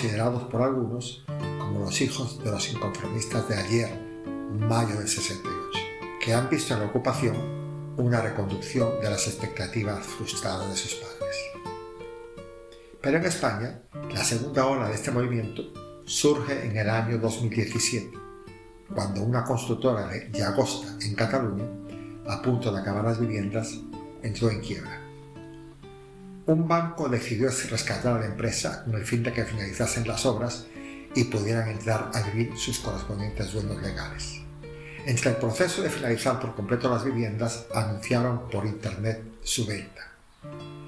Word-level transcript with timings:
considerados 0.00 0.44
por 0.44 0.62
algunos 0.62 1.22
como 1.58 1.80
los 1.80 2.00
hijos 2.00 2.42
de 2.42 2.50
los 2.50 2.72
inconformistas 2.72 3.46
de 3.50 3.54
ayer, 3.54 4.00
mayo 4.48 4.96
del 4.96 5.06
68, 5.06 5.78
que 6.24 6.32
han 6.32 6.48
visto 6.48 6.72
en 6.72 6.80
la 6.80 6.86
ocupación 6.86 7.36
una 7.98 8.22
reconducción 8.22 8.98
de 9.02 9.10
las 9.10 9.26
expectativas 9.26 10.06
frustradas 10.06 10.70
de 10.70 10.76
sus 10.76 10.94
padres. 10.94 11.36
Pero 13.02 13.18
en 13.18 13.24
España, 13.26 13.82
la 14.14 14.24
segunda 14.24 14.64
ola 14.64 14.88
de 14.88 14.94
este 14.94 15.10
movimiento 15.10 15.64
surge 16.06 16.64
en 16.64 16.78
el 16.78 16.88
año 16.88 17.18
2017, 17.18 18.10
cuando 18.94 19.22
una 19.22 19.44
constructora 19.44 20.06
de 20.06 20.30
Llagosta, 20.32 20.96
en 21.02 21.14
Cataluña, 21.14 21.66
a 22.26 22.40
punto 22.40 22.72
de 22.72 22.80
acabar 22.80 23.04
las 23.04 23.20
viviendas, 23.20 23.78
entró 24.22 24.48
en 24.48 24.60
quiebra. 24.60 25.09
Un 26.46 26.66
banco 26.66 27.08
decidió 27.08 27.50
rescatar 27.50 28.16
a 28.16 28.20
la 28.20 28.26
empresa 28.26 28.84
con 28.84 28.94
el 28.94 29.04
fin 29.04 29.22
de 29.22 29.32
que 29.32 29.44
finalizasen 29.44 30.08
las 30.08 30.24
obras 30.24 30.66
y 31.14 31.24
pudieran 31.24 31.68
entrar 31.68 32.10
a 32.14 32.22
vivir 32.22 32.56
sus 32.56 32.78
correspondientes 32.78 33.52
dueños 33.52 33.80
legales. 33.82 34.40
Entre 35.06 35.30
el 35.30 35.36
proceso 35.36 35.82
de 35.82 35.90
finalizar 35.90 36.40
por 36.40 36.54
completo 36.54 36.90
las 36.90 37.04
viviendas, 37.04 37.66
anunciaron 37.74 38.48
por 38.48 38.66
internet 38.66 39.22
su 39.42 39.66
venta. 39.66 40.12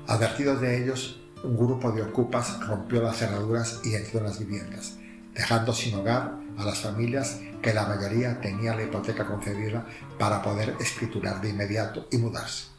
Advertidos 0.07 0.61
de 0.61 0.83
ellos, 0.83 1.21
un 1.45 1.57
grupo 1.57 1.93
de 1.93 2.03
ocupas 2.03 2.61
rompió 2.67 3.03
las 3.03 3.19
cerraduras 3.19 3.81
y 3.85 3.95
entró 3.95 4.21
en 4.21 4.27
las 4.27 4.39
viviendas, 4.39 4.97
dejando 5.35 5.73
sin 5.73 5.95
hogar 5.95 6.35
a 6.57 6.65
las 6.65 6.79
familias 6.81 7.41
que 7.63 7.75
la 7.75 7.87
mayoría 7.87 8.41
tenía 8.41 8.75
la 8.75 8.85
hipoteca 8.85 9.27
concedida 9.27 9.87
para 10.19 10.43
poder 10.43 10.77
escriturar 10.81 11.41
de 11.41 11.51
inmediato 11.51 12.07
y 12.11 12.19
mudarse. 12.19 12.72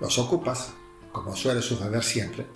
Los 0.00 0.18
ocupas, 0.18 0.72
como 1.12 1.36
suele 1.36 1.60
suceder 1.60 2.02
siempre, 2.02 2.46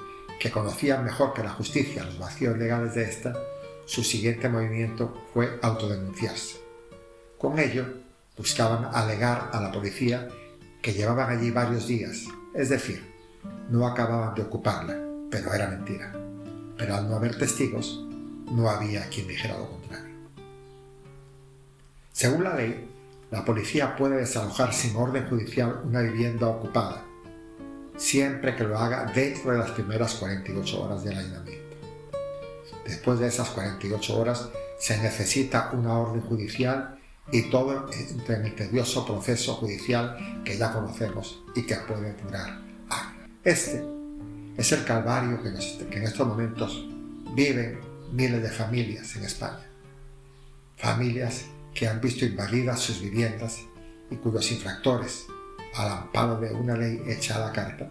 que 0.40 0.50
conocían 0.50 1.04
mejor 1.04 1.34
que 1.34 1.42
la 1.42 1.50
justicia 1.50 2.04
los 2.04 2.18
vacíos 2.18 2.56
legales 2.56 2.94
de 2.94 3.04
esta, 3.04 3.34
su 3.84 4.02
siguiente 4.02 4.48
movimiento 4.48 5.26
fue 5.32 5.58
autodenunciarse. 5.62 6.56
Con 7.38 7.58
ello, 7.58 7.84
buscaban 8.36 8.94
alegar 8.94 9.50
a 9.52 9.60
la 9.60 9.70
policía 9.70 10.28
que 10.80 10.92
llevaban 10.92 11.36
allí 11.36 11.50
varios 11.50 11.86
días, 11.86 12.24
es 12.54 12.70
decir, 12.70 13.12
no 13.70 13.86
acababan 13.86 14.34
de 14.34 14.42
ocuparla, 14.42 14.96
pero 15.30 15.52
era 15.52 15.68
mentira. 15.68 16.12
Pero 16.76 16.94
al 16.94 17.08
no 17.08 17.16
haber 17.16 17.38
testigos, 17.38 18.06
no 18.50 18.68
había 18.68 19.08
quien 19.08 19.28
dijera 19.28 19.58
lo 19.58 19.68
contrario. 19.68 20.14
Según 22.12 22.44
la 22.44 22.54
ley, 22.54 22.88
la 23.30 23.44
policía 23.44 23.96
puede 23.96 24.16
desalojar 24.16 24.72
sin 24.72 24.96
orden 24.96 25.28
judicial 25.28 25.82
una 25.84 26.00
vivienda 26.00 26.48
ocupada, 26.48 27.04
siempre 27.96 28.56
que 28.56 28.64
lo 28.64 28.78
haga 28.78 29.10
dentro 29.14 29.52
de 29.52 29.58
las 29.58 29.70
primeras 29.70 30.14
48 30.14 30.82
horas 30.82 31.04
del 31.04 31.18
allanamiento. 31.18 31.76
Después 32.86 33.18
de 33.18 33.28
esas 33.28 33.48
48 33.50 34.18
horas 34.18 34.48
se 34.78 34.98
necesita 34.98 35.70
una 35.72 35.98
orden 35.98 36.20
judicial 36.22 36.98
y 37.32 37.50
todo 37.50 37.88
en 38.28 38.44
el 38.44 38.54
tedioso 38.54 39.06
proceso 39.06 39.54
judicial 39.54 40.42
que 40.44 40.58
ya 40.58 40.72
conocemos 40.72 41.42
y 41.54 41.62
que 41.62 41.76
puede 41.76 42.12
durar 42.22 42.64
este 43.44 43.84
es 44.56 44.72
el 44.72 44.84
calvario 44.84 45.42
que, 45.42 45.48
en 45.48 46.02
estos 46.02 46.26
momentos 46.26 46.88
viven 47.34 47.78
miles 48.10 48.42
de 48.42 48.48
familias 48.48 49.14
en 49.16 49.24
España. 49.24 49.66
Familias 50.76 51.44
que 51.74 51.86
han 51.86 52.00
visto 52.00 52.24
invadidas 52.24 52.80
sus 52.80 53.02
viviendas 53.02 53.60
y 54.10 54.16
cuyos 54.16 54.50
infractores, 54.50 55.26
al 55.76 55.90
amparo 55.90 56.38
de 56.38 56.52
una 56.52 56.76
ley 56.76 57.02
hecha 57.06 57.36
a 57.36 57.46
la 57.46 57.52
carta, 57.52 57.90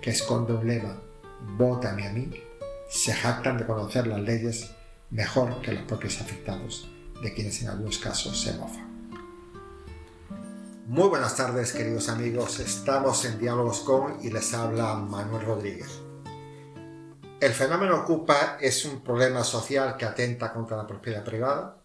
que 0.00 0.10
esconde 0.10 0.52
un 0.52 0.66
lema, 0.66 0.96
vótame 1.56 2.06
a 2.06 2.12
mí, 2.12 2.30
se 2.88 3.12
jactan 3.12 3.58
de 3.58 3.66
conocer 3.66 4.06
las 4.06 4.20
leyes 4.20 4.70
mejor 5.10 5.60
que 5.62 5.72
los 5.72 5.84
propios 5.84 6.20
afectados, 6.20 6.88
de 7.22 7.32
quienes 7.32 7.62
en 7.62 7.68
algunos 7.68 7.98
casos 7.98 8.40
se 8.40 8.54
mofan. 8.54 8.90
Muy 10.86 11.08
buenas 11.08 11.36
tardes 11.36 11.72
queridos 11.72 12.08
amigos, 12.08 12.58
estamos 12.58 13.24
en 13.24 13.38
Diálogos 13.38 13.80
con 13.80 14.24
y 14.24 14.30
les 14.30 14.52
habla 14.54 14.94
Manuel 14.96 15.46
Rodríguez. 15.46 16.00
El 17.40 17.52
fenómeno 17.52 18.00
Ocupa 18.00 18.58
es 18.60 18.84
un 18.84 19.00
problema 19.00 19.44
social 19.44 19.96
que 19.96 20.04
atenta 20.04 20.52
contra 20.52 20.76
la 20.76 20.86
propiedad 20.86 21.24
privada. 21.24 21.79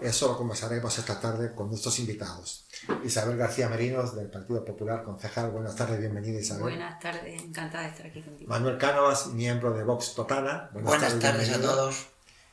Eso 0.00 0.28
lo 0.28 0.36
conversaremos 0.36 0.98
esta 0.98 1.20
tarde 1.20 1.54
con 1.54 1.68
nuestros 1.68 1.98
invitados. 1.98 2.66
Isabel 3.04 3.36
García 3.36 3.68
Merinos 3.68 4.14
del 4.14 4.30
Partido 4.30 4.64
Popular, 4.64 5.02
concejal. 5.04 5.50
Buenas 5.50 5.74
tardes, 5.76 5.98
bienvenida 5.98 6.38
Isabel. 6.38 6.62
Buenas 6.62 7.00
tardes, 7.00 7.42
encantada 7.42 7.84
de 7.84 7.90
estar 7.90 8.06
aquí 8.06 8.22
contigo. 8.22 8.48
Manuel 8.48 8.78
Cánovas, 8.78 9.28
miembro 9.28 9.72
de 9.72 9.84
Vox 9.84 10.14
Totana. 10.14 10.70
Buenas, 10.72 11.18
tardes, 11.18 11.50
a 11.50 11.60
todos. 11.60 12.06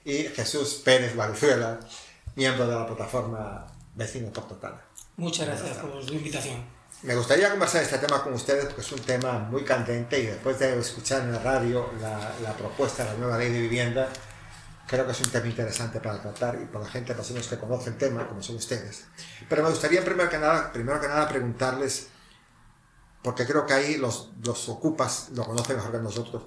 Y 0.06 0.24
Jesús 0.24 0.82
Pérez 0.84 1.16
Valenzuela, 1.16 1.80
miembro 2.36 2.68
de 2.68 2.76
la 2.76 2.88
plataforma 2.88 3.68
Vecinos 3.96 4.32
por 4.32 4.48
Totana. 4.48 4.82
Muchas 5.18 5.48
gracias 5.48 5.78
por 5.78 6.04
su 6.04 6.14
invitación. 6.14 6.64
Me 7.04 7.16
gustaría 7.16 7.50
conversar 7.50 7.84
este 7.84 7.98
tema 7.98 8.24
con 8.24 8.34
ustedes 8.34 8.66
porque 8.66 8.82
es 8.82 8.92
un 8.94 9.00
tema 9.00 9.38
muy 9.38 9.64
candente 9.66 10.20
y 10.20 10.26
después 10.26 10.58
de 10.60 10.80
escuchar 10.80 11.24
en 11.24 11.34
la 11.34 11.40
radio 11.40 11.92
la, 12.00 12.54
propuesta 12.54 13.04
de 13.04 13.12
la 13.12 13.18
nueva 13.18 13.38
ley 13.38 13.52
de 13.52 13.60
vivienda, 13.60 14.08
creo 14.94 15.08
que 15.08 15.12
es 15.12 15.22
un 15.22 15.32
tema 15.32 15.48
interesante 15.48 16.00
para 16.00 16.22
tratar 16.22 16.60
y 16.62 16.66
para 16.66 16.86
la 16.86 16.92
gente, 16.92 17.16
personas 17.16 17.48
que 17.48 17.58
conocen 17.58 17.94
el 17.94 18.00
tema, 18.00 18.28
como 18.28 18.44
son 18.44 18.58
ustedes. 18.58 19.06
Pero 19.50 19.64
me 19.64 19.70
gustaría 19.72 20.06
primero 20.06 20.30
que 20.30 20.38
nada, 20.38 20.72
primero 20.72 21.02
que 21.02 21.08
nada 21.08 21.28
preguntarles, 21.28 22.10
porque 23.24 23.48
creo 23.48 23.66
que 23.66 23.74
ahí 23.74 23.98
los, 23.98 24.30
los 24.44 24.70
ocupas 24.70 25.30
lo 25.34 25.46
conocen 25.46 25.78
mejor 25.78 25.94
que 25.94 25.98
nosotros, 25.98 26.44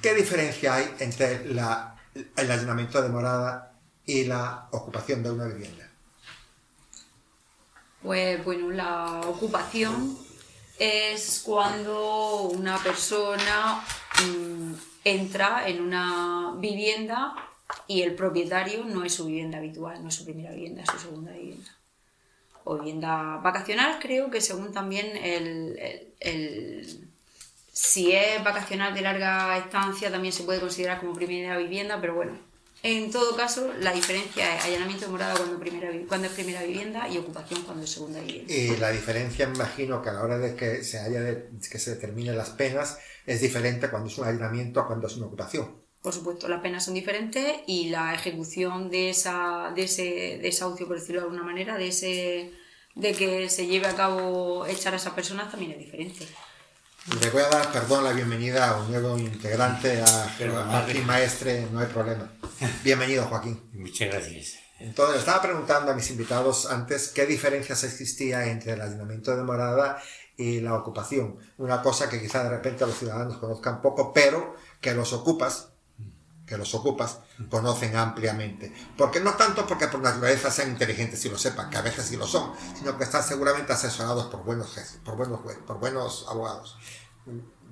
¿qué 0.00 0.14
diferencia 0.14 0.74
hay 0.74 0.94
entre 1.00 1.52
la, 1.52 1.96
el 2.14 2.48
allanamiento 2.48 3.02
de 3.02 3.08
morada 3.08 3.72
y 4.06 4.22
la 4.24 4.68
ocupación 4.70 5.24
de 5.24 5.32
una 5.32 5.46
vivienda? 5.46 5.90
Pues 8.04 8.44
bueno, 8.44 8.70
la 8.70 9.20
ocupación 9.26 10.16
es 10.78 11.42
cuando 11.44 12.42
una 12.42 12.78
persona 12.78 13.84
mm, 14.24 14.74
entra 15.02 15.66
en 15.66 15.82
una 15.82 16.54
vivienda 16.56 17.34
y 17.86 18.02
el 18.02 18.14
propietario 18.14 18.84
no 18.84 19.04
es 19.04 19.14
su 19.14 19.26
vivienda 19.26 19.58
habitual, 19.58 20.02
no 20.02 20.08
es 20.08 20.14
su 20.14 20.24
primera 20.24 20.52
vivienda, 20.52 20.82
es 20.82 20.90
su 20.90 20.98
segunda 20.98 21.32
vivienda. 21.32 21.70
O 22.64 22.76
vivienda 22.76 23.38
vacacional, 23.38 23.98
creo 24.00 24.30
que 24.30 24.40
según 24.40 24.72
también 24.72 25.16
el, 25.16 27.08
si 27.72 28.12
es 28.12 28.42
vacacional 28.44 28.94
de 28.94 29.00
larga 29.00 29.56
estancia 29.58 30.10
también 30.10 30.32
se 30.32 30.44
puede 30.44 30.60
considerar 30.60 31.00
como 31.00 31.14
primera 31.14 31.56
vivienda, 31.56 32.00
pero 32.00 32.14
bueno, 32.14 32.38
en 32.82 33.10
todo 33.10 33.36
caso, 33.36 33.72
la 33.78 33.92
diferencia 33.92 34.56
es 34.56 34.64
allanamiento 34.64 35.04
de 35.04 35.10
morada 35.10 35.34
cuando, 35.36 35.58
primera, 35.58 35.90
cuando 36.08 36.28
es 36.28 36.32
primera 36.32 36.62
vivienda 36.62 37.08
y 37.08 37.18
ocupación 37.18 37.62
cuando 37.62 37.84
es 37.84 37.90
segunda 37.90 38.20
vivienda. 38.20 38.54
Y 38.54 38.76
la 38.78 38.90
diferencia, 38.90 39.46
me 39.48 39.54
imagino, 39.54 40.00
que 40.00 40.08
a 40.08 40.14
la 40.14 40.22
hora 40.22 40.38
de 40.38 40.54
que 40.54 40.82
se, 40.82 40.98
haya 40.98 41.20
que 41.22 41.78
se 41.78 41.90
determinen 41.90 42.38
las 42.38 42.50
penas 42.50 42.98
es 43.26 43.42
diferente 43.42 43.90
cuando 43.90 44.08
es 44.08 44.16
un 44.16 44.26
allanamiento 44.26 44.80
a 44.80 44.86
cuando 44.86 45.08
es 45.08 45.16
una 45.16 45.26
ocupación. 45.26 45.80
Por 46.02 46.14
supuesto, 46.14 46.48
las 46.48 46.60
penas 46.60 46.84
son 46.84 46.94
diferentes 46.94 47.60
y 47.66 47.90
la 47.90 48.14
ejecución 48.14 48.90
de, 48.90 49.10
esa, 49.10 49.70
de 49.74 49.82
ese 49.82 50.38
desahucio, 50.42 50.86
por 50.86 50.98
decirlo 50.98 51.20
de 51.20 51.26
alguna 51.26 51.42
manera, 51.42 51.76
de, 51.76 51.88
ese, 51.88 52.52
de 52.94 53.12
que 53.12 53.50
se 53.50 53.66
lleve 53.66 53.86
a 53.86 53.94
cabo 53.94 54.64
echar 54.66 54.94
a 54.94 54.96
esas 54.96 55.12
personas 55.12 55.50
también 55.50 55.72
es 55.72 55.78
diferente. 55.78 56.26
Le 57.20 57.30
voy 57.30 57.42
a 57.42 57.48
dar, 57.48 57.72
perdón, 57.72 58.04
la 58.04 58.12
bienvenida 58.12 58.70
a 58.70 58.80
un 58.80 58.90
nuevo 58.90 59.18
integrante, 59.18 60.00
a 60.00 60.36
Joaquín 60.38 61.06
Maestre, 61.06 61.66
no 61.72 61.80
hay 61.80 61.86
problema. 61.86 62.30
Bienvenido, 62.84 63.24
Joaquín. 63.24 63.60
Muchas 63.72 64.08
gracias. 64.08 64.58
Entonces, 64.78 65.18
estaba 65.18 65.42
preguntando 65.42 65.92
a 65.92 65.94
mis 65.94 66.10
invitados 66.10 66.70
antes 66.70 67.08
qué 67.08 67.26
diferencias 67.26 67.84
existía 67.84 68.46
entre 68.50 68.72
el 68.72 68.80
allanamiento 68.80 69.36
de 69.36 69.42
morada 69.42 70.02
y 70.36 70.60
la 70.60 70.74
ocupación. 70.74 71.36
Una 71.58 71.82
cosa 71.82 72.08
que 72.08 72.20
quizá 72.20 72.42
de 72.44 72.50
repente 72.50 72.86
los 72.86 72.96
ciudadanos 72.96 73.36
conozcan 73.36 73.82
poco, 73.82 74.12
pero 74.12 74.56
que 74.80 74.94
los 74.94 75.12
ocupas, 75.12 75.69
que 76.50 76.58
los 76.58 76.74
ocupas 76.74 77.20
conocen 77.48 77.96
ampliamente. 77.96 78.72
Porque 78.96 79.20
no 79.20 79.34
tanto 79.34 79.64
porque 79.68 79.86
por 79.86 80.00
naturaleza 80.00 80.50
sean 80.50 80.70
inteligentes 80.70 81.24
y 81.24 81.28
lo 81.28 81.38
sepan, 81.38 81.70
que 81.70 81.78
a 81.78 81.82
veces 81.82 82.04
sí 82.06 82.16
lo 82.16 82.26
son, 82.26 82.52
sino 82.76 82.98
que 82.98 83.04
están 83.04 83.22
seguramente 83.22 83.72
asesorados 83.72 84.26
por 84.26 84.42
buenos 84.42 84.76
por 85.04 85.16
buenos 85.16 85.40
por 85.64 85.78
buenos 85.78 86.26
abogados. 86.28 86.76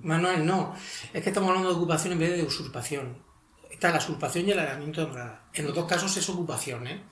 Manuel, 0.00 0.46
no. 0.46 0.76
Es 1.12 1.24
que 1.24 1.30
estamos 1.30 1.48
hablando 1.48 1.70
de 1.70 1.74
ocupación 1.74 2.12
en 2.12 2.20
vez 2.20 2.36
de 2.36 2.44
usurpación. 2.44 3.20
Está 3.68 3.90
la 3.90 3.98
usurpación 3.98 4.46
y 4.46 4.52
el 4.52 4.60
allanamiento 4.60 5.00
de 5.00 5.06
morada. 5.08 5.42
En 5.52 5.66
los 5.66 5.74
dos 5.74 5.86
casos 5.86 6.16
es 6.16 6.28
ocupación, 6.28 6.86
¿eh? 6.86 7.04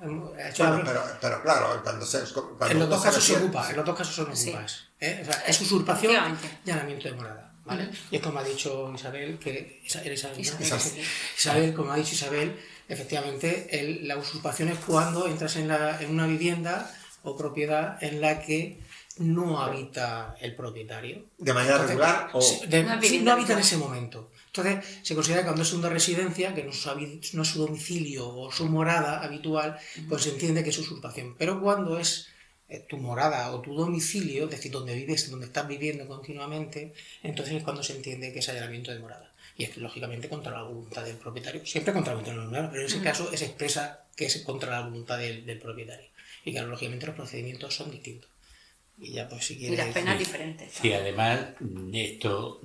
pero, 0.00 1.42
claro, 1.42 1.80
cuando 1.82 2.04
se. 2.04 2.18
en 2.18 2.78
los 2.78 2.88
dos 2.88 3.02
casos 3.02 3.24
se 3.24 3.36
ocupa, 3.36 3.70
en 3.70 3.76
los 3.76 3.84
dos 3.84 3.96
casos 3.96 4.14
son 4.14 4.26
ocupas. 4.26 4.88
¿eh? 5.00 5.26
es 5.46 5.60
usurpación 5.62 6.36
y 6.64 6.70
allanamiento 6.70 7.08
de 7.08 7.14
morada. 7.14 7.47
Y 8.10 8.16
es 8.16 8.22
como 8.22 8.38
ha 8.38 8.44
dicho 8.44 8.92
Isabel, 8.94 9.38
que 9.38 9.82
Isabel, 11.36 11.74
como 11.74 11.92
ha 11.92 11.96
dicho 11.96 12.14
Isabel, 12.14 12.56
efectivamente 12.88 14.00
la 14.02 14.16
usurpación 14.16 14.68
es 14.70 14.78
cuando 14.78 15.26
entras 15.26 15.56
en, 15.56 15.68
la, 15.68 16.00
en 16.00 16.10
una 16.10 16.26
vivienda 16.26 16.90
o 17.22 17.36
propiedad 17.36 18.02
en 18.02 18.20
la 18.20 18.40
que 18.40 18.80
no 19.18 19.60
habita 19.60 20.36
el 20.40 20.54
propietario. 20.54 21.26
¿De 21.38 21.52
manera 21.52 21.78
regular? 21.78 22.30
O... 22.32 22.40
no 23.22 23.32
habita 23.32 23.52
en 23.52 23.58
ese 23.58 23.76
momento. 23.76 24.30
Entonces, 24.46 25.00
se 25.02 25.14
considera 25.14 25.42
que 25.42 25.46
cuando 25.46 25.62
es 25.62 25.72
una 25.72 25.88
residencia, 25.88 26.54
que 26.54 26.64
no 26.64 26.70
es, 26.70 27.48
su, 27.48 27.58
domicilio 27.58 28.28
o 28.28 28.50
su 28.50 28.66
morada 28.66 29.22
habitual, 29.22 29.78
pues 30.08 30.22
se 30.22 30.30
entiende 30.30 30.64
que 30.64 30.70
es 30.70 30.78
usurpación. 30.78 31.34
Pero 31.38 31.60
cuando 31.60 31.98
es 31.98 32.28
tu 32.88 32.98
morada 32.98 33.50
o 33.52 33.60
tu 33.60 33.74
domicilio, 33.74 34.44
es 34.44 34.50
decir, 34.50 34.70
donde 34.70 34.94
vives, 34.94 35.30
donde 35.30 35.46
estás 35.46 35.66
viviendo 35.66 36.06
continuamente, 36.06 36.92
entonces 37.22 37.54
es 37.54 37.62
cuando 37.62 37.82
se 37.82 37.96
entiende 37.96 38.32
que 38.32 38.40
es 38.40 38.48
allanamiento 38.48 38.92
de 38.92 38.98
morada. 38.98 39.32
Y 39.56 39.64
es 39.64 39.76
lógicamente 39.76 40.28
contra 40.28 40.52
la 40.52 40.62
voluntad 40.62 41.04
del 41.04 41.16
propietario, 41.16 41.64
siempre 41.64 41.92
contra 41.92 42.12
la 42.12 42.20
voluntad 42.20 42.34
del 42.34 42.42
propietario, 42.42 42.70
pero 42.70 42.82
en 42.82 42.88
ese 42.88 43.02
caso 43.02 43.32
es 43.32 43.42
expresa 43.42 44.04
que 44.14 44.26
es 44.26 44.42
contra 44.42 44.70
la 44.70 44.80
voluntad 44.82 45.18
del, 45.18 45.58
propietario. 45.58 46.08
Y 46.44 46.52
que 46.52 46.60
lógicamente 46.60 47.06
los 47.06 47.16
procedimientos 47.16 47.74
son 47.74 47.90
distintos. 47.90 48.30
Y 48.98 49.12
ya 49.12 49.28
pues 49.28 49.46
si 49.46 49.56
quieres... 49.56 49.78
Y 49.78 49.82
las 49.82 49.94
penas 49.94 50.18
diferentes. 50.18 50.72
Sí, 50.72 50.92
además 50.92 51.40
esto 51.92 52.60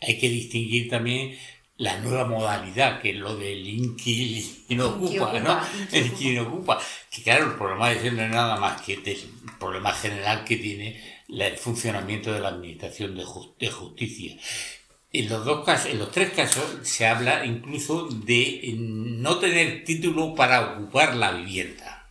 hay 0.00 0.18
que 0.18 0.28
distinguir 0.28 0.88
también 0.88 1.36
la 1.76 1.98
nueva 1.98 2.26
modalidad, 2.26 3.00
que 3.00 3.10
es 3.10 3.16
lo 3.16 3.36
del 3.36 3.66
inquilino 3.66 4.88
ocupa, 4.88 5.38
¿no? 5.40 5.60
El 5.90 6.06
inquilino 6.06 6.42
ocupa. 6.42 6.80
Que 7.10 7.22
claro, 7.22 7.46
el 7.46 7.54
problema 7.54 7.90
de 7.90 8.10
no 8.10 8.22
es 8.22 8.30
nada 8.30 8.56
más 8.56 8.82
que 8.82 8.94
el 8.94 9.02
problema 9.58 9.92
general 9.92 10.44
que 10.44 10.56
tiene 10.56 11.22
el 11.28 11.56
funcionamiento 11.56 12.32
de 12.32 12.40
la 12.40 12.48
administración 12.48 13.16
de, 13.16 13.70
justicia. 13.70 14.36
En 15.12 15.28
los 15.28 15.44
dos 15.44 15.64
casos, 15.64 15.90
en 15.90 15.98
los 15.98 16.10
tres 16.10 16.30
casos, 16.32 16.64
se 16.82 17.06
habla 17.06 17.44
incluso 17.44 18.08
de 18.08 18.74
no 18.78 19.38
tener 19.38 19.84
título 19.84 20.34
para 20.34 20.72
ocupar 20.72 21.16
la 21.16 21.32
vivienda. 21.32 22.08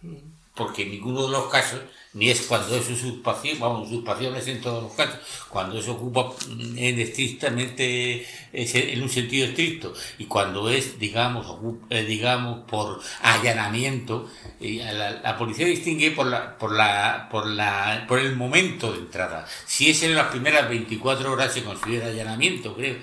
Porque 0.55 0.83
en 0.83 0.91
ninguno 0.91 1.25
de 1.25 1.31
los 1.31 1.49
casos 1.49 1.81
ni 2.13 2.29
es 2.29 2.41
cuando 2.41 2.75
es 2.75 2.89
usurpación, 2.89 3.59
vamos, 3.59 3.87
usurpación 3.87 4.35
es 4.35 4.47
en 4.47 4.61
todos 4.61 4.83
los 4.83 4.93
casos, 4.93 5.19
cuando 5.49 5.81
se 5.81 5.91
ocupa 5.91 6.33
en 6.49 6.99
estrictamente, 6.99 8.27
en 8.51 9.01
un 9.01 9.09
sentido 9.09 9.47
estricto, 9.47 9.93
y 10.17 10.25
cuando 10.25 10.69
es, 10.69 10.99
digamos, 10.99 11.47
eh, 11.89 12.03
digamos 12.03 12.65
por 12.69 12.99
allanamiento, 13.21 14.29
la, 14.59 15.21
la, 15.21 15.37
policía 15.37 15.65
distingue 15.65 16.11
por 16.11 16.27
la, 16.27 16.57
por 16.57 16.73
la, 16.73 17.29
por 17.31 17.47
la, 17.47 18.05
por 18.07 18.19
el 18.19 18.35
momento 18.35 18.91
de 18.91 18.99
entrada. 18.99 19.45
Si 19.65 19.89
es 19.89 20.03
en 20.03 20.13
las 20.15 20.27
primeras 20.27 20.67
24 20.67 21.31
horas 21.31 21.53
se 21.53 21.63
considera 21.63 22.07
allanamiento, 22.07 22.75
creo. 22.75 22.97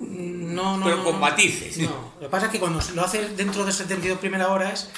No, 0.00 0.76
no. 0.76 0.84
Pero 0.84 1.04
con 1.04 1.20
matices. 1.20 1.78
No, 1.78 2.14
lo 2.16 2.20
que 2.20 2.28
pasa 2.28 2.46
es 2.46 2.52
que 2.52 2.60
cuando 2.60 2.80
lo 2.94 3.04
hace 3.04 3.28
dentro 3.30 3.64
de 3.64 3.72
72 3.72 4.18
primeras 4.18 4.48
horas, 4.48 4.90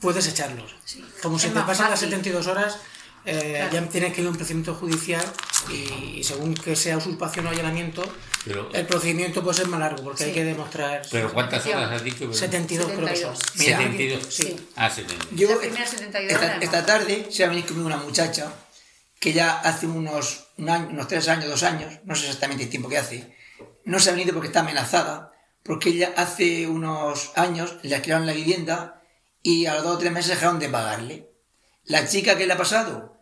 puedes 0.00 0.26
echarlos. 0.28 0.74
Como 1.22 1.38
si 1.38 1.48
te 1.48 1.60
pasan 1.60 1.90
las 1.90 2.00
72 2.00 2.46
horas, 2.46 2.78
eh, 3.26 3.68
ya 3.72 3.88
tiene 3.88 4.12
que 4.12 4.20
ir 4.20 4.28
un 4.28 4.36
procedimiento 4.36 4.74
judicial 4.74 5.24
y, 5.68 6.22
según 6.22 6.54
que 6.54 6.76
sea 6.76 6.96
usurpación 6.96 7.46
o 7.46 7.50
allanamiento, 7.50 8.04
el 8.72 8.86
procedimiento 8.86 9.42
puede 9.42 9.56
ser 9.56 9.66
más 9.66 9.80
largo 9.80 10.04
porque 10.04 10.24
hay 10.24 10.32
que 10.32 10.44
demostrar. 10.44 11.02
¿Pero 11.10 11.32
cuántas 11.32 11.66
horas 11.66 11.90
has 11.90 12.04
dicho? 12.04 12.32
72, 12.32 12.86
creo 12.92 13.08
que 13.08 13.16
son. 13.16 13.36
72. 13.36 14.26
Sí. 14.28 14.56
Ah, 14.76 14.88
72. 14.88 15.28
Yo, 15.32 15.60
esta, 16.60 16.86
tarde 16.86 17.26
se 17.28 17.44
ha 17.44 17.48
venido 17.48 17.66
conmigo 17.66 17.86
una 17.86 17.96
muchacha 17.96 18.52
que 19.18 19.32
ya 19.32 19.58
hace 19.58 19.88
unos, 19.88 20.46
un 20.58 20.70
año, 20.70 20.88
unos 20.90 21.08
tres 21.08 21.26
años, 21.26 21.48
dos 21.48 21.64
años, 21.64 21.92
no 22.04 22.14
sé 22.14 22.26
exactamente 22.26 22.64
el 22.64 22.70
tiempo 22.70 22.88
que 22.88 22.98
hace, 22.98 23.36
no 23.84 23.98
se 23.98 24.10
ha 24.10 24.12
venido 24.12 24.34
porque 24.34 24.48
está 24.48 24.60
amenazada, 24.60 25.32
porque 25.64 25.88
ella 25.88 26.12
hace 26.16 26.68
unos 26.68 27.32
años 27.34 27.76
le 27.82 27.96
alquilaron 27.96 28.26
la 28.26 28.34
vivienda 28.34 29.02
y 29.42 29.66
a 29.66 29.74
los 29.74 29.82
dos 29.82 29.96
o 29.96 29.98
tres 29.98 30.12
meses 30.12 30.30
dejaron 30.30 30.60
de 30.60 30.68
pagarle. 30.68 31.30
La 31.84 32.06
chica 32.06 32.36
que 32.36 32.46
le 32.46 32.52
ha 32.52 32.56
pasado, 32.56 33.15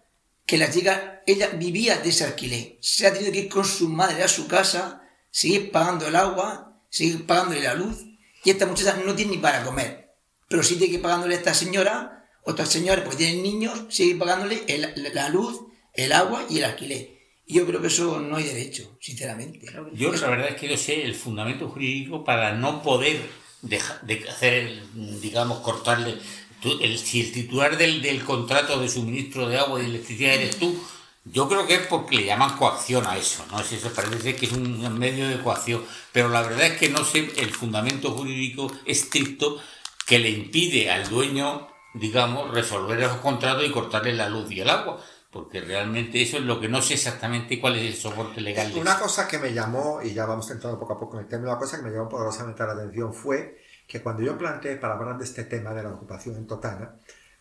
que 0.46 0.58
la 0.58 0.70
chica, 0.70 1.22
ella 1.26 1.48
vivía 1.48 1.98
de 1.98 2.10
ese 2.10 2.24
alquiler. 2.24 2.76
Se 2.80 3.06
ha 3.06 3.12
tenido 3.12 3.32
que 3.32 3.40
ir 3.40 3.48
con 3.48 3.64
su 3.64 3.88
madre 3.88 4.22
a 4.22 4.28
su 4.28 4.46
casa, 4.46 5.02
seguir 5.30 5.70
pagando 5.70 6.06
el 6.06 6.16
agua, 6.16 6.80
seguir 6.90 7.26
pagándole 7.26 7.62
la 7.62 7.74
luz, 7.74 8.04
y 8.44 8.50
esta 8.50 8.66
muchacha 8.66 9.00
no 9.04 9.14
tiene 9.14 9.32
ni 9.32 9.38
para 9.38 9.64
comer. 9.64 10.14
Pero 10.48 10.62
sí 10.62 10.76
tiene 10.76 10.92
que 10.92 10.98
pagándole 10.98 11.34
a 11.34 11.38
esta 11.38 11.54
señora, 11.54 12.28
otras 12.42 12.68
señoras, 12.68 13.04
porque 13.04 13.24
tienen 13.24 13.42
niños, 13.42 13.84
seguir 13.88 14.18
pagándole 14.18 14.62
la 15.14 15.28
luz, 15.30 15.60
el 15.94 16.12
agua 16.12 16.44
y 16.50 16.58
el 16.58 16.64
alquiler. 16.64 17.14
Y 17.46 17.54
yo 17.54 17.66
creo 17.66 17.80
que 17.80 17.88
eso 17.88 18.20
no 18.20 18.36
hay 18.36 18.44
derecho, 18.44 18.96
sinceramente. 19.00 19.66
Yo 19.92 20.12
la 20.12 20.28
verdad 20.28 20.48
es 20.50 20.56
que 20.56 20.68
yo 20.68 20.76
sé 20.76 21.04
el 21.04 21.14
fundamento 21.14 21.68
jurídico 21.68 22.24
para 22.24 22.52
no 22.54 22.82
poder 22.82 23.20
dejar 23.62 24.02
de 24.02 24.28
hacer, 24.28 24.82
digamos, 24.94 25.60
cortarle 25.60 26.18
si 26.98 27.20
el 27.20 27.32
titular 27.32 27.76
del, 27.76 28.24
contrato 28.24 28.80
de 28.80 28.88
suministro 28.88 29.48
de 29.48 29.58
agua 29.58 29.82
y 29.82 29.86
electricidad 29.86 30.34
eres 30.34 30.58
tú, 30.58 30.76
yo 31.24 31.48
creo 31.48 31.66
que 31.66 31.74
es 31.74 31.86
porque 31.86 32.16
le 32.16 32.26
llaman 32.26 32.56
coacción 32.56 33.06
a 33.06 33.16
eso, 33.16 33.44
¿no? 33.50 33.62
Si 33.62 33.76
eso 33.76 33.90
parece 33.94 34.36
que 34.36 34.46
es 34.46 34.52
un 34.52 34.98
medio 34.98 35.28
de 35.28 35.40
coacción, 35.42 35.82
pero 36.12 36.28
la 36.28 36.42
verdad 36.42 36.66
es 36.66 36.78
que 36.78 36.90
no 36.90 37.04
sé 37.04 37.30
el 37.36 37.50
fundamento 37.50 38.10
jurídico 38.10 38.70
estricto 38.84 39.58
que 40.06 40.18
le 40.18 40.30
impide 40.30 40.90
al 40.90 41.08
dueño, 41.08 41.68
digamos, 41.94 42.50
resolver 42.50 43.00
esos 43.00 43.18
contratos 43.18 43.64
y 43.64 43.70
cortarle 43.70 44.12
la 44.12 44.28
luz 44.28 44.50
y 44.50 44.60
el 44.60 44.68
agua, 44.68 45.00
porque 45.30 45.60
realmente 45.60 46.22
eso 46.22 46.36
es 46.36 46.44
lo 46.44 46.60
que 46.60 46.68
no 46.68 46.82
sé 46.82 46.94
exactamente 46.94 47.60
cuál 47.60 47.76
es 47.76 47.82
el 47.82 47.94
soporte 47.94 48.40
legal. 48.40 48.72
Una 48.76 48.98
cosa 48.98 49.26
que 49.26 49.38
me 49.38 49.52
llamó, 49.52 50.00
y 50.02 50.12
ya 50.12 50.26
vamos 50.26 50.50
entrando 50.50 50.78
poco 50.78 50.92
a 50.92 51.00
poco 51.00 51.16
en 51.16 51.24
el 51.24 51.28
tema, 51.28 51.44
una 51.44 51.58
cosa 51.58 51.78
que 51.78 51.84
me 51.84 51.90
llamó 51.90 52.08
poderosamente 52.08 52.62
la 52.64 52.72
atención 52.72 53.12
fue 53.14 53.63
que 53.86 54.02
cuando 54.02 54.22
yo 54.22 54.36
planteé 54.38 54.76
para 54.76 54.94
hablar 54.94 55.18
de 55.18 55.24
este 55.24 55.44
tema 55.44 55.72
de 55.74 55.82
la 55.82 55.90
ocupación 55.90 56.36
en 56.36 56.46
Totana, 56.46 56.96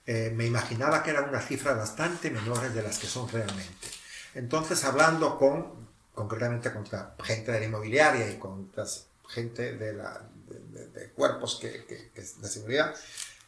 eh, 0.06 0.32
me 0.36 0.46
imaginaba 0.46 1.02
que 1.02 1.12
eran 1.12 1.30
unas 1.30 1.46
cifras 1.48 1.78
bastante 1.78 2.30
menores 2.30 2.74
de 2.74 2.84
las 2.84 3.00
que 3.00 3.08
son 3.08 3.30
realmente. 3.30 3.88
Entonces, 4.36 4.84
hablando 4.84 5.38
con, 5.38 5.88
concretamente 6.14 6.74
contra 6.74 7.16
gente 7.24 7.52
de 7.52 7.60
la 7.62 7.66
inmobiliaria 7.66 8.30
y 8.30 8.38
contra 8.38 8.84
gente 9.30 9.78
de, 9.78 9.94
la, 9.94 10.22
de, 10.48 11.10
cuerpos 11.12 11.58
que, 11.62 11.86
que, 11.86 12.22
de 12.22 12.48
seguridad, 12.48 12.94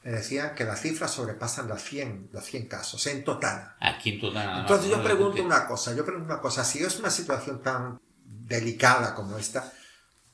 me 0.04 0.12
decían 0.12 0.56
que 0.56 0.64
las 0.64 0.82
cifras 0.82 1.12
sobrepasan 1.12 1.68
las 1.68 1.84
100, 1.84 2.30
los 2.32 2.46
100 2.46 2.68
casos 2.68 3.06
en 3.08 3.24
Totana. 3.24 3.76
Aquí 3.80 4.12
en 4.12 4.22
Totana. 4.22 4.62
Entonces 4.62 4.90
yo 4.90 5.04
pregunto 5.04 5.44
una 5.44 5.68
cosa, 5.68 5.94
yo 5.94 6.06
pregunto 6.06 6.32
una 6.32 6.42
cosa, 6.42 6.64
si 6.64 6.84
es 6.84 7.00
una 7.00 7.10
situación 7.10 7.62
tan 7.62 8.00
delicada 8.24 9.16
como 9.16 9.38
esta, 9.38 9.74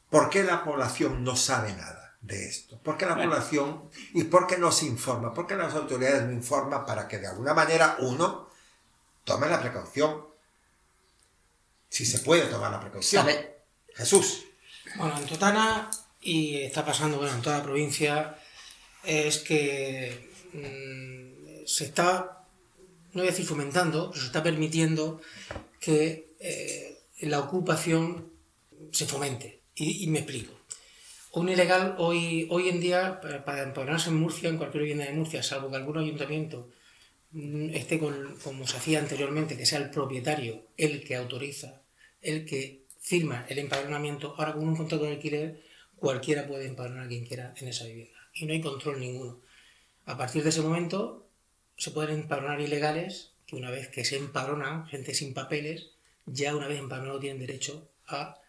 ¿por 0.10 0.30
qué 0.30 0.44
la 0.44 0.64
población 0.64 1.24
no 1.24 1.36
sabe 1.36 1.74
nada? 1.74 2.01
De 2.22 2.48
esto? 2.48 2.78
¿Por 2.80 2.98
qué 2.98 3.06
la 3.06 3.16
población 3.16 3.90
y 4.14 4.24
por 4.26 4.48
qué 4.48 4.58
no 4.58 4.72
se 4.72 4.86
informa? 4.86 5.34
¿Por 5.34 5.48
qué 5.48 5.56
las 5.56 5.74
autoridades 5.74 6.24
no 6.24 6.32
informan 6.32 6.86
para 6.86 7.08
que 7.08 7.18
de 7.18 7.28
alguna 7.28 7.54
manera 7.54 7.98
uno 8.00 8.50
tome 9.24 9.48
la 9.48 9.60
precaución? 9.60 10.26
Si 11.90 12.06
se 12.06 12.20
puede 12.20 12.44
tomar 12.44 12.72
la 12.72 12.80
precaución. 12.80 13.28
Jesús. 13.94 14.46
Bueno, 14.96 15.18
en 15.18 15.26
Totana 15.26 15.90
y 16.22 16.58
está 16.62 16.86
pasando 16.86 17.18
bueno, 17.18 17.34
en 17.34 17.42
toda 17.42 17.58
la 17.58 17.64
provincia 17.64 18.38
es 19.04 19.40
que 19.40 20.32
mm, 20.54 21.66
se 21.66 21.86
está, 21.86 22.46
no 23.14 23.22
voy 23.22 23.28
a 23.28 23.32
decir 23.32 23.46
fomentando, 23.46 24.12
pero 24.12 24.22
se 24.22 24.28
está 24.28 24.44
permitiendo 24.44 25.22
que 25.80 26.36
eh, 26.40 27.00
la 27.22 27.40
ocupación 27.40 28.32
se 28.92 29.06
fomente. 29.06 29.62
y 29.76 30.06
me 30.08 30.20
explico. 30.20 30.61
Un 31.34 31.48
ilegal 31.48 31.96
hoy, 31.98 32.46
hoy 32.50 32.68
en 32.68 32.82
día, 32.82 33.22
para 33.22 33.64
empadronarse 33.64 34.10
en 34.10 34.18
Murcia, 34.18 34.50
en 34.50 34.58
cualquier 34.58 34.84
vivienda 34.84 35.06
de 35.06 35.14
Murcia, 35.14 35.42
salvo 35.42 35.70
que 35.70 35.78
algún 35.78 35.98
ayuntamiento 35.98 36.70
mm, 37.32 37.70
esté 37.74 38.00
con, 38.00 38.36
como 38.44 38.68
se 38.68 38.76
hacía 38.76 39.00
anteriormente, 39.00 39.56
que 39.56 39.66
sea 39.66 39.80
el 39.80 39.90
propietario 39.90 40.68
el 40.76 41.06
que 41.06 41.16
autoriza, 41.16 41.84
el 42.22 42.46
que 42.46 42.84
firma 43.00 43.46
el 43.48 43.60
empadronamiento, 43.60 44.36
ahora 44.38 44.52
con 44.54 44.68
un 44.68 44.76
contrato 44.76 45.06
de 45.06 45.12
alquiler, 45.14 45.64
cualquiera 45.96 46.46
puede 46.46 46.68
empadronar 46.68 47.06
a 47.06 47.08
quien 47.08 47.26
quiera 47.26 47.54
en 47.58 47.70
esa 47.70 47.86
vivienda. 47.86 48.20
Y 48.34 48.46
no 48.46 48.52
hay 48.52 48.60
control 48.60 49.00
ninguno. 49.00 49.40
A 50.06 50.18
partir 50.18 50.44
de 50.44 50.50
ese 50.50 50.62
momento 50.62 51.30
se 51.78 51.92
pueden 51.92 52.20
empadronar 52.20 52.60
ilegales 52.60 53.32
que 53.46 53.56
una 53.56 53.72
vez 53.72 53.88
que 53.88 54.04
se 54.04 54.18
empadronan, 54.18 54.86
gente 54.88 55.14
sin 55.14 55.34
papeles, 55.34 55.92
ya 56.26 56.54
una 56.58 56.68
vez 56.68 56.80
empadronado 56.80 57.22
tienen 57.22 57.40
derecho 57.40 57.90
a 58.06 58.42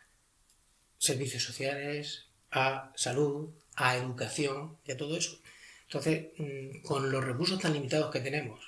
servicios 0.99 1.45
sociales, 1.45 2.32
a 2.53 2.93
salud, 2.95 3.49
a 3.77 3.97
educación 3.97 4.77
y 4.87 4.93
a 4.93 4.97
todo 4.97 5.17
eso. 5.17 5.39
Entonces, 5.87 6.29
mm, 6.39 6.83
con 6.87 7.11
los 7.11 7.25
recursos 7.25 7.61
tan 7.61 7.73
limitados 7.73 8.11
que 8.11 8.21
tenemos, 8.21 8.61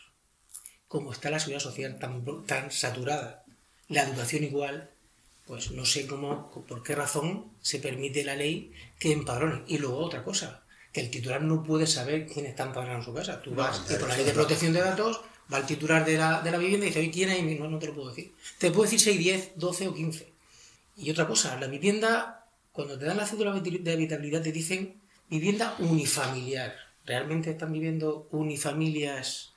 como 0.88 1.12
está 1.12 1.31
la 1.31 1.38
seguridad 1.38 1.61
social 1.61 1.99
tan, 1.99 2.25
tan 2.47 2.71
saturada, 2.71 3.45
la 3.88 4.03
educación 4.03 4.45
igual, 4.45 4.91
pues 5.47 5.71
no 5.71 5.85
sé 5.85 6.07
cómo, 6.07 6.50
por 6.67 6.83
qué 6.83 6.95
razón 6.95 7.53
se 7.61 7.79
permite 7.79 8.25
la 8.25 8.37
ley 8.37 8.73
que 8.99 9.12
empadrone. 9.12 9.62
Y 9.67 9.79
luego 9.79 9.99
otra 9.99 10.25
cosa, 10.25 10.62
que 10.93 11.00
el 11.00 11.11
titular 11.11 11.43
no 11.43 11.62
puede 11.62 11.87
saber 11.87 12.26
quién 12.26 12.47
está 12.47 12.64
empadronado 12.64 13.00
en 13.00 13.05
su 13.05 13.12
casa. 13.12 13.43
Tú 13.43 13.55
vas, 13.55 13.83
y 13.91 13.95
por 13.95 14.09
la 14.09 14.17
ley 14.17 14.25
de 14.25 14.33
protección 14.33 14.73
de 14.73 14.81
datos, 14.81 15.21
va 15.53 15.59
el 15.59 15.67
titular 15.67 16.05
de 16.05 16.17
la, 16.17 16.41
de 16.41 16.50
la 16.50 16.59
vivienda 16.59 16.87
y 16.87 16.91
dice, 16.91 17.11
¿quién 17.11 17.31
hay? 17.31 17.43
No, 17.59 17.69
no 17.69 17.79
te 17.79 17.88
lo 17.88 17.95
puedo 17.95 18.09
decir. 18.09 18.33
Te 18.59 18.71
puedo 18.71 18.85
decir 18.85 19.00
6, 19.00 19.19
10, 19.19 19.53
12 19.57 19.88
o 19.88 19.95
15. 19.95 20.33
Y 20.97 21.11
otra 21.11 21.26
cosa, 21.26 21.59
la 21.59 21.67
vivienda 21.67 22.34
cuando 22.75 22.99
te 22.99 23.04
dan 23.04 23.16
la 23.16 23.25
cédula 23.25 23.52
de 23.52 23.93
habitabilidad 23.93 24.43
te 24.43 24.50
dicen 24.50 25.00
vivienda 25.31 25.76
unifamiliar. 25.78 26.75
¿Realmente 27.07 27.52
están 27.52 27.73
viviendo 27.73 28.26
unifamilias 28.33 29.54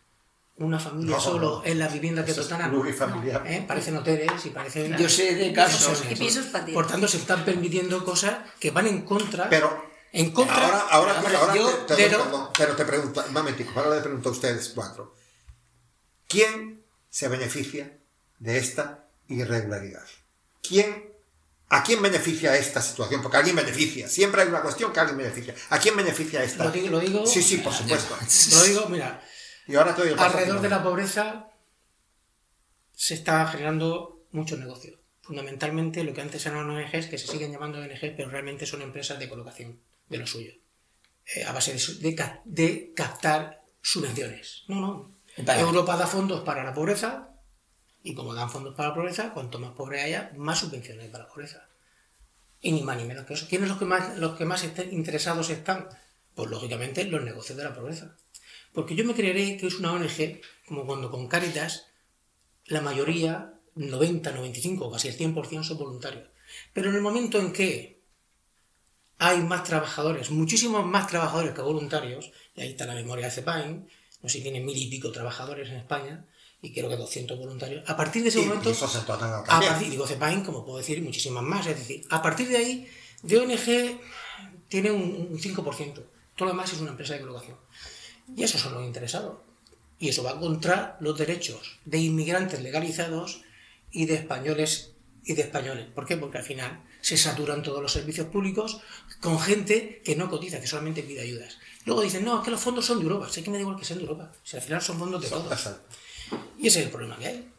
una 0.57 0.79
familia 0.79 1.19
solo 1.19 1.61
en 1.65 1.79
la 1.79 1.87
vivienda 1.87 2.23
que 2.25 2.33
total 2.33 2.71
¿eh? 3.45 3.63
parecen 3.67 3.97
hoteles 3.97 4.45
y 4.45 4.49
parecen 4.49 4.97
yo 4.97 5.09
sé 5.09 5.35
de 5.35 5.51
casos. 5.53 6.03
Y 6.09 6.15
pisos 6.15 6.47
por 6.73 6.87
tanto 6.87 7.07
se 7.07 7.17
están 7.17 7.43
permitiendo 7.45 8.03
cosas 8.03 8.39
que 8.59 8.71
van 8.71 8.87
en 8.87 9.03
contra 9.03 9.49
pero 9.49 9.85
en 10.11 10.31
contra 10.31 10.55
ahora 10.55 10.79
ahora, 10.89 11.19
ahora 11.19 11.53
te, 11.85 11.95
pero, 11.95 12.51
pero 12.57 12.75
te 12.75 12.85
pregunto 12.85 13.23
un 13.27 13.33
momentico 13.33 13.79
ahora 13.79 13.97
le 13.97 14.01
pregunto 14.01 14.29
a 14.29 14.31
ustedes 14.31 14.69
cuatro. 14.69 15.13
Quién 16.27 16.83
se 17.09 17.27
beneficia 17.27 17.97
de 18.39 18.57
esta 18.57 19.07
irregularidad 19.27 20.05
quién 20.67 21.16
¿A 21.69 21.83
quién 21.83 22.01
beneficia 22.01 22.55
esta 22.55 22.81
situación? 22.81 23.21
Porque 23.21 23.37
alguien 23.37 23.55
beneficia. 23.55 24.07
Siempre 24.07 24.41
hay 24.41 24.47
una 24.47 24.61
cuestión 24.61 24.93
que 24.93 24.99
alguien 25.01 25.17
beneficia. 25.17 25.53
¿A 25.69 25.79
quién 25.79 25.97
beneficia 25.97 26.43
esta? 26.43 26.63
Lo 26.63 26.71
digo, 26.71 26.89
lo 26.89 26.99
digo 26.99 27.25
Sí, 27.25 27.43
sí, 27.43 27.57
por 27.57 27.73
supuesto. 27.73 28.15
Lo 28.51 28.63
digo, 28.63 28.89
mira. 28.89 29.21
Y 29.67 29.75
ahora 29.75 29.93
te 29.93 30.01
alrededor 30.13 30.61
de 30.61 30.69
la 30.69 30.81
pobreza 30.81 31.49
se 32.97 33.13
está 33.13 33.45
generando 33.47 34.23
muchos 34.31 34.57
negocios. 34.57 34.99
Fundamentalmente 35.21 36.03
lo 36.03 36.13
que 36.13 36.21
antes 36.21 36.45
eran 36.45 36.69
ONGs, 36.69 37.07
que 37.07 37.17
se 37.17 37.27
siguen 37.27 37.51
llamando 37.51 37.79
ONGs, 37.79 38.13
pero 38.15 38.29
realmente 38.29 38.65
son 38.65 38.81
empresas 38.81 39.19
de 39.19 39.29
colocación 39.29 39.79
de 40.09 40.17
lo 40.17 40.25
suyo. 40.25 40.53
Eh, 41.35 41.43
a 41.43 41.51
base 41.51 41.73
de, 41.73 42.39
de, 42.45 42.93
captar 42.95 43.61
subvenciones. 43.81 44.63
No, 44.67 44.79
no. 44.79 45.17
Europa 45.59 45.97
da 45.97 46.07
fondos 46.07 46.41
para 46.41 46.63
la 46.63 46.73
pobreza, 46.73 47.26
y 48.07 48.13
como 48.15 48.33
dan 48.33 48.49
fondos 48.49 48.73
para 48.73 48.89
la 48.89 48.95
pobreza, 48.95 49.33
cuanto 49.33 49.59
más 49.59 49.71
pobre 49.71 50.01
haya, 50.01 50.31
más 50.37 50.59
subvenciones 50.59 51.09
para 51.09 51.25
la 51.25 51.29
pobreza. 51.29 51.67
Y 52.61 52.71
ni 52.71 52.81
más 52.81 52.95
ni 52.95 53.03
menos 53.03 53.25
que 53.25 53.33
eso. 53.33 53.47
¿Quiénes 53.49 53.67
los 53.67 53.77
que 53.77 53.83
más, 53.83 54.17
los 54.17 54.37
que 54.37 54.45
más 54.45 54.63
interesados 54.91 55.49
están? 55.49 55.89
Pues 56.33 56.49
lógicamente 56.49 57.03
los 57.03 57.21
negocios 57.21 57.57
de 57.57 57.65
la 57.65 57.75
pobreza. 57.75 58.15
Porque 58.71 58.95
yo 58.95 59.03
me 59.03 59.13
creeré 59.13 59.57
que 59.57 59.67
es 59.67 59.79
una 59.79 59.91
ONG, 59.91 60.39
como 60.65 60.85
cuando 60.85 61.11
con 61.11 61.27
Caritas, 61.27 61.87
la 62.67 62.79
mayoría, 62.79 63.53
90, 63.75 64.31
95, 64.31 64.89
casi 64.89 65.09
el 65.09 65.17
100% 65.17 65.63
son 65.63 65.77
voluntarios. 65.77 66.29
Pero 66.71 66.89
en 66.89 66.95
el 66.95 67.01
momento 67.01 67.39
en 67.39 67.51
que 67.51 67.99
hay 69.17 69.41
más 69.41 69.65
trabajadores, 69.65 70.31
muchísimos 70.31 70.85
más 70.85 71.07
trabajadores 71.07 71.53
que 71.53 71.61
voluntarios, 71.61 72.31
y 72.55 72.61
ahí 72.61 72.69
está 72.69 72.85
la 72.85 72.95
memoria 72.95 73.25
de 73.25 73.31
CEPAIN, 73.31 73.89
no 74.21 74.29
sé 74.29 74.37
si 74.37 74.43
tiene 74.43 74.61
mil 74.61 74.77
y 74.77 74.89
pico 74.89 75.11
trabajadores 75.11 75.69
en 75.69 75.75
España, 75.75 76.25
y 76.61 76.73
creo 76.73 76.89
que 76.89 76.97
200 76.97 77.37
voluntarios. 77.37 77.87
A 77.89 77.95
partir 77.95 78.23
de 78.23 78.29
ese 78.29 78.41
momento. 78.41 78.71
a 78.71 79.59
partir, 79.59 79.89
digo 79.89 80.07
CEPAIN, 80.07 80.43
como 80.43 80.65
puedo 80.65 80.79
decir, 80.79 81.01
muchísimas 81.01 81.43
más. 81.43 81.67
Es 81.67 81.77
decir, 81.77 82.05
a 82.09 82.21
partir 82.21 82.47
de 82.47 82.57
ahí, 82.57 82.87
de 83.21 83.37
ONG 83.37 83.99
tiene 84.67 84.91
un, 84.91 85.37
5%. 85.39 85.93
Todo 85.93 86.05
lo 86.39 86.47
demás 86.47 86.73
es 86.73 86.79
una 86.79 86.91
empresa 86.91 87.13
de 87.13 87.21
colocación. 87.21 87.57
Y 88.35 88.43
esos 88.43 88.61
son 88.61 88.73
los 88.73 88.85
interesados. 88.85 89.37
Y 89.99 90.09
eso 90.09 90.23
va 90.23 90.39
contra 90.39 90.97
los 90.99 91.17
derechos 91.17 91.79
de 91.85 91.99
inmigrantes 91.99 92.61
legalizados 92.61 93.41
y 93.91 94.05
de 94.05 94.15
españoles 94.15 94.91
y 95.23 95.33
de 95.33 95.43
españoles. 95.43 95.87
¿Por 95.93 96.05
qué? 96.05 96.17
Porque 96.17 96.37
al 96.37 96.43
final 96.43 96.83
se 97.01 97.17
saturan 97.17 97.63
todos 97.63 97.81
los 97.81 97.91
servicios 97.91 98.27
públicos 98.27 98.81
con 99.21 99.39
gente 99.39 100.01
que 100.03 100.15
no 100.15 100.29
cotiza, 100.29 100.59
que 100.59 100.67
solamente 100.67 101.03
pide 101.03 101.21
ayudas. 101.21 101.57
Luego 101.85 102.01
dicen, 102.01 102.25
no, 102.25 102.39
es 102.39 102.45
que 102.45 102.51
los 102.51 102.61
fondos 102.61 102.85
son 102.85 102.99
de 102.99 103.03
Europa. 103.03 103.29
Sé 103.29 103.43
que 103.43 103.49
me 103.49 103.57
da 103.57 103.61
igual 103.61 103.77
que 103.77 103.85
sean 103.85 103.99
de 103.99 104.05
Europa. 104.05 104.31
Si 104.43 104.57
al 104.57 104.61
final 104.61 104.81
son 104.81 104.99
fondos 104.99 105.21
de 105.21 105.29
todos. 105.29 105.69
Y 106.57 106.67
ese 106.67 106.79
es 106.79 106.85
el 106.85 106.91
problema 106.91 107.17
que 107.17 107.27
hay. 107.27 107.51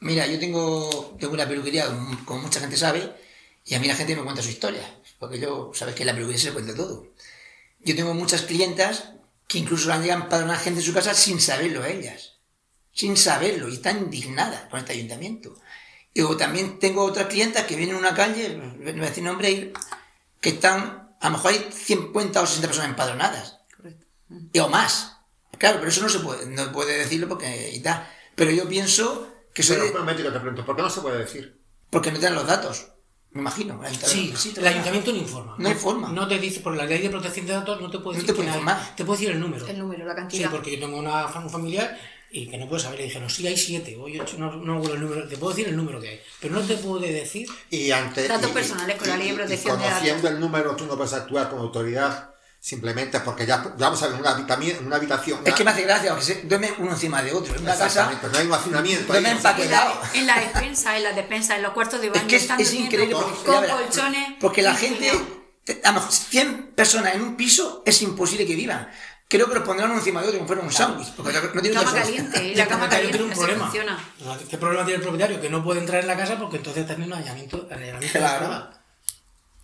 Mira, 0.00 0.26
yo 0.26 0.38
tengo, 0.38 1.16
tengo 1.18 1.32
una 1.32 1.48
peluquería, 1.48 1.86
como 2.24 2.42
mucha 2.42 2.60
gente 2.60 2.76
sabe, 2.76 3.14
y 3.64 3.74
a 3.74 3.80
mí 3.80 3.88
la 3.88 3.94
gente 3.94 4.14
me 4.14 4.22
cuenta 4.22 4.42
su 4.42 4.50
historia, 4.50 4.82
porque 5.18 5.38
yo, 5.38 5.70
sabes 5.74 5.94
que 5.94 6.04
la 6.04 6.12
peluquería 6.12 6.40
se 6.40 6.48
le 6.48 6.52
cuenta 6.52 6.74
todo. 6.74 7.08
Yo 7.80 7.96
tengo 7.96 8.12
muchas 8.14 8.42
clientas 8.42 9.10
que 9.48 9.58
incluso 9.58 9.92
han 9.92 10.02
llegado 10.02 10.28
para 10.28 10.44
una 10.44 10.58
gente 10.58 10.80
en 10.80 10.86
su 10.86 10.92
casa 10.92 11.14
sin 11.14 11.40
saberlo 11.40 11.84
ellas, 11.84 12.34
sin 12.92 13.16
saberlo, 13.16 13.68
y 13.68 13.74
están 13.74 13.98
indignadas 13.98 14.68
con 14.68 14.78
este 14.78 14.92
ayuntamiento. 14.92 15.54
Y 16.12 16.22
también 16.36 16.78
tengo 16.78 17.04
otras 17.04 17.26
clientas 17.26 17.64
que 17.64 17.76
vienen 17.76 17.96
a 17.96 17.98
una 17.98 18.14
calle, 18.14 18.56
no 18.56 18.74
voy 18.78 19.00
a 19.00 19.08
decir 19.08 19.24
nombre, 19.24 19.72
que 20.40 20.50
están, 20.50 21.16
a 21.20 21.28
lo 21.28 21.36
mejor 21.36 21.52
hay 21.52 21.68
50 21.72 22.42
o 22.42 22.46
60 22.46 22.68
personas 22.68 22.90
empadronadas, 22.90 23.58
y 24.52 24.58
o 24.58 24.68
más. 24.68 25.13
Claro, 25.58 25.78
pero 25.78 25.88
eso 25.88 26.02
no 26.02 26.08
se 26.08 26.20
puede, 26.20 26.46
no 26.46 26.72
puede 26.72 26.98
decirlo 26.98 27.28
porque 27.28 27.72
y 27.72 27.80
tal. 27.80 28.06
Pero 28.34 28.50
yo 28.50 28.68
pienso 28.68 29.28
que 29.52 29.62
soy. 29.62 29.76
Pero, 29.76 30.02
un 30.02 30.06
te 30.06 30.14
pregunto, 30.14 30.64
¿por 30.64 30.76
qué 30.76 30.82
no 30.82 30.90
se 30.90 31.00
puede 31.00 31.18
decir? 31.18 31.60
Porque 31.90 32.10
no 32.10 32.18
tienen 32.18 32.36
los 32.36 32.46
datos. 32.46 32.88
Me 33.30 33.40
imagino. 33.40 33.80
Sí, 34.04 34.32
sí, 34.36 34.54
el 34.56 34.66
ayuntamiento 34.66 35.12
no 35.12 35.18
informa. 35.18 35.54
No 35.58 35.68
informa. 35.68 36.08
No 36.10 36.28
te 36.28 36.38
dice, 36.38 36.60
por 36.60 36.76
la 36.76 36.84
ley 36.84 37.02
de 37.02 37.10
protección 37.10 37.46
de 37.46 37.52
datos, 37.52 37.80
no 37.80 37.90
te 37.90 37.98
puede 37.98 38.18
decir. 38.18 38.30
No 38.30 38.34
te 38.34 38.36
puede 38.36 38.48
informar. 38.48 38.96
Te 38.96 39.04
puede 39.04 39.18
decir 39.18 39.34
el 39.34 39.40
número. 39.40 39.66
El 39.66 39.78
número, 39.78 40.04
la 40.04 40.14
cantidad. 40.14 40.44
Sí, 40.44 40.48
porque 40.50 40.72
yo 40.72 40.86
tengo 40.86 40.98
una, 40.98 41.26
un 41.26 41.50
familiar 41.50 41.98
y 42.30 42.48
que 42.48 42.58
no 42.58 42.68
puedo 42.68 42.80
saber. 42.80 43.00
Le 43.00 43.06
dijeron, 43.06 43.28
sí, 43.28 43.44
hay 43.46 43.56
siete 43.56 43.96
o 43.96 44.04
ocho, 44.04 44.38
no, 44.38 44.54
no 44.56 44.82
el 44.84 45.00
número. 45.00 45.26
Te 45.26 45.36
puedo 45.36 45.52
decir 45.52 45.68
el 45.68 45.76
número 45.76 46.00
que 46.00 46.10
hay, 46.10 46.20
pero 46.40 46.54
no 46.54 46.60
te 46.60 46.76
puede 46.76 47.12
decir. 47.12 47.48
Y 47.70 47.90
ante. 47.90 48.28
Datos 48.28 48.50
personales 48.52 48.96
con 48.96 49.08
la 49.08 49.16
ley 49.16 49.30
de 49.30 49.34
protección 49.34 49.78
de 49.78 49.84
datos. 49.84 49.98
Conociendo 49.98 50.28
el 50.28 50.40
número, 50.40 50.76
tú 50.76 50.86
no 50.86 50.96
puedes 50.96 51.12
actuar 51.12 51.50
como 51.50 51.62
autoridad 51.62 52.33
simplemente 52.64 53.20
porque 53.20 53.44
ya, 53.44 53.58
vamos 53.76 54.02
a 54.02 54.08
ver 54.08 54.18
una, 54.18 54.30
habitación, 54.30 54.86
una 54.86 54.96
habitación 54.96 55.38
es 55.44 55.52
que 55.52 55.64
me 55.64 55.70
hace 55.70 55.82
gracia 55.82 56.12
porque 56.12 56.24
se 56.24 56.42
duerme 56.44 56.72
uno 56.78 56.92
encima 56.92 57.22
de 57.22 57.30
otro 57.30 57.54
en 57.54 57.60
una 57.60 57.76
casa 57.76 58.10
no 58.22 58.38
hay 58.38 58.46
un 58.46 58.54
hacinamiento 58.54 59.12
duerme 59.12 59.32
empaquetado. 59.32 60.00
en 60.14 60.26
la 60.26 60.40
despensa 60.40 60.96
en 60.96 61.02
la 61.02 61.12
despensa 61.12 61.56
en 61.56 61.62
los 61.62 61.74
cuartos 61.74 62.00
de 62.00 62.08
baño 62.08 62.22
es 62.22 62.26
que 62.26 62.36
es, 62.36 62.48
es 62.58 62.72
increíble 62.72 63.16
porque, 63.16 63.44
con 63.44 63.66
colchones 63.66 64.28
porque 64.40 64.62
la 64.62 64.74
gente 64.74 65.12
a 65.82 65.88
lo 65.88 65.94
mejor 65.96 66.10
100 66.10 66.72
personas 66.74 67.14
en 67.14 67.20
un 67.20 67.36
piso 67.36 67.82
es 67.84 68.00
imposible 68.00 68.46
que 68.46 68.54
vivan. 68.54 68.90
Creo 69.28 69.46
que 69.48 69.54
los 69.54 69.64
pondrán 69.64 69.90
uno 69.90 69.98
encima 69.98 70.22
de 70.22 70.28
otro 70.28 70.38
como 70.38 70.46
fuera 70.46 70.62
un 70.62 70.72
sándwich 70.72 71.12
porque 71.16 71.32
no 71.54 71.60
tiene 71.60 71.76
cama 71.76 71.92
caliente 71.92 72.52
la 72.56 72.66
cama 72.66 72.88
caliente 72.88 73.18
tiene 73.18 73.30
un 73.30 73.38
problema. 73.38 73.72
¿qué 74.48 74.56
problema 74.56 74.84
tiene 74.86 74.96
el 74.96 75.02
propietario? 75.02 75.38
que 75.38 75.50
no 75.50 75.62
puede 75.62 75.80
entrar 75.80 76.00
en 76.00 76.06
la 76.06 76.16
casa 76.16 76.38
porque 76.38 76.56
entonces 76.56 76.80
está 76.82 76.94
teniendo 76.94 77.16
un 77.16 77.22
allanamiento, 77.22 77.68
claro 78.10 78.83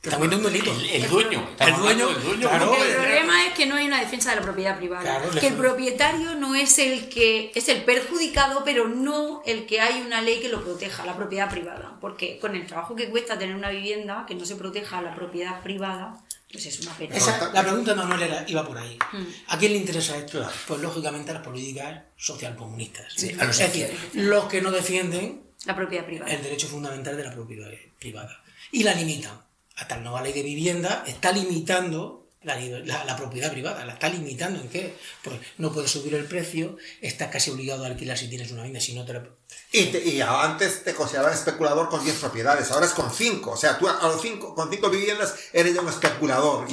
también 0.00 0.32
un 0.32 0.42
delito. 0.42 0.72
El, 0.72 1.08
dueño. 1.08 1.46
El 1.58 1.76
dueño. 1.76 2.08
El, 2.08 2.94
problema 2.94 3.46
es 3.46 3.52
que 3.52 3.66
no 3.66 3.74
hay 3.74 3.86
una 3.86 4.00
defensa 4.00 4.30
de 4.30 4.36
la 4.36 4.42
propiedad 4.42 4.78
privada. 4.78 5.20
que 5.38 5.48
el 5.48 5.54
propietario 5.54 6.34
no 6.36 6.54
es 6.54 6.78
el 6.78 7.10
que 7.10 7.52
es 7.54 7.68
el 7.68 7.84
perjudicado, 7.84 8.62
pero 8.64 8.88
no 8.88 9.42
el 9.44 9.66
que 9.66 9.82
hay 9.82 10.00
una 10.00 10.22
ley 10.22 10.40
que 10.40 10.48
lo 10.48 10.64
proteja, 10.64 11.04
la 11.04 11.16
propiedad 11.16 11.50
privada. 11.50 11.98
Porque 12.00 12.38
con 12.38 12.56
el 12.56 12.66
trabajo 12.66 12.96
que 12.96 13.10
cuesta 13.10 13.38
tener 13.38 13.54
una 13.54 13.68
vivienda 13.68 14.24
que 14.26 14.34
no 14.34 14.46
se 14.46 14.56
proteja 14.56 15.02
la 15.02 15.14
propiedad 15.14 15.62
privada, 15.62 16.18
pues 16.50 16.64
es 16.64 16.80
una 16.80 16.94
pena. 16.94 17.14
la 17.52 17.62
pregunta 17.62 17.94
no, 17.94 18.14
era, 18.14 18.44
iba 18.48 18.66
por 18.66 18.78
ahí. 18.78 18.98
Hmm. 19.12 19.26
¿A 19.48 19.58
quién 19.58 19.72
le 19.72 19.78
interesa 19.78 20.16
esto? 20.16 20.48
Pues 20.66 20.80
lógicamente 20.80 21.30
a 21.30 21.34
las 21.34 21.42
políticas 21.42 22.04
socialcomunistas. 22.16 23.12
Sí, 23.14 23.36
a 23.38 23.44
los 23.44 23.60
es 23.60 23.70
decir, 23.70 23.94
los 24.14 24.46
que 24.46 24.62
no 24.62 24.70
defienden 24.70 25.42
la 25.66 25.76
propiedad 25.76 26.06
privada. 26.06 26.32
el 26.32 26.42
derecho 26.42 26.68
fundamental 26.68 27.18
de 27.18 27.24
la 27.24 27.32
propiedad 27.32 27.68
privada. 27.98 28.42
Y 28.72 28.82
la 28.82 28.94
limitan 28.94 29.49
hasta 29.80 29.96
la 29.96 30.02
nueva 30.02 30.22
ley 30.22 30.32
de 30.32 30.42
vivienda 30.42 31.04
está 31.06 31.32
limitando 31.32 32.20
la, 32.42 32.56
la, 33.04 33.16
propiedad 33.16 33.50
privada, 33.50 33.84
la 33.84 33.94
está 33.94 34.08
limitando 34.08 34.60
en 34.60 34.68
qué? 34.68 34.94
Pues 35.22 35.36
no 35.58 35.72
puedes 35.72 35.90
subir 35.90 36.14
el 36.14 36.24
precio, 36.24 36.78
estás 37.02 37.28
casi 37.28 37.50
obligado 37.50 37.84
a 37.84 37.88
alquilar 37.88 38.16
si 38.16 38.28
tienes 38.28 38.50
una 38.50 38.62
vivienda, 38.62 38.80
si 38.80 38.94
no 38.94 39.04
te 39.04 39.12
la... 39.12 39.24
Y, 39.72 40.20
antes 40.22 40.82
te 40.82 40.94
consideraban 40.94 41.34
especulador 41.34 41.88
con 41.90 42.02
10 42.02 42.16
propiedades, 42.16 42.70
ahora 42.70 42.86
es 42.86 42.92
con 42.92 43.10
5. 43.10 43.50
O 43.50 43.56
sea, 43.56 43.78
tú 43.78 43.88
a 43.88 44.08
los 44.08 44.22
cinco, 44.22 44.54
con 44.54 44.70
5 44.70 44.90
viviendas 44.90 45.34
eres 45.52 45.74
ya 45.74 45.82
un 45.82 45.88
especulador. 45.88 46.66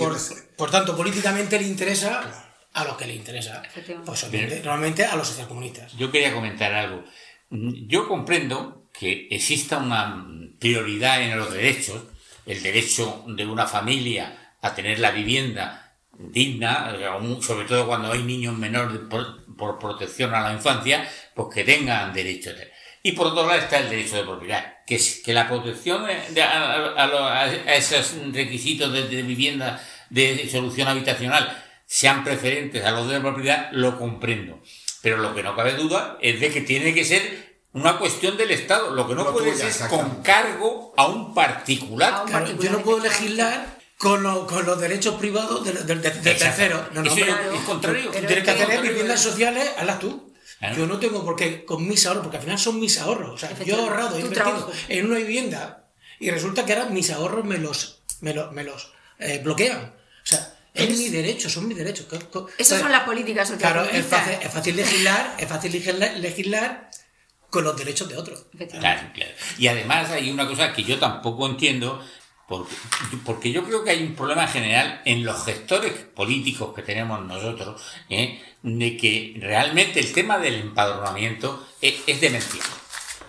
Por, 0.56 0.72
tanto, 0.72 0.96
políticamente 0.96 1.60
le 1.60 1.68
interesa 1.68 2.50
a 2.74 2.84
los 2.86 2.96
que 2.96 3.06
le 3.06 3.16
interesa. 3.16 3.62
Pues 4.06 4.26
normalmente 4.64 5.06
a 5.06 5.16
los 5.16 5.28
socialcomunistas. 5.28 5.94
Yo 5.98 6.12
quería 6.12 6.34
comentar 6.34 6.74
algo. 6.74 7.04
Yo 7.50 8.08
comprendo 8.08 8.90
que 8.98 9.28
exista 9.30 9.78
una 9.78 10.26
prioridad 10.60 11.22
en 11.22 11.38
los 11.38 11.52
derechos, 11.54 12.02
el 12.48 12.64
derecho 12.64 13.24
de 13.28 13.46
una 13.46 13.68
familia 13.68 14.56
a 14.62 14.74
tener 14.74 15.00
la 15.00 15.12
vivienda 15.12 15.96
digna, 16.18 16.96
sobre 17.42 17.68
todo 17.68 17.86
cuando 17.86 18.12
hay 18.12 18.24
niños 18.24 18.58
menores 18.58 19.00
por, 19.10 19.80
protección 19.80 20.34
a 20.34 20.42
la 20.42 20.54
infancia, 20.54 21.08
pues 21.36 21.54
que 21.54 21.64
tengan 21.64 22.14
derecho. 22.14 22.52
Y 23.04 23.12
por 23.12 23.28
otro 23.28 23.46
lado 23.46 23.60
está 23.60 23.80
el 23.80 23.90
derecho 23.90 24.18
de 24.18 24.24
propiedad, 24.24 24.78
que 24.86 25.34
la 25.34 25.48
protección 25.48 26.06
a, 26.06 27.76
esos 27.76 28.16
requisitos 28.32 28.92
de, 28.94 29.22
vivienda 29.24 29.82
de 30.10 30.48
solución 30.50 30.88
habitacional 30.88 31.64
sean 31.86 32.24
preferentes 32.24 32.84
a 32.84 32.92
los 32.92 33.10
de 33.10 33.20
propiedad, 33.20 33.70
lo 33.72 33.98
comprendo. 33.98 34.62
Pero 35.02 35.18
lo 35.18 35.36
que 35.36 35.44
no 35.44 35.56
cabe 35.56 35.74
duda 35.74 36.18
es 36.22 36.40
de 36.40 36.50
que 36.50 36.62
tiene 36.62 36.94
que 36.94 37.06
ser 37.06 37.47
una 37.80 37.98
cuestión 37.98 38.38
del 38.38 38.52
Estado. 38.52 38.94
Lo 38.94 39.08
que 39.08 39.16
no, 39.16 39.32
puede 39.32 39.56
ser 39.56 39.68
es 39.68 39.78
con 39.84 40.22
cargo 40.22 40.94
a 40.98 41.08
un 41.08 41.34
particular. 41.34 42.26
yo 42.60 42.72
no 42.72 42.82
puedo 42.82 43.00
legislar 43.00 43.78
con, 43.98 44.24
con 44.46 44.66
los 44.66 44.80
derechos 44.80 45.16
privados 45.16 45.64
del 45.66 46.02
de, 46.02 46.12
tercero. 46.12 46.88
No, 46.94 47.04
no, 47.04 47.14
es 47.14 47.62
contrario. 47.66 48.12
tienes 48.12 48.44
que 48.44 48.52
hacer 48.52 48.82
viviendas 48.82 49.22
sociales, 49.22 49.70
hazlas 49.78 50.00
tú. 50.00 50.34
Yo 50.76 50.88
no 50.88 51.00
tengo 51.00 51.24
por 51.24 51.36
qué, 51.36 51.66
con 51.66 51.88
mis 51.88 52.06
ahorros, 52.06 52.24
porque 52.24 52.38
al 52.38 52.44
final 52.44 52.58
son 52.58 52.80
mis 52.80 52.98
ahorros. 53.00 53.36
O 53.36 53.38
sea, 53.38 53.64
yo 53.64 53.78
he 53.78 53.80
ahorrado, 53.80 54.18
he 54.18 54.22
invertido 54.22 54.72
en 54.90 55.06
una 55.06 55.18
vivienda 55.18 55.88
y 56.20 56.32
resulta 56.32 56.66
que 56.66 56.74
ahora 56.74 56.90
mis 56.90 57.12
ahorros 57.12 57.46
me 57.46 57.60
los, 57.60 58.02
me 58.22 58.34
los, 58.34 58.52
me 58.54 58.64
los 58.64 58.92
eh, 59.20 59.40
bloquean. 59.44 59.78
O 59.78 60.26
sea, 60.30 60.56
Es 60.74 60.98
mi 60.98 61.10
derecho, 61.10 61.48
son 61.50 61.68
mis 61.68 61.78
derechos. 61.78 62.08
Esas 62.58 62.80
son 62.80 62.92
las 62.92 63.04
políticas 63.04 63.52
Claro, 63.52 63.84
es 63.84 64.06
fácil, 64.06 64.34
es 64.42 64.52
fácil 64.52 64.76
legislar, 64.76 65.36
es 65.38 65.48
fácil 65.48 65.72
legislar 65.72 66.90
con 67.58 67.64
los 67.64 67.76
derechos 67.76 68.08
de 68.08 68.16
otros. 68.16 68.46
Claro, 68.70 69.10
claro. 69.16 69.32
Y 69.58 69.66
además 69.66 70.12
hay 70.12 70.30
una 70.30 70.48
cosa 70.48 70.74
que 70.74 70.84
yo 70.84 71.00
tampoco 71.00 71.48
entiendo, 71.48 72.06
porque, 72.48 72.76
porque 73.26 73.52
yo 73.52 73.64
creo 73.64 73.84
que 73.84 73.90
hay 73.90 74.04
un 74.04 74.14
problema 74.14 74.46
general 74.48 75.02
en 75.06 75.26
los 75.26 75.44
gestores 75.44 75.92
políticos 75.94 76.72
que 76.76 76.84
tenemos 76.84 77.26
nosotros, 77.26 77.82
¿eh? 78.10 78.40
de 78.62 78.96
que 78.96 79.38
realmente 79.40 80.00
el 80.00 80.14
tema 80.14 80.38
del 80.38 80.54
empadronamiento 80.54 81.68
es, 81.82 81.96
es 82.06 82.22
demencial. 82.22 82.68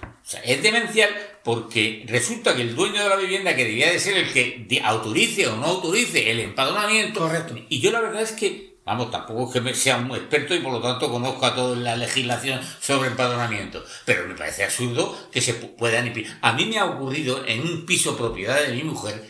O 0.02 0.30
sea, 0.30 0.42
es 0.42 0.62
demencial 0.62 1.08
porque 1.42 2.04
resulta 2.06 2.54
que 2.54 2.60
el 2.60 2.74
dueño 2.74 3.02
de 3.02 3.08
la 3.08 3.16
vivienda, 3.16 3.56
que 3.56 3.64
debía 3.64 3.90
de 3.90 3.98
ser 3.98 4.18
el 4.18 4.30
que 4.30 4.82
autorice 4.84 5.46
o 5.46 5.56
no 5.56 5.64
autorice 5.64 6.30
el 6.30 6.40
empadronamiento, 6.40 7.20
Correcto. 7.20 7.54
y 7.70 7.80
yo 7.80 7.90
la 7.92 8.02
verdad 8.02 8.20
es 8.20 8.32
que, 8.32 8.67
vamos, 8.88 9.10
tampoco 9.10 9.52
es 9.54 9.62
que 9.62 9.74
sea 9.74 9.98
un 9.98 10.10
experto 10.12 10.54
y 10.54 10.60
por 10.60 10.72
lo 10.72 10.80
tanto 10.80 11.10
conozca 11.10 11.54
toda 11.54 11.76
la 11.76 11.94
legislación 11.94 12.58
sobre 12.80 13.10
empadronamiento, 13.10 13.84
pero 14.06 14.26
me 14.26 14.34
parece 14.34 14.64
absurdo 14.64 15.14
que 15.30 15.42
se 15.42 15.52
puedan 15.54 16.10
A 16.40 16.52
mí 16.54 16.64
me 16.64 16.78
ha 16.78 16.86
ocurrido 16.86 17.44
en 17.46 17.60
un 17.60 17.84
piso 17.84 18.16
propiedad 18.16 18.62
de 18.62 18.72
mi 18.72 18.82
mujer, 18.84 19.28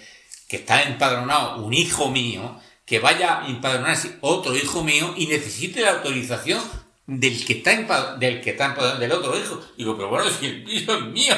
que 0.48 0.58
está 0.58 0.82
empadronado 0.84 1.56
un 1.64 1.74
hijo 1.74 2.08
mío, 2.08 2.60
que 2.86 3.00
vaya 3.00 3.42
a 3.42 3.48
empadronarse 3.48 4.16
otro 4.20 4.56
hijo 4.56 4.84
mío 4.84 5.12
y 5.16 5.26
necesite 5.26 5.80
la 5.80 5.90
autorización 5.90 6.62
del 7.08 7.42
que 7.42 7.54
está 7.54 8.16
del 8.18 8.42
que 8.42 8.50
está 8.50 8.74
del 8.98 9.10
otro 9.10 9.36
hijo. 9.36 9.58
Digo, 9.78 9.96
pero 9.96 10.10
bueno, 10.10 10.28
si 10.28 10.44
el 10.44 10.62
piso 10.62 10.94
es 10.94 11.04
mío, 11.06 11.34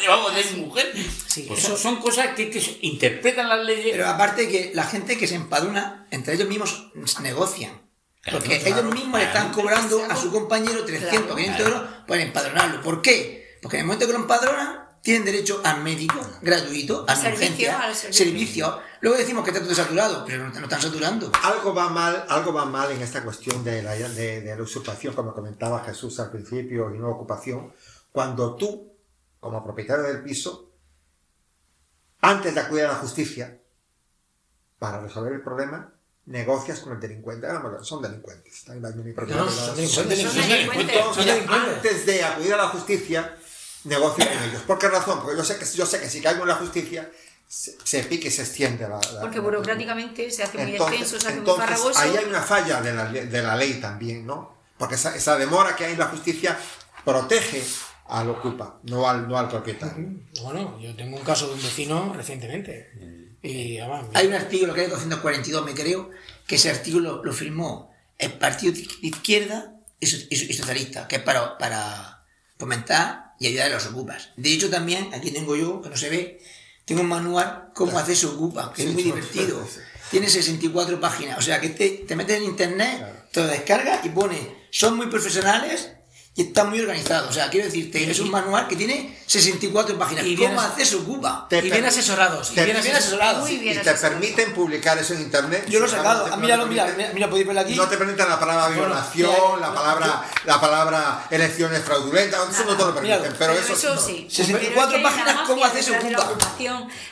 llevamos 0.00 0.34
de 0.36 0.44
mi 0.54 0.60
mujer. 0.60 0.92
pues 1.48 1.60
son, 1.60 1.96
cosas 1.96 2.28
que, 2.36 2.78
interpretan 2.82 3.48
las 3.48 3.64
leyes. 3.64 3.88
Pero 3.90 4.06
aparte 4.06 4.48
que 4.48 4.70
la 4.72 4.84
gente 4.84 5.18
que 5.18 5.26
se 5.26 5.34
empadrona, 5.34 6.06
entre 6.12 6.34
ellos 6.34 6.48
mismos 6.48 6.90
negocian. 7.20 7.72
Porque 8.30 8.62
ellos 8.64 8.84
mismos 8.84 9.18
le 9.18 9.26
están 9.26 9.52
cobrando 9.52 10.04
a 10.04 10.14
su 10.14 10.30
compañero 10.30 10.84
300, 10.84 11.36
500 11.36 11.66
euros 11.66 11.82
por 12.06 12.16
empadronarlo. 12.16 12.80
¿Por 12.80 13.02
qué? 13.02 13.58
Porque 13.62 13.78
en 13.78 13.80
el 13.80 13.86
momento 13.86 14.06
que 14.06 14.12
lo 14.12 14.20
empadronan, 14.20 14.89
tienen 15.02 15.24
derecho 15.24 15.60
al 15.64 15.82
médico 15.82 16.20
gratuito, 16.42 17.06
a 17.08 17.14
emergencia, 17.14 17.94
servicio. 17.94 18.80
Luego 19.00 19.16
decimos 19.16 19.44
que 19.44 19.50
está 19.50 19.62
todo 19.62 19.74
saturado, 19.74 20.24
pero 20.26 20.48
no, 20.48 20.58
están 20.58 20.80
saturando. 20.80 21.32
Algo 21.42 21.74
va 21.74 21.88
mal, 21.88 22.26
algo 22.28 22.52
va 22.52 22.66
mal 22.66 22.92
en 22.92 23.00
esta 23.00 23.22
cuestión 23.22 23.64
de 23.64 23.82
la, 23.82 23.94
de, 23.94 24.54
la 24.54 24.62
usurpación, 24.62 25.14
como 25.14 25.32
comentaba 25.32 25.82
Jesús 25.84 26.20
al 26.20 26.30
principio, 26.30 26.94
y 26.94 26.98
no 26.98 27.08
ocupación, 27.08 27.72
cuando 28.12 28.56
tú, 28.56 28.92
como 29.40 29.64
propietario 29.64 30.04
del 30.04 30.22
piso, 30.22 30.70
antes 32.20 32.54
de 32.54 32.60
acudir 32.60 32.84
a 32.84 32.88
la 32.88 32.96
justicia 32.96 33.58
para 34.78 35.00
resolver 35.00 35.32
el 35.32 35.40
problema, 35.40 35.94
negocias 36.26 36.80
con 36.80 36.92
el 36.92 37.00
delincuente. 37.00 37.48
son 37.82 38.02
delincuentes. 38.02 38.64
son 38.66 38.80
delincuentes. 38.80 39.38
Antes 41.48 42.04
de 42.04 42.22
acudir 42.22 42.52
a 42.52 42.58
la 42.58 42.68
justicia, 42.68 43.34
negocio 43.84 44.24
con 44.26 44.42
ellos. 44.48 44.62
¿Por 44.62 44.78
qué 44.78 44.88
razón? 44.88 45.20
Porque 45.20 45.36
yo 45.36 45.44
sé 45.44 45.58
que, 45.58 45.64
yo 45.64 45.86
sé 45.86 46.00
que 46.00 46.08
si 46.08 46.20
caigo 46.20 46.42
en 46.42 46.48
la 46.48 46.56
justicia, 46.56 47.10
se, 47.46 48.04
pique 48.04 48.28
y 48.28 48.30
se 48.30 48.42
extiende 48.42 48.88
la, 48.88 49.00
Porque 49.20 49.40
burocráticamente 49.40 50.30
se 50.30 50.44
hace 50.44 50.58
muy 50.58 50.76
extenso, 50.76 51.18
se 51.18 51.28
hace 51.28 51.40
muy 51.40 51.56
farragoso. 51.56 51.98
Ahí 51.98 52.16
hay 52.16 52.24
una 52.24 52.42
falla 52.42 52.80
de 52.80 52.92
la, 52.92 53.06
de 53.06 53.42
la 53.42 53.56
ley 53.56 53.74
también, 53.80 54.24
¿no? 54.24 54.56
Porque 54.78 54.94
esa, 54.94 55.16
esa, 55.16 55.36
demora 55.36 55.74
que 55.74 55.84
hay 55.84 55.92
en 55.92 55.98
la 55.98 56.06
justicia 56.06 56.56
protege 57.04 57.62
al 58.06 58.30
ocupa, 58.30 58.78
no 58.84 59.08
al, 59.08 59.28
no 59.28 59.38
al 59.38 59.48
propietario. 59.48 60.08
Bueno, 60.42 60.78
yo 60.80 60.94
tengo 60.96 61.16
un 61.16 61.24
caso 61.24 61.48
de 61.48 61.54
un 61.54 61.62
vecino 61.62 62.12
recientemente. 62.14 62.90
Y, 63.42 63.78
hay 63.78 64.26
un 64.26 64.34
artículo 64.34 64.74
que 64.74 64.82
hay 64.82 64.86
242, 64.88 65.64
me 65.64 65.74
creo, 65.74 66.10
que 66.46 66.56
ese 66.56 66.70
artículo 66.70 67.22
lo 67.24 67.32
firmó 67.32 67.92
el 68.18 68.32
Partido 68.34 68.72
de 68.72 68.86
Izquierda 69.02 69.74
y, 69.98 70.06
Socialista, 70.06 71.08
que 71.08 71.16
es 71.16 71.22
para, 71.22 71.56
para 71.58 72.24
fomentar 72.58 73.29
y 73.40 73.48
ayudar 73.48 73.72
a 73.72 73.74
los 73.74 73.86
ocupas. 73.86 74.28
De 74.36 74.52
hecho, 74.52 74.70
también, 74.70 75.12
aquí 75.12 75.32
tengo 75.32 75.56
yo, 75.56 75.80
que 75.82 75.88
no 75.88 75.96
se 75.96 76.10
ve, 76.10 76.40
tengo 76.84 77.00
un 77.00 77.08
manual 77.08 77.70
cómo 77.74 77.98
hacer 77.98 78.14
su 78.14 78.28
ocupa, 78.28 78.72
que 78.72 78.84
es 78.84 78.92
muy 78.92 79.02
divertido. 79.02 79.66
Tiene 80.10 80.28
64 80.28 81.00
páginas, 81.00 81.38
o 81.38 81.42
sea 81.42 81.60
que 81.60 81.70
te, 81.70 81.88
te 81.88 82.16
metes 82.16 82.36
en 82.36 82.44
internet, 82.44 83.28
te 83.32 83.40
lo 83.40 83.46
descargas 83.46 84.04
y 84.04 84.10
pone, 84.10 84.66
son 84.70 84.96
muy 84.96 85.06
profesionales 85.06 85.90
y 86.34 86.42
está 86.42 86.64
muy 86.64 86.80
organizado. 86.80 87.28
O 87.28 87.32
sea, 87.32 87.50
quiero 87.50 87.66
decirte, 87.66 88.08
es 88.08 88.20
un 88.20 88.30
manual 88.30 88.68
que 88.68 88.76
tiene 88.76 89.18
64 89.26 89.98
páginas. 89.98 90.24
Y 90.24 90.36
¿Cómo 90.36 90.60
hace 90.60 90.86
su 90.86 91.04
Cuba? 91.04 91.48
y 91.50 91.60
bien 91.70 91.84
asesorados. 91.84 92.52
y 92.52 92.64
bien, 92.64 92.76
asesorados. 92.76 93.50
y 93.50 93.58
te 93.58 93.94
permiten 93.94 94.54
publicar 94.54 94.96
eso 94.98 95.14
en 95.14 95.22
internet. 95.22 95.66
Yo 95.68 95.80
lo 95.80 95.86
he 95.86 95.88
sacado. 95.88 96.28
Ah, 96.30 96.36
míralo, 96.36 96.66
mira, 96.66 96.86
mira, 97.14 97.28
podéis 97.28 97.46
verlo 97.46 97.62
aquí. 97.62 97.74
No 97.74 97.88
te 97.88 97.96
permiten 97.96 98.28
la 98.28 98.38
palabra 98.38 98.68
violación, 98.68 99.60
la 99.60 99.74
palabra 99.74 100.24
la 100.44 100.60
palabra 100.60 101.26
elecciones 101.30 101.82
fraudulentas, 101.82 102.48
eso 102.50 102.64
no 102.64 102.76
te 102.76 102.84
lo 102.84 102.94
permiten. 102.94 103.34
pero, 103.38 103.52
eso, 103.52 103.96
sí. 103.98 104.26
64 104.30 105.02
páginas, 105.02 105.36
¿cómo 105.46 105.64
hace 105.64 105.82
su 105.82 105.94
Cuba? 105.94 106.36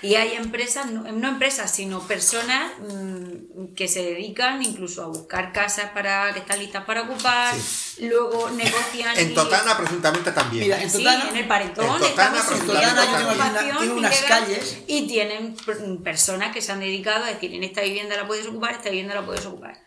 Y 0.03 0.15
hay 0.15 0.35
empresas, 0.35 0.87
no, 0.91 1.29
empresas, 1.29 1.71
sino 1.71 2.01
personas 2.07 2.73
mm, 2.79 3.75
que 3.75 3.89
se 3.89 4.03
dedican 4.03 4.63
incluso 4.63 5.03
a 5.03 5.07
buscar 5.07 5.53
casas 5.53 5.91
para 5.91 6.33
que 6.33 6.41
están 6.41 6.59
listas 6.59 6.85
para 6.85 7.03
ocupar, 7.03 7.55
luego 7.99 8.51
negocian 8.51 9.08
en 9.17 9.35
Totana 9.35 9.77
presuntamente 9.77 10.33
también. 10.33 10.65
Mira, 10.65 10.83
en 10.83 10.91
Totana, 10.91 11.23
sí, 11.23 11.29
en 11.31 11.37
el 11.37 11.49
Paretón, 11.49 11.87
en 11.87 12.01
Totana, 12.01 12.43
Totana 12.43 13.59
tiene 13.59 13.93
unas 13.93 14.21
calles. 14.23 14.79
Y 14.87 15.07
tienen 15.07 15.57
personas 16.03 16.53
que 16.53 16.63
se 16.63 16.73
han 16.73 16.81
dedicado 16.81 17.25
a 17.25 17.29
decir, 17.29 17.55
en 17.55 17.65
esta 17.65 17.83
vivienda 17.83 18.17
la 18.17 18.27
puedes 18.27 18.47
ocupar, 18.47 18.73
esta 18.73 18.91
vivienda 18.91 19.15
la 19.15 19.25
puedes 19.25 19.45
ocupar. 19.47 19.79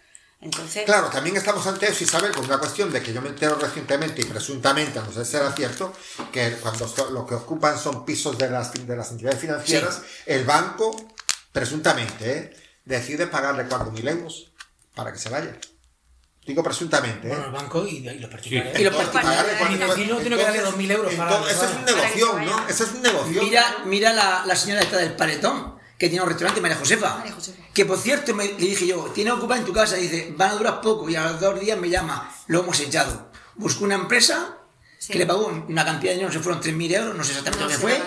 Entonces, 0.41 0.85
claro, 0.85 1.07
también 1.09 1.37
estamos 1.37 1.65
ante 1.67 1.87
eso, 1.87 2.03
Isabel, 2.03 2.31
con 2.31 2.45
una 2.45 2.57
cuestión 2.57 2.91
de 2.91 3.03
que 3.03 3.13
yo 3.13 3.21
me 3.21 3.29
entero 3.29 3.55
recientemente 3.55 4.21
y 4.21 4.25
presuntamente, 4.25 4.99
no 4.99 5.11
sé 5.11 5.23
si 5.23 5.31
será 5.31 5.51
cierto, 5.51 5.93
que 6.31 6.53
cuando 6.53 6.91
lo 7.11 7.27
que 7.27 7.35
ocupan 7.35 7.77
son 7.77 8.03
pisos 8.05 8.39
de 8.39 8.49
las, 8.49 8.73
de 8.73 8.95
las 8.95 9.11
entidades 9.11 9.39
financieras, 9.39 10.01
el 10.25 10.43
banco, 10.43 10.95
presuntamente, 11.51 12.31
¿eh? 12.37 12.57
decide 12.85 13.27
pagarle 13.27 13.69
4.000 13.69 14.09
euros 14.09 14.51
para 14.95 15.13
que 15.13 15.19
se 15.19 15.29
vaya. 15.29 15.55
Digo 16.45 16.63
presuntamente. 16.63 17.27
¿eh? 17.27 17.29
Bueno, 17.29 17.45
el 17.45 17.51
banco 17.51 17.85
y, 17.85 17.99
los 17.99 18.29
particulares. 18.29 18.79
Y 18.79 18.83
los 18.83 18.95
particulares. 18.95 19.97
Y 19.97 20.05
no 20.05 20.17
tiene 20.17 20.37
que 20.37 20.43
darle 20.43 20.63
2.000 20.63 20.91
euros 20.91 21.13
para. 21.13 21.39
Eso 21.49 21.65
es 21.65 21.71
un 21.75 21.85
negocio, 21.85 22.39
¿no? 22.39 22.67
Eso 22.67 22.83
es 22.83 22.91
un 22.93 23.01
negocio. 23.01 23.43
Mira, 23.43 23.77
mira 23.85 24.13
la, 24.13 24.43
la 24.45 24.55
señora 24.55 24.81
esta 24.81 24.97
del 24.97 25.13
paletón, 25.13 25.75
que 25.99 26.09
tiene 26.09 26.23
un 26.23 26.29
restaurante, 26.29 26.59
María 26.59 26.77
Josefa. 26.77 27.17
María 27.17 27.33
Josefa. 27.33 27.61
Que 27.73 27.85
por 27.85 27.99
cierto, 27.99 28.33
me, 28.33 28.45
le 28.45 28.53
dije 28.57 28.87
yo, 28.87 29.11
tiene 29.13 29.31
ocupada 29.31 29.59
en 29.59 29.65
tu 29.65 29.73
casa, 29.73 29.99
y 29.99 30.07
dice, 30.07 30.33
van 30.35 30.51
a 30.51 30.55
durar 30.55 30.81
poco, 30.81 31.07
y 31.07 31.15
a 31.15 31.23
los 31.25 31.39
dos 31.39 31.59
días 31.59 31.77
me 31.77 31.89
llama, 31.89 32.33
lo 32.47 32.61
hemos 32.61 32.79
echado. 32.79 33.31
Buscó 33.55 33.83
una 33.83 33.95
empresa 33.95 34.57
que 35.07 35.19
le 35.19 35.27
pagó 35.27 35.45
una 35.45 35.85
cantidad 35.85 36.11
de 36.11 36.15
dinero, 36.15 36.33
se 36.33 36.39
fueron 36.39 36.61
3.000 36.61 36.95
euros, 36.95 37.15
no 37.15 37.23
sé 37.23 37.31
exactamente 37.31 37.63
lo 37.65 37.69
que 37.69 37.77
fue. 37.77 38.01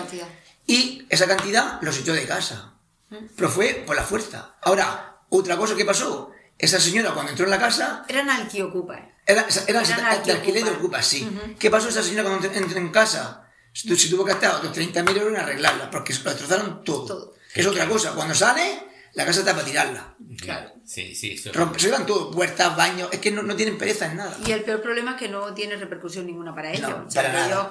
Y 0.67 1.05
esa 1.09 1.25
cantidad 1.25 1.79
los 1.81 1.97
echó 1.97 2.13
de 2.13 2.25
casa. 2.25 2.73
¿Mm? 3.09 3.15
Pero 3.35 3.49
fue 3.49 3.83
por 3.85 3.95
la 3.95 4.03
fuerza. 4.03 4.55
Ahora, 4.61 5.19
otra 5.29 5.57
cosa 5.57 5.75
que 5.75 5.85
pasó, 5.85 6.31
esa 6.57 6.79
señora 6.79 7.13
cuando 7.13 7.31
entró 7.31 7.45
en 7.45 7.51
la 7.51 7.59
casa... 7.59 8.05
Eran 8.07 8.29
ocupa 8.63 9.13
Era, 9.25 9.45
era, 9.67 9.81
era 9.81 10.19
de 10.19 10.31
alquiler 10.31 10.63
de 10.63 10.71
ocupa, 10.71 11.01
sí. 11.01 11.27
¿Qué 11.59 11.69
pasó 11.69 11.89
esa 11.89 12.03
señora 12.03 12.29
cuando 12.29 12.47
entró 12.47 12.77
en 12.77 12.89
casa? 12.89 13.49
Se 13.73 14.09
tuvo 14.09 14.23
que 14.23 14.31
gastar 14.31 14.55
otros 14.55 14.75
30.000 14.75 15.17
euros 15.17 15.33
en 15.33 15.39
arreglarla, 15.39 15.91
porque 15.91 16.13
se 16.13 16.23
lo 16.23 16.29
destrozaron 16.29 16.83
todo. 16.83 17.35
Que 17.53 17.59
es 17.59 17.67
otra 17.67 17.87
cosa. 17.89 18.13
Cuando 18.13 18.33
sale, 18.33 18.79
la 19.13 19.25
casa 19.25 19.39
está 19.39 19.53
para 19.53 19.65
tirarla. 19.65 20.15
Claro. 20.37 20.71
Sí, 20.85 21.13
sí. 21.13 21.33
Eso... 21.33 21.51
Rompe, 21.51 21.79
se 21.79 21.89
dan 21.89 22.05
todo, 22.05 22.31
puertas, 22.31 22.73
baños, 22.77 23.09
es 23.11 23.19
que 23.19 23.31
no, 23.31 23.43
no, 23.43 23.53
tienen 23.57 23.77
pereza 23.77 24.09
en 24.09 24.15
nada. 24.15 24.37
Y 24.47 24.51
el 24.51 24.63
peor 24.63 24.81
problema 24.81 25.11
es 25.11 25.17
que 25.17 25.27
no 25.27 25.53
tiene 25.53 25.75
repercusión 25.75 26.25
ninguna 26.25 26.55
para 26.55 26.71
ellos. 26.71 26.89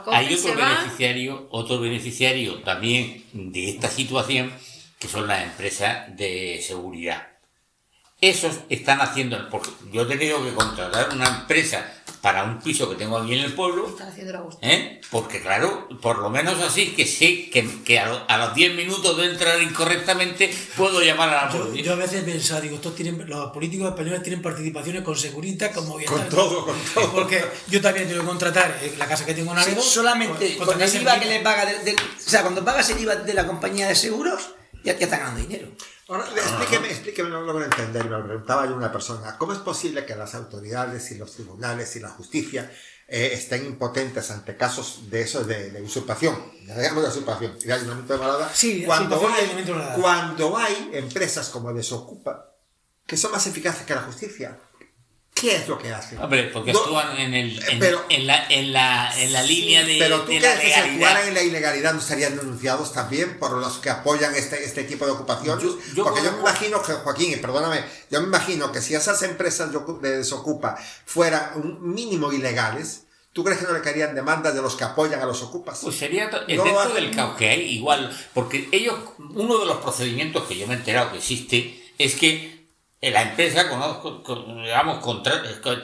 Hay 0.07 0.35
otro 0.35 0.55
beneficiario, 0.55 1.49
otro 1.51 1.81
beneficiario 1.81 2.63
también 2.63 3.25
de 3.33 3.71
esta 3.71 3.89
situación, 3.89 4.53
que 4.99 5.09
son 5.09 5.27
las 5.27 5.43
empresas 5.43 6.15
de 6.15 6.63
seguridad 6.63 7.34
esos 8.29 8.61
están 8.69 9.01
haciendo, 9.01 9.49
porque 9.51 9.71
yo 9.93 10.03
he 10.03 10.07
tenido 10.07 10.43
que 10.45 10.55
contratar 10.55 11.11
una 11.13 11.27
empresa 11.27 11.85
para 12.25 12.43
un 12.43 12.59
piso 12.59 12.89
que 12.89 12.97
tengo 12.97 13.19
aquí 13.19 13.35
en 13.35 13.45
el 13.45 13.53
pueblo. 13.53 13.87
Están 13.87 14.09
haciendo 14.09 14.59
¿eh? 14.63 14.99
Porque 15.11 15.43
claro, 15.43 15.87
por 16.01 16.21
lo 16.21 16.31
menos 16.31 16.59
así 16.63 16.95
que 16.95 17.05
sé 17.05 17.51
que, 17.51 17.83
que 17.85 17.99
a, 17.99 18.39
los 18.39 18.55
10 18.55 18.77
minutos 18.77 19.15
de 19.19 19.27
entrar 19.27 19.61
incorrectamente 19.61 20.51
puedo 20.75 21.03
llamar 21.03 21.29
a 21.29 21.45
la 21.45 21.51
policía. 21.51 21.83
Yo, 21.85 21.93
a 21.93 21.97
veces 21.97 22.25
pienso, 22.25 22.59
digo, 22.63 22.77
estos 22.77 22.95
tienen, 22.95 23.29
los 23.29 23.53
políticos 23.53 23.91
españoles 23.91 24.23
tienen 24.23 24.41
participaciones 24.41 25.03
con 25.03 25.17
seguridad, 25.17 25.71
como 25.75 25.99
bien. 25.99 26.09
Con 26.09 26.27
todo, 26.31 26.65
con 26.65 26.77
todo. 26.95 27.13
Porque 27.13 27.45
yo 27.69 27.83
también 27.83 28.09
tengo 28.09 28.23
que 28.23 28.27
contratar 28.27 28.79
eh, 28.81 28.95
la 28.97 29.07
casa 29.07 29.27
que 29.27 29.35
tengo 29.35 29.53
en 29.53 29.59
Aredo. 29.59 29.83
solamente 29.83 30.57
con, 30.57 30.81
el 30.81 30.95
IVA 31.03 31.21
que 31.21 31.27
le 31.27 31.41
paga, 31.41 31.69
o 31.69 32.31
sea, 32.31 32.41
cuando 32.41 32.65
pagas 32.65 32.89
el 32.89 33.01
IVA 33.01 33.17
de 33.17 33.35
la 33.35 33.47
compañía 33.47 33.87
de 33.87 33.95
seguros, 33.95 34.49
ya, 34.85 34.97
ya 34.99 35.07
está 35.07 35.19
ganando 35.19 35.41
dinero. 35.41 35.69
Ahora, 36.09 36.27
explíqueme, 36.37 36.89
explíqueme, 36.91 37.31
no 37.31 37.41
logro 37.41 37.65
entender, 37.65 38.05
me 38.05 38.11
lo 38.11 38.25
preguntaba 38.25 38.67
yo 38.67 38.77
una 38.77 38.93
persona, 38.93 39.39
¿cómo 39.39 39.55
es 39.55 39.59
posible 39.59 40.05
que 40.05 40.15
las 40.15 40.35
autoridades 40.35 41.11
y 41.11 41.17
los 41.17 41.33
tribunales 41.33 41.97
y 41.97 42.01
la 42.01 42.11
justicia 42.11 42.71
eh, 43.09 43.31
estén 43.33 43.65
impotentes 43.65 44.31
ante 44.31 44.55
casos 44.57 45.11
de 45.11 45.23
eso 45.23 45.45
de, 45.45 45.81
usurpación? 45.83 46.37
Ya 46.67 46.79
digamos 46.79 47.03
de 47.05 47.09
usurpación, 47.09 47.57
y 47.59 47.67
de 47.67 47.79
de 47.79 48.19
Sí, 48.53 48.85
cuando, 48.85 49.27
hay, 49.27 49.65
cuando 49.97 50.57
hay 50.59 50.91
empresas 50.93 51.49
como 51.49 51.73
Desocupa, 51.73 52.53
que 53.07 53.17
son 53.17 53.33
más 53.33 53.47
eficaces 53.47 53.87
que 53.87 53.95
la 53.95 54.03
justicia. 54.03 54.59
¿Qué 55.45 55.57
es 55.57 55.69
lo 55.69 55.79
que 55.79 55.93
hacen? 55.93 56.19
Hombre, 56.21 56.45
porque 56.45 56.71
actúan 56.71 57.19
en, 57.19 57.35
el, 57.35 57.63
en, 57.69 57.83
en, 58.09 58.27
la, 58.27 58.47
en, 58.49 58.73
la, 58.73 59.21
en 59.21 59.33
la 59.33 59.43
línea 59.43 59.85
de. 59.85 59.99
Pero 59.99 60.23
tú 60.23 60.33
de 60.33 60.39
crees 60.39 60.59
que 60.59 60.67
si 60.69 60.73
actuaran 60.73 61.29
en 61.29 61.35
la 61.35 61.43
ilegalidad 61.43 61.93
no 61.93 62.01
estarían 62.01 62.37
denunciados 62.37 62.93
también 62.95 63.39
por 63.39 63.53
los 63.53 63.79
que 63.79 63.91
apoyan 63.91 64.35
este, 64.35 64.65
este 64.65 64.85
tipo 64.85 65.05
de 65.05 65.13
ocupación. 65.13 65.59
porque 66.03 66.23
yo 66.23 66.33
me 66.33 66.41
imagino 66.41 66.83
que, 66.83 66.93
Joaquín, 66.95 67.33
y 67.33 67.37
perdóname, 67.37 67.85
yo 68.11 68.21
me 68.23 68.27
imagino 68.27 68.73
que 68.73 68.81
si 68.81 68.95
esas 68.95 69.23
empresas 69.23 69.71
de 70.01 70.17
desocupa 70.17 70.79
fueran 71.05 71.51
un 71.57 71.95
mínimo 71.95 72.33
ilegales, 72.33 73.03
¿Tú 73.35 73.43
crees 73.43 73.59
que 73.59 73.67
no 73.67 73.73
le 73.73 73.81
caerían 73.81 74.15
demandas 74.15 74.55
de 74.55 74.63
los 74.63 74.77
que 74.77 74.85
apoyan 74.85 75.21
a 75.21 75.27
los 75.27 75.43
ocupas? 75.43 75.81
Pues 75.83 75.97
sería 75.97 76.31
dentro 76.47 76.95
del 76.95 77.11
caos 77.11 77.37
que 77.37 77.49
hay, 77.49 77.63
igual, 77.63 78.17
porque 78.33 78.69
ellos, 78.71 78.95
uno 79.19 79.59
de 79.59 79.67
los 79.67 79.79
procedimientos 79.79 80.45
que 80.45 80.57
yo 80.57 80.69
me 80.69 80.75
he 80.75 80.77
enterado 80.77 81.11
que 81.11 81.19
existe 81.19 81.83
es 81.99 82.15
que 82.15 82.64
la 83.11 83.23
empresa 83.23 83.65
digamos, 83.65 85.23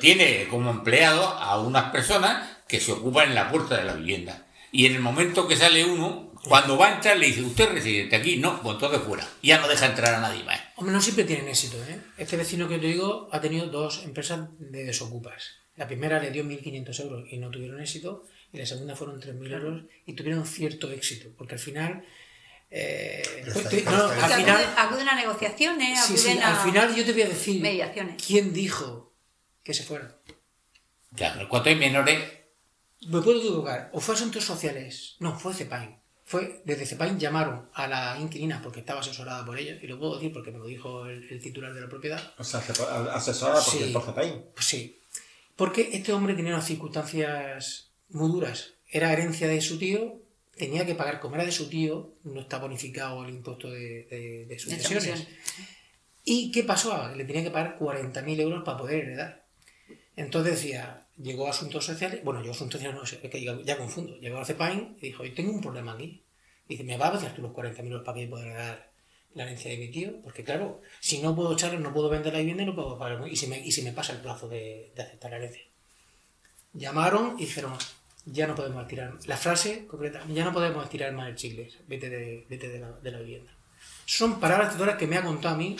tiene 0.00 0.48
como 0.48 0.70
empleado 0.70 1.26
a 1.26 1.61
unas 1.61 1.90
personas 1.90 2.48
que 2.66 2.80
se 2.80 2.92
ocupan 2.92 3.28
en 3.28 3.35
la 3.35 3.50
puerta 3.50 3.76
de 3.76 3.85
la 3.85 3.94
vivienda. 3.94 4.46
Y 4.72 4.87
en 4.87 4.94
el 4.94 5.00
momento 5.00 5.48
que 5.48 5.56
sale 5.56 5.85
uno, 5.85 6.33
cuando 6.44 6.78
va 6.78 6.88
a 6.88 6.94
entrar 6.94 7.18
le 7.18 7.26
dice, 7.26 7.42
¿usted 7.42 7.64
es 7.64 7.72
residente 7.72 8.16
aquí? 8.16 8.37
No, 8.37 8.62
pues 8.62 8.74
entonces 8.74 9.00
fuera. 9.00 9.28
Ya 9.42 9.61
no 9.61 9.68
deja 9.68 9.87
entrar 9.87 10.14
a 10.14 10.20
nadie 10.20 10.44
más. 10.44 10.61
Hombre, 10.76 10.94
no 10.94 11.00
siempre 11.00 11.24
tienen 11.24 11.48
éxito, 11.48 11.76
¿eh? 11.85 12.00
Este 12.16 12.37
vecino 12.37 12.68
que 12.68 12.78
te 12.78 12.87
digo 12.87 13.28
ha 13.33 13.40
tenido 13.40 13.66
dos 13.66 14.04
empresas 14.04 14.48
de 14.59 14.85
desocupas. 14.85 15.56
La 15.76 15.87
primera 15.87 16.20
le 16.20 16.30
dio 16.30 16.44
1.500 16.44 17.00
euros 17.00 17.24
y 17.30 17.38
no 17.38 17.50
tuvieron 17.50 17.80
éxito, 17.80 18.26
y 18.52 18.59
la 18.59 18.66
segunda 18.66 18.96
fueron 18.96 19.20
3.000 19.20 19.52
euros 19.52 19.85
y 20.06 20.14
tuvieron 20.14 20.44
cierto 20.44 20.90
éxito, 20.90 21.30
porque 21.37 21.54
al 21.54 21.61
final 21.61 22.04
eh, 22.70 23.42
al 23.46 24.33
final 24.33 24.74
acuden 24.76 25.09
a 25.09 25.16
negociaciones, 25.16 25.98
acuden 25.98 26.42
Al 26.42 26.56
final 26.56 26.94
yo 26.94 27.04
te 27.04 27.12
voy 27.12 27.22
a 27.22 27.28
decir 27.28 27.61
mediaciones. 27.61 28.22
quién 28.24 28.52
dijo 28.52 29.12
que 29.64 29.74
se 29.74 29.83
fueran. 29.83 30.14
Claro, 31.16 31.48
cuando 31.48 31.70
hay 31.70 31.76
menores. 31.76 32.22
Me 33.09 33.20
puedo 33.22 33.38
equivocar. 33.38 33.90
O 33.92 34.00
fue 34.00 34.14
Asuntos 34.14 34.44
Sociales. 34.44 35.16
No, 35.18 35.37
fue 35.38 35.54
CEPAIN. 35.54 35.96
Fue, 36.24 36.62
desde 36.64 36.87
CEPAIN 36.87 37.18
llamaron 37.18 37.68
a 37.74 37.88
la 37.88 38.16
inquilina 38.20 38.61
porque 38.62 38.80
estaba 38.80 39.00
asesorada 39.00 39.44
por 39.44 39.59
ella, 39.59 39.76
y 39.83 39.87
lo 39.88 39.98
puedo 39.98 40.14
decir 40.14 40.33
porque 40.33 40.52
me 40.52 40.59
lo 40.59 40.66
dijo 40.66 41.06
el, 41.06 41.40
titular 41.40 41.74
de 41.74 41.80
la 41.80 41.88
propiedad. 41.88 42.35
O 42.38 42.44
sea, 42.44 42.61
asesorada 42.61 43.61
por, 43.92 44.04
CEPAIN. 44.04 44.44
Pues 44.54 44.66
sí. 44.66 45.00
Porque 45.56 45.90
este 45.92 46.12
hombre 46.12 46.35
tenía 46.35 46.54
unas 46.54 46.66
circunstancias 46.66 47.90
muy 48.11 48.30
duras. 48.30 48.74
Era 48.87 49.12
herencia 49.12 49.48
de 49.48 49.61
su 49.61 49.78
tío, 49.78 50.20
tenía 50.57 50.85
que 50.87 50.95
pagar, 50.95 51.21
como 51.21 51.37
era 51.37 51.45
de 51.45 51.53
su 51.53 51.69
tío, 51.69 52.15
no 52.25 52.41
está 52.41 52.59
bonificado 52.59 53.25
el 53.25 53.31
impuesto 53.31 53.71
de, 53.71 54.47
de, 54.49 54.59
sucesiones. 54.59 55.27
¿Y 56.25 56.51
qué 56.51 56.65
pasó? 56.65 57.15
Le 57.15 57.25
tenía 57.25 57.43
que 57.43 57.51
pagar 57.51 57.79
40.000 57.79 58.41
euros 58.41 58.63
para 58.65 58.79
poder 58.79 59.05
heredar. 59.05 59.47
Entonces 60.17 60.55
decía, 60.55 61.07
llegó 61.17 61.47
a 61.47 61.51
Asuntos 61.51 61.85
Sociales, 61.85 62.21
bueno, 62.23 62.43
yo 62.43 62.51
Asuntos 62.51 62.81
Sociales 62.81 63.01
no 63.01 63.07
sé, 63.07 63.21
es 63.23 63.31
que 63.31 63.43
ya, 63.43 63.79
confundo, 63.79 64.19
llegó 64.19 64.39
a 64.39 64.45
CEPAIN 64.45 64.97
y 65.01 65.07
dijo, 65.07 65.25
yo 65.25 65.35
tengo 65.35 65.53
un 65.53 65.63
problema 65.63 65.93
aquí. 65.93 66.23
dice, 66.69 66.85
¿me 66.85 66.99
vas 66.99 67.15
a 67.15 67.17
hacer 67.17 67.35
tú 67.35 67.43
los 67.43 67.53
40.000 67.53 67.87
euros 67.87 68.05
para 68.05 68.17
que 68.17 68.25
yo 68.25 68.31
pueda 68.31 68.47
heredar 68.47 68.93
la 69.35 69.45
herencia 69.45 69.71
de 69.71 69.79
mi 69.79 69.91
tío? 69.91 70.21
Porque 70.23 70.45
claro, 70.45 70.83
si 71.01 71.21
no 71.21 71.35
puedo 71.35 71.55
echarlo, 71.55 71.81
no 71.81 71.95
puedo 71.95 72.11
vender 72.11 72.33
la 72.33 72.41
vivienda 72.41 72.65
y 72.65 72.67
no 72.67 72.75
puedo 72.75 72.99
pagar. 72.99 73.27
Y 73.29 73.37
si 73.37 73.47
me, 73.47 73.59
y 73.59 73.73
si 73.73 73.83
me 73.83 73.93
pasa 73.93 74.13
el 74.13 74.21
plazo 74.21 74.47
de, 74.49 74.93
de 74.95 75.03
aceptar 75.03 75.31
la 75.31 75.39
herencia. 75.39 75.63
Llamaron 76.75 77.37
y 77.39 77.47
dijeron, 77.47 77.73
ya 78.24 78.46
no 78.46 78.54
podemos 78.54 78.87
tirar. 78.87 79.14
La 79.26 79.37
frase 79.37 79.87
completa, 79.87 80.22
ya 80.28 80.44
no 80.44 80.52
podemos 80.52 80.88
tirar 80.88 81.12
más 81.12 81.28
el 81.28 81.37
chicle, 81.37 81.70
vete 81.87 82.09
de, 82.09 82.46
vete 82.48 82.68
de, 82.68 82.78
la, 82.78 82.90
de 82.90 83.11
la 83.11 83.18
vivienda. 83.18 83.52
Son 84.04 84.40
palabras 84.40 84.72
tutoras 84.72 84.96
que 84.96 85.06
me 85.06 85.16
ha 85.16 85.22
contado 85.22 85.54
a 85.54 85.59
mí 85.59 85.76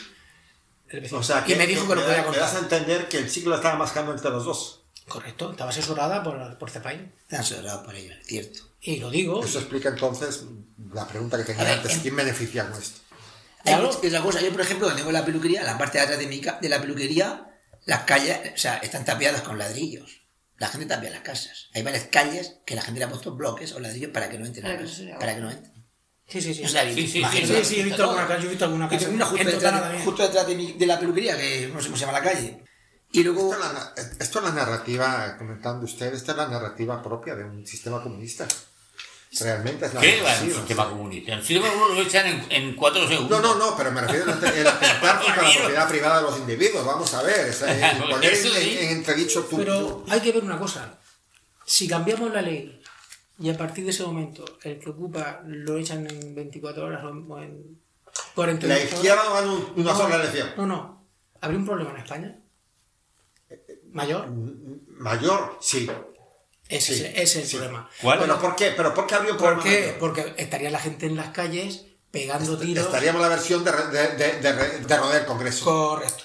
el 0.89 1.01
vecino. 1.01 1.21
O 1.21 1.23
sea, 1.23 1.45
que, 1.45 1.57
me 1.57 1.67
dijo 1.67 1.87
que, 1.87 1.95
lo 1.95 2.03
podía 2.03 2.25
contar. 2.25 2.33
Me 2.33 2.47
das 2.47 2.55
a 2.55 2.59
entender 2.61 3.09
que 3.09 3.19
el 3.19 3.31
ciclo 3.31 3.55
estaba 3.55 3.77
mascando 3.77 4.13
entre 4.13 4.31
los 4.31 4.45
dos. 4.45 4.83
Correcto, 5.09 5.51
estaba 5.51 5.71
asesorada 5.71 6.23
por, 6.23 6.59
por 6.59 6.71
Cepain. 6.71 7.13
Estaba 7.23 7.43
asesorada 7.43 7.83
por 7.83 7.95
ella, 7.95 8.17
cierto. 8.25 8.61
Y 8.81 8.97
lo 8.97 9.11
digo. 9.11 9.45
Eso 9.45 9.59
explica 9.59 9.89
entonces 9.91 10.45
la 10.93 11.07
pregunta 11.07 11.37
que 11.37 11.45
tenía 11.45 11.75
antes: 11.75 11.99
¿quién 11.99 12.17
beneficia 12.17 12.71
con 12.71 12.81
esto? 12.81 13.01
Claro. 13.65 13.91
Es 14.03 14.13
la 14.13 14.23
cosa, 14.23 14.41
yo 14.41 14.51
por 14.53 14.63
ejemplo, 14.63 14.87
donde 14.87 15.03
tengo 15.03 15.13
la 15.13 15.25
peluquería, 15.25 15.63
la 15.65 15.77
parte 15.77 15.99
de 15.99 16.05
atrás 16.05 16.19
de, 16.19 16.27
mi, 16.27 16.41
de 16.41 16.69
la 16.69 16.81
peluquería, 16.81 17.51
las 17.85 18.05
calles, 18.05 18.39
o 18.55 18.59
sea, 18.59 18.79
están 18.79 19.05
tapiadas 19.05 19.43
con 19.43 19.59
ladrillos 19.59 20.20
la 20.61 20.69
gente 20.69 20.87
tapia 20.87 21.11
las 21.11 21.23
casas. 21.23 21.71
Hay 21.75 21.83
varias 21.83 22.05
calles 22.05 22.59
que 22.67 22.75
la 22.75 22.83
gente 22.83 23.01
le 23.01 23.07
ha 23.07 23.09
puesto 23.09 23.35
bloques 23.35 23.73
o 23.73 23.81
ladrillos 23.81 24.11
para 24.11 24.29
que 24.29 24.39
no 24.39 24.45
entren. 24.45 24.63
Para, 24.63 24.77
que, 24.77 24.85
no 24.85 25.19
para 25.19 25.35
que 25.35 25.41
no 25.41 25.51
entren. 25.51 25.87
Sí, 26.29 26.43
sí, 26.43 26.55
sí. 26.55 26.67
Sí, 26.67 27.09
sí, 27.09 27.25
sí, 27.25 27.65
sí, 27.65 27.81
he 27.81 27.83
visto 27.83 28.03
alguna 28.03 28.29
casa, 28.29 28.41
yo 28.41 28.47
he 28.47 28.51
visto 28.51 28.65
alguna 28.67 28.89
casa. 28.89 29.09
Una 29.09 29.25
justo, 29.25 29.51
detrás, 29.51 30.03
justo 30.05 30.23
detrás 30.23 30.47
de, 30.47 30.55
mi, 30.55 30.73
de, 30.73 30.87
la 30.87 31.01
peluquería, 31.01 31.37
que 31.39 31.71
no 31.73 31.81
sé 31.81 31.87
cómo 31.87 31.97
se 31.97 32.05
llama 32.05 32.19
la 32.19 32.23
calle. 32.23 32.63
Y 33.11 33.25
luego... 33.25 33.53
Esto 33.53 33.65
es, 33.65 33.73
la, 33.73 33.95
esto 34.21 34.39
es 34.39 34.45
la 34.45 34.53
narrativa, 34.53 35.37
comentando 35.39 35.87
usted, 35.87 36.13
esta 36.13 36.33
es 36.33 36.39
la 36.39 36.49
narrativa 36.49 37.03
propia 37.03 37.35
de 37.35 37.45
un 37.45 37.67
sistema 37.67 38.03
comunista. 38.03 38.47
Realmente 39.39 39.87
es 39.87 39.95
la 39.95 40.01
¿Qué 40.01 40.21
va 40.23 40.35
el 40.35 40.53
sistema 40.53 40.89
comunista? 40.89 41.35
El 41.35 41.45
sistema 41.45 41.71
comunista 41.71 41.95
lo 41.95 42.03
echan 42.03 42.27
en, 42.27 42.47
en 42.51 42.75
cuatro 42.75 43.07
segundos. 43.07 43.41
No, 43.41 43.55
no, 43.55 43.71
no, 43.71 43.77
pero 43.77 43.93
me 43.93 44.01
refiero 44.01 44.29
a 44.29 44.35
atentar 44.35 45.21
contra 45.21 45.43
la 45.43 45.53
propiedad 45.59 45.89
privada 45.89 46.17
de 46.17 46.23
los 46.23 46.39
individuos. 46.39 46.85
Vamos 46.85 47.15
a 47.15 47.23
ver, 47.23 47.47
es, 47.47 47.57
poner 48.11 48.35
en, 48.35 48.79
en, 48.79 48.89
entredicho 48.97 49.45
tu. 49.45 49.59
Pero 49.59 50.05
hay 50.09 50.21
que 50.21 50.33
ver 50.33 50.43
una 50.43 50.59
cosa. 50.59 50.99
Si 51.65 51.87
cambiamos 51.87 52.33
la 52.33 52.43
ley 52.43 52.83
y 53.39 53.49
a 53.51 53.57
partir 53.57 53.85
de 53.85 53.91
ese 53.91 54.03
momento 54.03 54.45
el 54.63 54.81
que 54.81 54.91
ocupa 54.91 55.43
lo 55.47 55.77
echan 55.79 56.11
en 56.11 56.35
24 56.35 56.85
horas 56.85 57.05
o 57.05 57.39
en 57.39 57.81
48 58.35 58.67
La 58.67 58.83
izquierda 58.83 59.25
no 59.25 59.33
gana 59.33 59.53
una 59.77 59.95
sola 59.95 60.17
elección. 60.17 60.49
No, 60.57 60.67
no. 60.67 61.07
¿Habría 61.41 61.59
un 61.61 61.67
problema 61.67 61.91
en 61.93 61.97
España? 61.99 62.37
¿Mayor? 63.93 64.29
Mayor, 64.89 65.59
sí. 65.61 65.89
Ese, 66.71 67.21
es, 67.21 67.37
el 67.37 67.49
problema. 67.49 67.91
¿Pero 68.01 68.41
por 68.41 68.55
qué? 68.55 68.73
¿Pero 68.77 68.95
por 68.95 69.07
qué 69.07 69.15
habría 69.17 69.33
un 69.33 69.39
problema? 69.39 69.63
¿Por 69.63 69.71
qué? 69.71 69.97
Porque 69.99 70.35
estaría 70.37 70.71
la 70.71 70.79
gente 70.79 71.07
en 71.07 71.17
las 71.17 71.31
calles 71.31 71.87
pegando 72.11 72.59
tiros. 72.59 72.87
Estaríamos 72.87 73.21
la 73.21 73.29
versión 73.29 73.65
de, 73.65 73.73
de, 73.73 74.41
de, 74.41 74.79
de, 74.79 74.97
rodear 74.97 75.23
el 75.23 75.27
Congreso. 75.27 75.65
Correcto. 75.65 76.25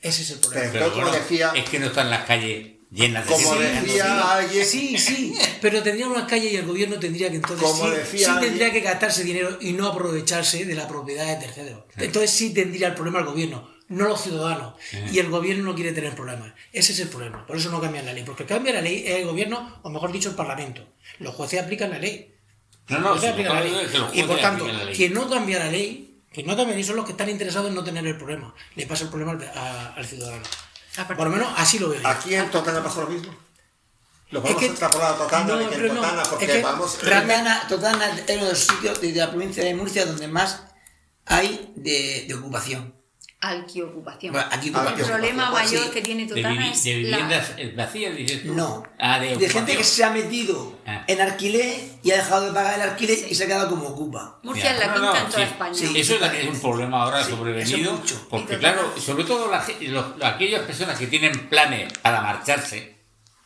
Ese 0.00 0.22
es 0.22 0.30
el 0.30 0.38
problema. 0.38 0.70
Pero, 0.72 0.92
como 0.92 1.10
decía, 1.10 1.52
es 1.54 1.68
que 1.68 1.78
no 1.80 1.86
están 1.86 2.10
las 2.10 2.24
calles 2.24 2.72
llenas 2.92 3.26
de 3.26 3.32
Como 3.32 3.54
decía 3.56 4.32
alguien. 4.36 4.64
Sí, 4.64 4.96
sí. 4.98 5.34
Pero 5.60 5.82
tendríamos 5.82 6.16
las 6.16 6.28
calles 6.28 6.52
y 6.52 6.56
el 6.56 6.66
gobierno 6.66 6.98
tendría 6.98 7.28
que 7.30 7.36
entonces. 7.36 7.66
Como 7.66 7.86
sí, 8.10 8.18
sí 8.18 8.30
tendría 8.40 8.72
que 8.72 8.80
gastarse 8.80 9.24
dinero 9.24 9.58
y 9.60 9.72
no 9.72 9.88
aprovecharse 9.88 10.64
de 10.64 10.74
la 10.74 10.86
propiedad 10.86 11.26
de 11.26 11.44
terceros. 11.44 11.84
Entonces 11.96 12.30
sí 12.30 12.54
tendría 12.54 12.88
el 12.88 12.94
problema 12.94 13.18
el 13.18 13.26
gobierno 13.26 13.68
no 13.92 14.08
los 14.08 14.22
ciudadanos. 14.22 14.74
Y 15.12 15.18
el 15.18 15.28
gobierno 15.28 15.64
no 15.64 15.74
quiere 15.74 15.92
tener 15.92 16.14
problemas. 16.14 16.52
Ese 16.72 16.92
es 16.92 17.00
el 17.00 17.08
problema. 17.08 17.46
Por 17.46 17.56
eso 17.56 17.70
no 17.70 17.80
cambian 17.80 18.06
la 18.06 18.12
ley. 18.12 18.24
Porque 18.24 18.46
cambia 18.46 18.72
la 18.72 18.80
ley 18.80 19.04
el 19.06 19.26
gobierno, 19.26 19.80
o 19.82 19.90
mejor 19.90 20.10
dicho, 20.12 20.30
el 20.30 20.34
Parlamento. 20.34 20.86
Los 21.18 21.34
jueces 21.34 21.62
aplican 21.62 21.90
la 21.90 21.98
ley. 21.98 22.34
No, 22.88 22.98
no, 23.00 23.10
aplican 23.10 23.54
la 23.54 23.60
ley. 23.60 23.74
y 24.14 24.22
por 24.22 24.40
tanto, 24.40 24.66
quien 24.94 25.12
no 25.14 25.28
cambia 25.28 25.58
la 25.58 25.70
ley, 25.70 26.22
que 26.32 26.42
no 26.42 26.56
cambia 26.56 26.82
son 26.84 26.96
los 26.96 27.04
que 27.04 27.12
están 27.12 27.28
interesados 27.28 27.68
en 27.68 27.74
no 27.74 27.84
tener 27.84 28.06
el 28.06 28.16
problema. 28.16 28.54
Le 28.74 28.86
pasa 28.86 29.04
el 29.04 29.10
problema 29.10 29.32
al, 29.94 30.06
ciudadano. 30.06 30.42
Por 31.16 31.24
lo 31.24 31.30
menos 31.30 31.52
así 31.56 31.78
lo 31.78 31.90
veo. 31.90 32.00
¿Aquí 32.04 32.34
en 32.34 32.50
Totana 32.50 32.82
pasa 32.82 33.02
lo 33.02 33.08
mismo? 33.08 33.34
Lo 34.30 34.40
vamos 34.40 34.56
es 34.56 34.60
que, 34.60 34.64
a 34.64 34.70
extrapolar 34.70 35.14
a 35.14 35.18
Totana, 35.18 35.44
no, 35.44 35.60
en 35.60 35.94
Totana, 35.94 36.22
porque 36.22 36.44
es 36.46 36.50
que 36.50 36.62
vamos... 36.62 36.98
Totana, 36.98 37.68
Totana 37.68 38.08
es 38.08 38.36
uno 38.36 38.44
de 38.44 38.50
los 38.50 38.58
sitios 38.58 39.00
de 39.02 39.12
la 39.12 39.30
provincia 39.30 39.62
de 39.62 39.74
Murcia 39.74 40.06
donde 40.06 40.26
más 40.26 40.62
hay 41.26 41.70
de, 41.76 42.24
de 42.26 42.34
ocupación 42.34 43.01
alquiocupación. 43.42 44.34
el 44.36 45.04
problema 45.04 45.50
mayor 45.50 45.90
que 45.90 46.00
tiene 46.00 46.26
Totana 46.26 46.70
es 46.70 46.84
de 46.84 46.94
viviendas 46.94 47.52
vacías, 47.76 48.16
dices 48.16 48.44
tú. 48.44 48.54
No, 48.54 48.84
ah, 49.00 49.18
de, 49.18 49.48
gente 49.48 49.76
que 49.76 49.82
se 49.82 50.04
ha 50.04 50.10
metido 50.10 50.78
ah. 50.86 51.04
en 51.08 51.20
alquiler 51.20 51.74
y 52.04 52.12
ha 52.12 52.16
dejado 52.16 52.46
de 52.46 52.52
pagar 52.52 52.74
el 52.76 52.82
alquiler 52.82 53.18
y 53.28 53.34
se 53.34 53.44
ha 53.44 53.46
quedado 53.48 53.68
como 53.68 53.88
ocupa. 53.88 54.38
Murcia 54.44 54.72
es 54.72 54.78
la 54.78 54.94
quinta 54.94 55.20
en 55.20 55.28
toda 55.28 55.42
España. 55.42 55.72
eso 55.72 56.14
es 56.24 56.48
un 56.48 56.60
problema 56.60 57.02
ahora 57.02 57.24
sobrevenido, 57.24 58.00
porque 58.30 58.58
claro, 58.58 58.94
sobre 58.98 59.24
todo 59.24 59.50
aquellas 60.22 60.62
personas 60.62 60.96
que 60.96 61.08
tienen 61.08 61.48
planes 61.48 61.92
para 61.98 62.22
marcharse, 62.22 62.91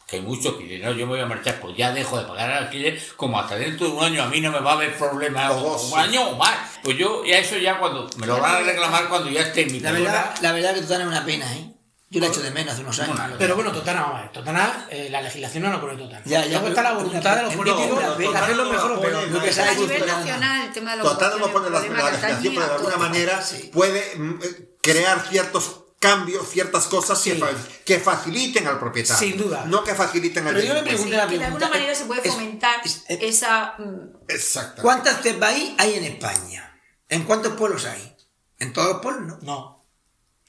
que 0.06 0.16
hay 0.16 0.22
muchos 0.22 0.54
que 0.54 0.64
dicen, 0.64 0.82
no, 0.82 0.92
yo 0.92 1.06
me 1.06 1.14
voy 1.14 1.20
a 1.20 1.26
marchar, 1.26 1.58
pues 1.60 1.76
ya 1.76 1.92
dejo 1.92 2.16
de 2.18 2.24
pagar 2.26 2.50
el 2.50 2.56
alquiler, 2.58 3.02
como 3.16 3.40
hasta 3.40 3.56
dentro 3.56 3.88
de 3.88 3.92
un 3.92 4.04
año 4.04 4.22
a 4.22 4.28
mí 4.28 4.40
no 4.40 4.52
me 4.52 4.60
va 4.60 4.72
a 4.72 4.74
haber 4.74 4.96
problema, 4.96 5.50
o 5.50 5.82
un 5.82 5.98
año 5.98 6.28
o 6.28 6.36
más. 6.36 6.78
Pues 6.84 6.96
yo, 6.96 7.24
ya 7.24 7.38
eso 7.38 7.56
ya 7.56 7.78
cuando, 7.78 8.08
me 8.18 8.26
lo 8.26 8.38
van 8.40 8.54
a 8.54 8.60
reclamar 8.60 9.08
cuando 9.08 9.30
ya 9.30 9.40
esté 9.40 9.62
en 9.62 9.72
mi 9.72 9.80
La 9.80 9.90
verdad, 9.90 10.34
la 10.40 10.52
verdad 10.52 10.74
que 10.74 10.82
Totana 10.82 11.04
es 11.04 11.10
una 11.10 11.24
pena, 11.24 11.52
¿eh? 11.56 11.72
Yo 12.08 12.20
lo 12.20 12.26
he 12.26 12.28
hecho 12.28 12.40
de 12.40 12.52
menos 12.52 12.72
hace 12.72 12.82
unos 12.82 13.00
años. 13.00 13.18
pero 13.36 13.56
bueno, 13.56 13.72
Totana, 13.72 14.02
vamos 14.02 14.32
Totana, 14.32 14.86
eh, 14.90 15.08
la 15.10 15.22
legislación 15.22 15.64
no 15.64 15.72
lo 15.72 15.80
pone 15.80 15.96
Totana. 15.96 16.22
Ya, 16.24 16.46
ya. 16.46 16.64
está 16.64 16.82
la 16.82 16.92
voluntad 16.92 17.36
de 17.36 17.42
los 17.42 17.54
políticos 17.54 18.18
de 18.18 18.28
hacerlo 18.28 18.64
mejor 18.70 18.92
o 18.92 19.00
peor. 19.00 19.16
A 19.16 19.74
nivel 19.74 20.06
nacional, 20.06 20.66
el 20.66 20.72
tema 20.72 20.92
de 20.92 20.98
los 20.98 21.12
Totana 21.12 21.36
no 21.36 21.48
pone 21.48 21.68
la, 21.68 21.80
legislación, 21.80 22.54
pero 22.54 22.66
de 22.66 22.74
alguna 22.74 22.96
manera 22.96 23.42
puede 23.72 24.16
mm, 24.16 24.38
eh, 24.40 24.68
crear 24.80 25.26
ciertos 25.28 25.85
cambio 25.98 26.44
ciertas 26.44 26.86
cosas 26.86 27.22
que, 27.84 27.98
faciliten 27.98 28.66
al 28.66 28.78
propietario. 28.78 29.28
Sin 29.28 29.38
duda. 29.38 29.64
No 29.66 29.82
que 29.82 29.94
faciliten 29.94 30.46
al 30.46 30.54
Pero 30.54 30.66
yo 30.66 30.74
me 30.74 30.82
pregunto 30.82 31.16
la 31.16 31.26
pregunta, 31.26 31.38
De 31.38 31.44
alguna 31.44 31.68
manera 31.68 31.94
se 31.94 32.04
puede 32.04 32.30
fomentar 32.30 32.80
esa... 33.08 33.74
Mm, 33.78 34.16
Exacto. 34.28 34.82
¿Cuántas 34.82 35.22
CEPAI 35.22 35.74
hay 35.78 35.94
en 35.94 36.04
España? 36.04 36.80
¿En 37.08 37.24
cuántos 37.24 37.54
pueblos 37.54 37.84
hay? 37.86 38.16
¿En 38.58 38.72
todos 38.72 38.88
los 38.88 39.00
pueblos? 39.00 39.42
No. 39.42 39.84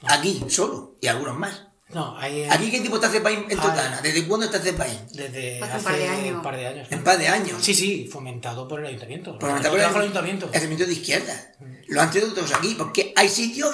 No. 0.01 0.07
Aquí, 0.09 0.45
solo, 0.49 0.95
y 1.01 1.07
algunos 1.07 1.37
más. 1.37 1.63
No, 1.89 2.17
hay, 2.17 2.43
¿Aquí 2.43 2.69
qué 2.69 2.81
tipo 2.81 2.95
está 2.95 3.09
CEPAIN 3.09 3.45
en 3.49 3.57
Totana? 3.57 4.01
¿Desde 4.01 4.27
cuándo 4.27 4.45
está 4.45 4.59
CEPAIN? 4.59 5.07
Desde 5.13 5.63
Hace 5.63 5.75
hace 5.75 5.79
un 5.79 5.87
par 5.87 5.95
de 5.95 6.07
años. 6.07 6.35
un 6.35 6.43
par 6.43 6.55
de 6.57 6.67
años. 6.67 6.87
En 6.91 7.03
par 7.03 7.17
de 7.17 7.27
años. 7.29 7.63
Sí, 7.63 7.73
sí, 7.73 8.09
fomentado 8.11 8.67
por 8.67 8.81
el 8.81 8.87
ayuntamiento. 8.87 9.39
Fomentado 9.39 9.71
por 9.71 9.79
el 9.79 10.01
ayuntamiento. 10.01 10.47
El 10.47 10.51
ayuntamiento 10.51 10.85
de 10.85 10.93
izquierda. 10.93 11.53
Lo 11.87 12.01
han 12.01 12.11
traído 12.11 12.33
todos 12.33 12.53
aquí, 12.53 12.75
porque 12.77 13.13
hay 13.15 13.29
sitios 13.29 13.73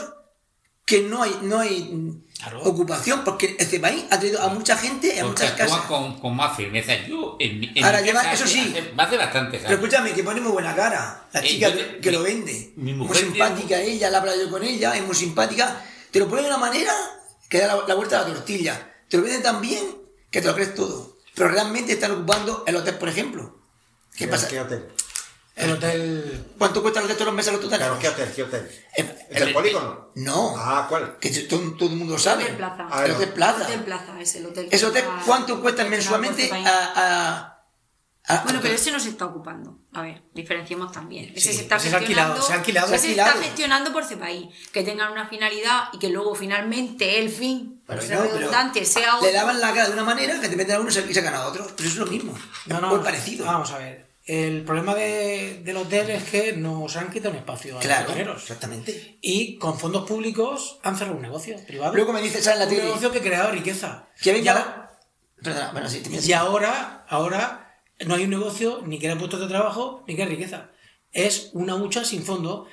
que 0.86 1.02
no 1.02 1.24
hay, 1.24 1.38
no 1.44 1.60
hay 1.60 2.14
Claro. 2.38 2.62
ocupación, 2.64 3.24
porque 3.24 3.56
el 3.58 3.66
CEPAIN 3.66 4.06
ha 4.12 4.20
traído 4.20 4.42
a 4.42 4.50
mucha 4.50 4.76
gente 4.76 5.14
y 5.16 5.20
a 5.20 5.26
muchas 5.26 5.52
casas. 5.54 5.80
con, 5.86 6.20
con 6.20 6.36
más 6.36 6.58
firmeza. 6.58 6.94
Yo, 7.08 7.38
en, 7.40 7.72
Ahora 7.86 8.02
mi 8.02 8.08
lleva- 8.08 8.22
casa 8.22 8.34
eso 8.34 8.48
sí. 8.48 8.60
hace- 8.78 8.92
hace 8.98 9.18
bastantes 9.18 9.62
Pero 9.64 9.76
escúchame, 9.76 10.12
que 10.12 10.24
pone 10.24 10.42
muy 10.42 10.52
buena 10.52 10.76
cara. 10.76 11.26
La 11.32 11.40
Eh, 11.40 11.48
chica 11.48 11.70
yo 11.70 11.76
que, 12.02 12.10
mi- 12.12 12.18
lo 12.18 12.24
vende. 12.24 12.74
mi 12.76 12.94
muy 12.94 13.18
simpática 13.18 13.80
ella, 13.80 14.10
la 14.10 14.18
habla 14.18 14.36
yo 14.36 14.50
con 14.52 14.62
ella, 14.62 14.94
es 14.98 15.04
muy 15.06 15.16
simpática. 15.16 15.82
Te 16.12 16.20
lo 16.20 16.28
pone 16.28 16.42
de 16.42 16.50
una 16.50 16.58
manera 16.58 16.92
que 17.48 17.60
da 17.60 17.68
la, 17.68 17.88
la 17.88 17.96
vuelta 17.96 18.20
a 18.20 18.28
la 18.28 18.34
tortilla. 18.36 18.94
Te 19.08 19.16
lo 19.18 19.24
vende 19.24 19.40
tan 19.40 19.62
bien 19.62 19.86
que 20.30 20.42
te 20.42 20.48
lo 20.48 20.54
crees 20.56 20.76
todo. 20.76 21.16
Pero 21.36 21.48
realmente 21.48 21.94
están 21.94 22.12
ocupando 22.12 22.64
el 22.68 22.76
hotel, 22.76 22.96
por 22.96 23.08
ejemplo. 23.08 23.58
¿Qué 24.18 24.28
pasa? 24.28 24.48
¿Qué 24.50 24.60
hotel? 24.60 24.86
El 25.56 25.72
hotel. 25.72 26.46
¿Cuánto 26.58 26.82
cuesta 26.82 27.00
el 27.00 27.06
hotel 27.06 27.16
todos 27.18 27.28
los 27.28 27.36
meses 27.36 27.50
a 27.50 27.58
los 27.58 27.62
Claro, 27.68 27.94
totaneros? 27.96 28.00
¿qué 28.00 28.10
hotel? 28.10 28.34
¿Qué 28.36 28.44
hotel? 28.44 28.72
Eh, 28.98 29.28
¿Es 29.30 29.42
el 29.42 29.54
polígono? 29.54 30.12
No. 30.16 30.56
Ah, 30.58 30.88
¿cuál? 30.90 31.18
Que 31.20 31.30
todo, 31.30 31.60
todo 31.78 31.90
el 31.90 31.96
mundo 31.96 32.18
sabe. 32.18 32.44
Hotel 32.44 32.56
Plaza. 32.58 32.88
Ah, 32.90 33.06
El 33.06 33.12
Hotel 33.12 33.30
Plaza. 33.30 33.64
Hotel 33.64 33.84
Plaza 33.84 34.20
es 34.20 34.36
el 34.36 34.46
hotel. 34.48 34.68
¿Ese 34.72 34.86
hotel 34.86 35.06
cuánto 35.26 35.62
cuesta 35.62 35.84
mensualmente 35.86 36.50
a, 36.52 36.94
a, 36.96 38.36
a- 38.36 38.44
Bueno, 38.46 38.60
pero 38.64 38.74
ese 38.74 38.92
no 38.92 39.00
se 39.00 39.10
está 39.10 39.26
ocupando. 39.26 39.78
A 39.94 40.02
ver, 40.02 40.24
diferenciemos 40.34 40.92
también. 40.92 41.32
Ese 41.36 41.52
Sí, 41.52 41.58
se 41.58 41.62
está 41.64 41.76
gestionando. 41.78 42.08
alquilado, 42.34 42.42
se 42.42 42.54
ha 42.54 42.56
alquilado. 42.56 42.88
ese 42.96 43.14
Se 43.14 43.22
ha 43.22 43.26
se 43.26 43.32
está 43.32 43.44
gestionando 43.44 43.94
por 43.94 44.06
CEPAI. 44.06 44.50
Que 44.72 44.82
tengan 44.82 45.12
una 45.12 45.28
finalidad 45.28 45.84
y 45.94 46.00
que 46.00 46.10
luego 46.10 46.34
finalmente 46.34 47.20
el 47.20 47.30
fin, 47.30 47.84
para 47.86 48.00
Bueno, 48.00 48.16
ser 48.16 48.26
pero 48.26 48.40
redundante, 48.40 48.86
sea 48.86 49.18
otro. 49.18 49.28
Le 49.28 49.34
lavan 49.34 49.62
la 49.62 49.72
cara 49.72 49.86
de 49.88 49.94
una 49.94 50.04
manera 50.04 50.40
que 50.42 50.50
te 50.50 50.56
meten 50.56 50.78
a 50.78 50.80
uno 50.80 50.90
y 50.90 51.14
sacan 51.14 51.36
a 51.36 51.46
otro. 51.46 51.64
Pero 51.78 51.88
eso 51.90 52.02
es 52.02 52.06
lo 52.08 52.12
mismo. 52.12 52.34
No, 52.66 52.82
no. 52.82 52.88
Muy 52.90 53.00
parecido. 53.00 53.46
Vamos 53.46 53.70
a 53.72 53.78
ver. 53.78 54.03
El 54.26 54.64
problema 54.64 54.96
de- 54.96 55.62
del 55.66 55.76
hotel 55.78 56.10
es 56.12 56.24
que 56.24 56.54
nos 56.54 56.96
han 56.96 57.12
quitado 57.12 57.32
un 57.32 57.38
espacio 57.38 57.74
a 57.74 57.76
los 57.76 57.86
Claro, 57.86 58.06
hoteneros. 58.10 58.42
exactamente. 58.42 59.18
Y 59.22 59.58
con 59.58 59.78
fondos 59.78 60.08
públicos 60.08 60.80
han 60.82 60.98
cerrado 60.98 61.18
un 61.18 61.22
negocio 61.24 61.58
privado. 61.68 61.94
Luego 61.94 62.14
me 62.14 62.22
dice, 62.22 62.42
¿sabes 62.42 62.60
la 62.60 62.66
un 62.66 62.72
negocio 62.86 63.12
que 63.12 63.20
ha 63.20 63.22
creado 63.22 63.52
riqueza. 63.52 64.08
Que 64.22 64.38
Y 64.38 64.48
ahora- 64.48 64.80
Perdona, 65.42 65.72
bueno, 65.74 65.90
sí, 65.90 66.00
te 66.00 66.26
Y 66.26 66.32
ahora, 66.32 67.06
ahora 67.10 67.82
no 68.06 68.16
hay 68.16 68.24
un 68.24 68.30
negocio, 68.30 68.82
ni 68.86 68.98
que 68.98 69.08
era 69.08 69.18
puestos 69.18 69.42
de 69.42 69.48
trabajo, 69.48 70.06
ni 70.08 70.16
que 70.16 70.26
riqueza. 70.26 70.70
Es 71.12 71.50
una 71.52 71.76
hucha 71.76 72.06
sin 72.06 72.24
fondo, 72.24 72.66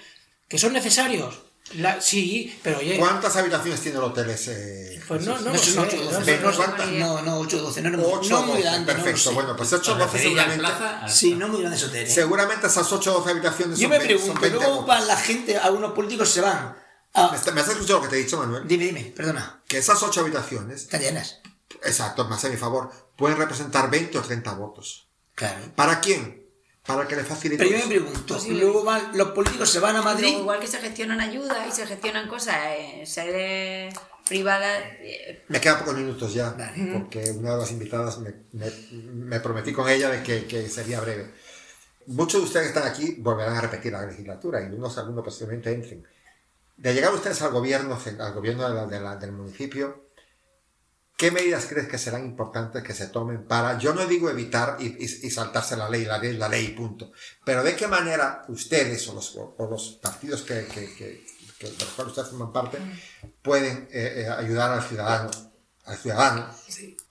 que 0.46 0.56
son 0.56 0.72
necesarios. 0.72 1.42
La- 1.74 2.00
sí, 2.00 2.58
pero 2.64 2.78
oye, 2.78 2.98
¿Cuántas 2.98 3.36
habitaciones 3.36 3.80
tiene 3.80 3.98
el 3.98 4.04
hotel 4.04 4.28
ese? 4.30 5.00
pues 5.06 5.24
no, 5.24 5.34
no, 5.38 5.40
No 5.40 5.52
lo 5.52 5.58
son 5.58 5.72
sé, 5.72 5.80
8 5.80 5.96
no 5.98 6.04
12. 6.10 6.24
sé. 6.24 6.36
Menos 6.38 6.58
No, 6.58 6.64
¿cuántas? 6.64 6.88
no, 6.90 7.22
no, 7.22 7.38
8 7.38 7.58
12. 7.62 7.82
No, 7.82 7.90
no, 7.90 8.02
8 8.08 8.28
no 8.30 8.42
muy 8.42 8.60
grande. 8.62 8.92
perfecto. 8.92 9.32
bueno, 9.32 9.54
pues 9.56 9.72
8 9.72 9.92
¿Os 9.92 9.98
12 9.98 10.04
referís 10.12 10.26
al 10.38 10.50
seguramente. 10.50 10.78
plaza? 10.78 11.00
Al- 11.04 11.10
Sí, 11.12 11.34
no 11.36 11.46
muy 11.48 11.60
grandes 11.60 11.84
hoteles. 11.84 12.12
Seguramente 12.12 12.66
esas 12.66 12.92
8 12.92 13.12
o 13.14 13.18
12 13.20 13.30
habitaciones 13.30 13.78
Yo 13.78 13.82
son 13.84 13.90
me 13.90 13.98
20 13.98 14.14
son 14.14 14.34
pregunto, 14.34 14.40
20 14.42 14.58
luego 14.66 14.86
para 14.86 15.00
la 15.04 15.16
gente, 15.16 15.56
algunos 15.58 15.92
políticos 15.92 16.28
se 16.30 16.40
van 16.40 16.74
¿Me 17.14 17.22
a... 17.22 17.34
está- 17.36 17.52
me 17.52 17.60
has 17.60 17.68
escuchado 17.68 17.98
lo 18.00 18.02
que 18.04 18.08
te 18.10 18.16
he 18.16 18.24
dicho, 18.24 18.36
Manuel? 18.38 18.66
Dime, 18.66 18.84
dime, 18.86 19.12
perdona. 19.16 19.62
Que 19.68 19.78
esas 19.78 20.02
8 20.02 20.20
habitaciones, 20.22 20.82
Están 20.82 21.02
llenas. 21.02 21.38
exacto, 21.84 22.24
más 22.26 22.44
a 22.44 22.48
mi 22.48 22.56
favor, 22.56 22.90
pueden 23.16 23.36
representar 23.38 23.88
20 23.90 24.18
o 24.18 24.22
30 24.22 24.54
votos. 24.54 25.06
Claro. 25.36 25.58
¿Para 25.76 26.00
quién? 26.00 26.39
Para 26.96 27.08
que 27.08 27.16
le 27.16 27.24
facilite. 27.24 27.64
Pero 27.64 27.78
yo 27.78 27.86
me 27.86 27.94
pregunto, 28.00 28.34
Posible. 28.34 28.60
luego 28.60 28.84
van, 28.84 29.10
los 29.16 29.30
políticos 29.30 29.70
se 29.70 29.78
van 29.80 29.96
a 29.96 30.02
Madrid... 30.02 30.28
Igual 30.38 30.60
que 30.60 30.66
se 30.66 30.78
gestionan 30.78 31.20
ayudas 31.20 31.58
y 31.68 31.72
se 31.72 31.86
gestionan 31.86 32.28
cosas 32.28 32.56
en 32.78 33.06
sedes 33.06 33.94
privadas. 34.28 34.82
eh, 35.00 35.44
Me 35.48 35.60
quedan 35.60 35.78
pocos 35.80 35.96
minutos 35.96 36.32
ya, 36.34 36.50
Vale. 36.50 36.90
porque 36.92 37.30
una 37.32 37.52
de 37.54 37.58
las 37.58 37.70
invitadas 37.72 38.18
me, 38.18 38.34
me- 38.52 38.70
me 39.26 39.40
prometí 39.40 39.72
con 39.72 39.88
ella 39.88 40.08
de 40.10 40.22
que, 40.22 40.46
que 40.46 40.68
sería 40.68 41.00
breve. 41.00 41.30
Muchos 42.06 42.40
de 42.40 42.46
ustedes 42.46 42.70
que 42.72 42.78
están 42.78 42.90
aquí 42.90 43.16
volverán 43.18 43.56
a 43.56 43.60
repetir 43.60 43.92
la 43.92 44.06
legislatura 44.06 44.60
y 44.62 44.66
unos 44.66 44.96
algunos 44.98 45.24
posiblemente 45.24 45.72
entren. 45.72 46.06
De 46.76 46.94
llegar 46.94 47.12
ustedes 47.12 47.40
al 47.42 47.50
gobierno, 47.52 47.98
al 48.20 48.32
gobierno 48.32 48.68
de 48.68 48.74
la- 48.74 48.86
de 48.86 49.00
la- 49.00 49.16
del 49.16 49.32
municipio, 49.32 50.09
¿qué 51.20 51.30
medidas 51.30 51.66
crees 51.66 51.86
que 51.86 51.98
serán 51.98 52.24
importantes 52.24 52.82
que 52.82 52.94
se 52.94 53.08
tomen 53.08 53.44
para, 53.46 53.78
yo 53.78 53.92
no 53.94 54.06
digo 54.06 54.30
evitar 54.30 54.76
y, 54.80 54.86
y- 54.86 55.26
y 55.26 55.30
saltarse 55.30 55.76
la 55.76 55.88
ley, 55.90 56.04
la 56.06 56.16
ley, 56.18 56.32
la 56.36 56.48
ley, 56.48 56.68
punto, 56.68 57.12
pero 57.44 57.62
de 57.62 57.76
qué 57.76 57.86
manera 57.86 58.42
ustedes 58.48 59.06
o 59.08 59.14
los, 59.14 59.36
o 59.36 59.68
los 59.70 59.98
partidos 60.02 60.42
que, 60.42 60.64
que, 60.66 60.94
que- 60.94 61.26
que 61.58 61.66
de 61.66 61.72
los 61.78 61.88
cuales 61.94 62.12
ustedes 62.12 62.30
forman 62.30 62.52
parte 62.54 62.78
pueden 63.42 63.86
eh, 63.92 64.22
eh, 64.24 64.28
ayudar 64.30 64.72
al 64.72 64.82
ciudadano, 64.82 65.30
al 65.84 65.96
ciudadano 65.98 66.46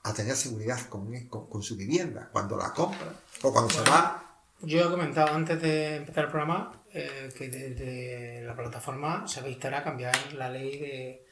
a 0.03 0.13
tener 0.13 0.35
seguridad 0.35 0.79
con, 0.89 1.27
con, 1.27 1.47
con 1.47 1.61
su 1.61 1.75
vivienda 1.75 2.29
cuando 2.31 2.57
la 2.57 2.73
compra 2.73 3.13
o 3.43 3.53
cuando 3.53 3.71
se 3.71 3.81
va. 3.81 4.25
Yo 4.61 4.79
he 4.87 4.89
comentado 4.89 5.35
antes 5.35 5.61
de 5.61 5.97
empezar 5.97 6.23
el 6.25 6.31
programa 6.31 6.81
eh, 6.93 7.29
que 7.37 7.47
desde 7.47 8.41
la 8.43 8.55
plataforma 8.55 9.27
se 9.27 9.39
va 9.41 9.47
a 9.47 9.49
instar 9.51 9.73
a 9.75 9.83
cambiar 9.83 10.15
la 10.33 10.49
ley 10.49 10.79
de 10.79 11.25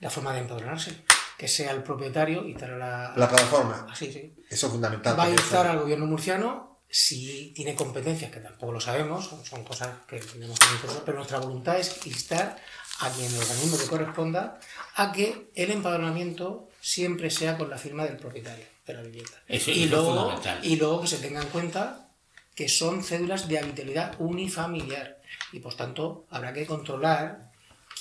la 0.00 0.08
forma 0.08 0.32
de 0.32 0.40
empadronarse. 0.40 0.96
Que 1.36 1.48
sea 1.48 1.72
el 1.72 1.82
propietario 1.82 2.44
instar 2.46 2.70
a 2.72 2.76
la... 2.78 3.12
La 3.16 3.28
plataforma, 3.28 3.86
Así, 3.90 4.10
sí. 4.12 4.34
eso 4.48 4.66
es 4.66 4.72
fundamental. 4.72 5.18
Va 5.18 5.24
a 5.24 5.30
instar 5.30 5.66
al 5.66 5.80
gobierno 5.80 6.06
murciano 6.06 6.80
si 6.88 7.52
tiene 7.54 7.74
competencias, 7.74 8.30
que 8.30 8.40
tampoco 8.40 8.72
lo 8.72 8.80
sabemos, 8.80 9.26
son, 9.26 9.44
son 9.44 9.64
cosas 9.64 9.88
que 10.08 10.18
tenemos 10.18 10.58
que 10.58 10.72
informar, 10.72 11.02
pero 11.04 11.18
nuestra 11.18 11.38
voluntad 11.38 11.78
es 11.78 12.06
instar 12.06 12.56
a 13.00 13.10
quien 13.10 13.30
el 13.30 13.38
organismo 13.38 13.76
que 13.76 13.86
corresponda 13.86 14.58
a 14.94 15.12
que 15.12 15.50
el 15.54 15.70
empadronamiento 15.72 16.68
siempre 16.80 17.30
sea 17.30 17.58
con 17.58 17.68
la 17.68 17.76
firma 17.76 18.04
del 18.04 18.16
propietario 18.16 18.64
de 18.86 18.94
la 18.94 19.02
vivienda. 19.02 19.32
Eso- 19.48 19.70
y, 19.72 19.74
eso 19.74 19.84
es 19.84 19.90
luego, 19.90 20.14
fundamental. 20.14 20.58
y 20.62 20.76
luego 20.76 21.00
que 21.02 21.08
se 21.08 21.18
tenga 21.18 21.42
en 21.42 21.48
cuenta 21.48 22.08
que 22.54 22.68
son 22.70 23.04
cédulas 23.04 23.48
de 23.48 23.58
habitabilidad 23.58 24.14
unifamiliar 24.18 25.20
y 25.52 25.58
por 25.58 25.74
tanto 25.74 26.24
habrá 26.30 26.54
que 26.54 26.64
controlar 26.66 27.45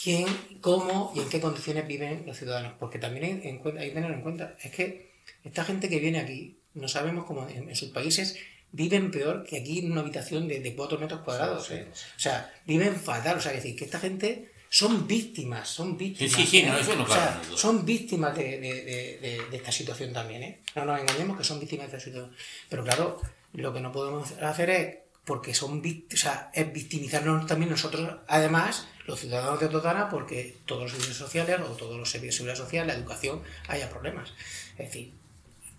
quién, 0.03 0.25
cómo 0.61 1.11
y 1.15 1.19
en 1.19 1.29
qué 1.29 1.39
condiciones 1.39 1.87
viven 1.87 2.23
los 2.25 2.37
ciudadanos. 2.37 2.73
Porque 2.79 2.99
también 2.99 3.25
hay, 3.25 3.31
hay 3.31 3.59
que 3.59 3.93
tener 3.93 4.11
en 4.11 4.21
cuenta, 4.21 4.55
es 4.61 4.71
que 4.71 5.11
esta 5.43 5.63
gente 5.63 5.89
que 5.89 5.99
viene 5.99 6.19
aquí, 6.19 6.59
no 6.73 6.87
sabemos 6.87 7.25
cómo 7.25 7.47
en, 7.47 7.69
en 7.69 7.75
sus 7.75 7.89
países 7.89 8.37
viven 8.71 9.09
peor 9.09 9.43
que 9.43 9.57
aquí 9.57 9.79
en 9.79 9.91
una 9.91 10.01
habitación 10.01 10.47
de, 10.47 10.59
de 10.59 10.75
4 10.75 10.99
metros 10.99 11.21
cuadrados. 11.21 11.71
¿eh? 11.71 11.87
O 11.91 12.19
sea, 12.19 12.53
viven 12.65 12.95
fatal. 12.95 13.37
O 13.37 13.41
sea, 13.41 13.51
es 13.53 13.63
decir, 13.63 13.77
que 13.77 13.85
esta 13.85 13.99
gente 13.99 14.51
son 14.69 15.07
víctimas, 15.07 15.69
son 15.69 15.97
víctimas. 15.97 16.33
Sí, 16.33 16.41
sí, 16.41 16.47
sí, 16.47 16.63
no, 16.63 16.77
eso 16.77 16.95
no 16.95 17.03
O 17.03 17.07
sea, 17.07 17.41
son 17.55 17.85
víctimas 17.85 18.35
de 18.35 19.47
esta 19.51 19.71
situación 19.71 20.11
también. 20.11 20.43
¿eh? 20.43 20.61
No 20.75 20.83
nos 20.83 20.99
engañemos 20.99 21.37
que 21.37 21.45
son 21.45 21.59
víctimas 21.59 21.89
de 21.89 21.97
esta 21.97 22.09
situación. 22.09 22.35
Pero 22.69 22.83
claro, 22.83 23.21
lo 23.53 23.73
que 23.73 23.79
no 23.79 23.91
podemos 23.93 24.31
hacer 24.41 24.69
es, 24.69 24.97
porque 25.23 25.53
son 25.53 25.81
víctimas, 25.81 26.21
o 26.21 26.23
sea, 26.23 26.51
es 26.53 26.71
victimizarnos 26.73 27.47
también 27.47 27.71
nosotros, 27.71 28.17
además, 28.27 28.87
los 29.05 29.19
ciudadanos 29.19 29.59
de 29.59 29.67
Totana, 29.67 30.09
porque 30.09 30.57
todos 30.65 30.83
los 30.83 30.91
servicios 30.91 31.17
sociales 31.17 31.59
o 31.61 31.75
todos 31.75 31.97
los 31.97 32.09
servicios 32.09 32.35
de 32.35 32.37
seguridad 32.37 32.63
social, 32.65 32.87
la 32.87 32.93
educación, 32.93 33.41
haya 33.67 33.89
problemas. 33.89 34.33
Es 34.77 34.87
decir, 34.87 35.13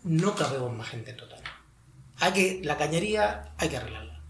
no 0.05 0.35
cabemos 0.35 0.75
más 0.77 0.89
gente 0.89 1.11
en 1.11 1.17
Totana. 1.17 1.61
Hay 2.19 2.33
que, 2.33 2.61
la 2.63 2.79
cañería 2.79 3.53
hay 3.59 3.69
que 3.69 3.77
arreglarla. 3.77 4.21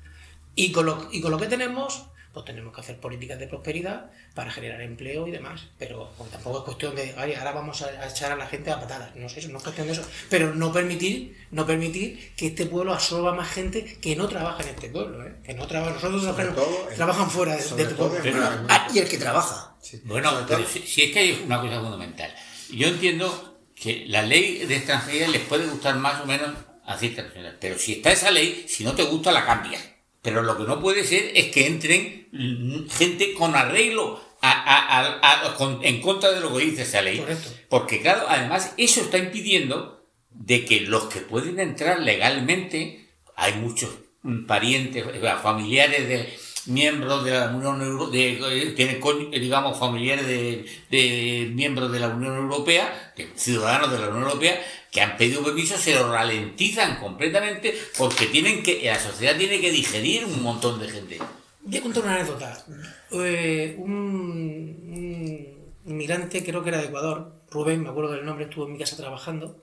Y 0.54 0.72
con, 0.72 0.86
lo, 0.86 1.08
y 1.12 1.20
con 1.20 1.30
lo 1.30 1.38
que 1.38 1.46
tenemos, 1.46 2.06
pues 2.36 2.44
tenemos 2.44 2.74
que 2.74 2.82
hacer 2.82 3.00
políticas 3.00 3.38
de 3.38 3.46
prosperidad 3.48 4.10
para 4.34 4.50
generar 4.50 4.82
empleo 4.82 5.26
y 5.26 5.30
demás. 5.30 5.62
Pero 5.78 6.12
pues, 6.18 6.30
tampoco 6.30 6.58
es 6.58 6.64
cuestión 6.64 6.94
de, 6.94 7.14
"Ay, 7.16 7.32
ahora 7.32 7.52
vamos 7.52 7.80
a, 7.80 8.06
echar 8.06 8.30
a 8.30 8.36
la 8.36 8.46
gente 8.46 8.70
a 8.70 8.78
patadas. 8.78 9.16
No 9.16 9.26
sé, 9.30 9.40
eso 9.40 9.48
no 9.48 9.56
es 9.56 9.62
cuestión 9.64 9.86
de 9.86 9.94
eso. 9.94 10.02
Pero 10.28 10.54
no 10.54 10.70
permitir, 10.70 11.34
no 11.50 11.64
permitir 11.64 12.34
que 12.36 12.48
este 12.48 12.66
pueblo 12.66 12.92
absorba 12.92 13.32
más 13.34 13.48
gente 13.50 13.96
que 14.02 14.14
no 14.16 14.28
trabaja 14.28 14.62
en 14.64 14.68
este 14.68 14.90
pueblo. 14.90 15.26
¿eh? 15.26 15.36
Que 15.42 15.54
no 15.54 15.66
trabaja, 15.66 15.94
nosotros 15.94 16.22
Sobre 16.22 16.44
trabajamos- 16.44 16.54
todo 16.76 16.90
en- 16.90 16.96
trabajan 16.96 17.30
fuera 17.30 17.52
de, 17.56 17.60
este 17.60 17.84
pueblo. 17.86 18.18
Pero- 18.22 18.38
Ah, 18.68 18.88
y 18.92 18.98
el 18.98 19.08
que 19.08 19.16
trabaja. 19.16 19.74
sí. 19.80 20.02
Bueno, 20.04 20.44
pero 20.46 20.62
si 20.66 21.02
es 21.04 21.12
que 21.12 21.18
hay 21.18 21.42
una 21.46 21.58
cosa 21.60 21.80
fundamental. 21.80 22.34
Yo 22.70 22.88
entiendo 22.88 23.58
que 23.74 24.04
la 24.08 24.20
ley 24.22 24.66
de 24.66 24.76
extranjería 24.76 25.28
les 25.28 25.40
puede 25.42 25.66
gustar 25.66 25.96
más 25.96 26.20
o 26.20 26.26
menos 26.26 26.50
a 26.84 26.96
ciertas 26.98 27.24
personas, 27.24 27.54
pero 27.60 27.78
si 27.78 27.94
está 27.94 28.12
esa 28.12 28.30
ley, 28.30 28.66
si 28.68 28.84
no 28.84 28.94
te 28.94 29.04
gusta, 29.04 29.32
la 29.32 29.44
cambias. 29.46 29.82
Pero 30.26 30.42
lo 30.42 30.58
que 30.58 30.64
no 30.64 30.80
puede 30.80 31.04
ser 31.04 31.30
es 31.36 31.52
que 31.52 31.68
entren 31.68 32.86
gente 32.90 33.32
con 33.34 33.54
arreglo 33.54 34.20
a- 34.42 34.50
a- 34.50 35.20
a- 35.22 35.46
a- 35.50 35.54
con- 35.54 35.78
en 35.84 36.00
contra 36.00 36.32
de 36.32 36.40
lo 36.40 36.52
que 36.52 36.64
dice 36.64 36.82
esa 36.82 37.00
ley. 37.00 37.18
Correcto. 37.18 37.48
Porque 37.68 38.00
claro, 38.02 38.24
además 38.28 38.74
eso 38.76 39.02
está 39.02 39.18
impidiendo 39.18 40.04
de 40.30 40.64
que 40.64 40.80
los 40.80 41.04
que 41.04 41.20
pueden 41.20 41.60
entrar 41.60 42.00
legalmente, 42.00 43.08
hay 43.36 43.52
muchos 43.54 43.90
mm, 44.22 44.46
parientes, 44.46 45.04
eh, 45.06 45.32
familiares 45.40 46.08
de 46.08 46.28
miembros 46.66 47.24
de 47.24 47.30
la 47.32 47.48
Unión 47.54 47.80
Europea, 47.82 48.74
tienen 48.74 49.00
con- 49.00 49.32
eh, 49.32 49.38
digamos 49.40 49.78
familiares 49.78 50.26
de, 50.26 51.50
miembros 51.54 51.92
de 51.92 52.00
la 52.00 52.08
Unión 52.08 52.36
Europea, 52.36 53.12
ciudadanos 53.36 53.90
de 53.92 53.98
la 53.98 54.08
Unión 54.08 54.24
Europea, 54.24 54.60
que 54.90 55.00
han 55.00 55.16
pedido 55.16 55.42
permiso, 55.44 55.76
se 55.76 55.94
lo 55.94 56.10
ralentizan 56.10 56.98
completamente 57.00 57.74
porque 57.98 58.26
tienen 58.26 58.62
que, 58.62 58.82
la 58.84 58.98
sociedad 58.98 59.36
tiene 59.36 59.60
que 59.60 59.70
digerir 59.70 60.24
un 60.24 60.42
montón 60.42 60.78
de 60.80 60.88
gente. 60.88 61.18
Voy 61.62 61.76
a 61.78 61.82
contar 61.82 62.02
una 62.04 62.14
anécdota. 62.16 62.64
Eh, 63.12 63.74
un, 63.78 63.90
un- 63.90 65.56
inmigrante, 65.86 66.44
creo 66.44 66.62
que 66.62 66.70
era 66.70 66.78
de 66.78 66.86
Ecuador, 66.86 67.42
Rubén, 67.50 67.82
me 67.82 67.90
acuerdo 67.90 68.12
del 68.12 68.24
nombre, 68.24 68.46
estuvo 68.46 68.66
en 68.66 68.72
mi 68.72 68.78
casa 68.78 68.96
trabajando, 68.96 69.62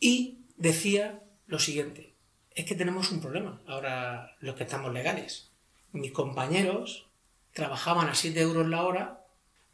y 0.00 0.38
decía 0.56 1.20
lo 1.46 1.58
siguiente, 1.58 2.14
es 2.54 2.64
que 2.66 2.74
tenemos 2.74 3.10
un 3.10 3.20
problema, 3.20 3.60
ahora 3.66 4.36
los 4.40 4.54
que 4.56 4.64
estamos 4.64 4.92
legales. 4.92 5.50
Mis 5.94 6.12
compañeros 6.12 7.06
trabajaban 7.52 8.08
a 8.08 8.14
7 8.14 8.38
euros 8.40 8.68
la 8.68 8.82
hora, 8.82 9.24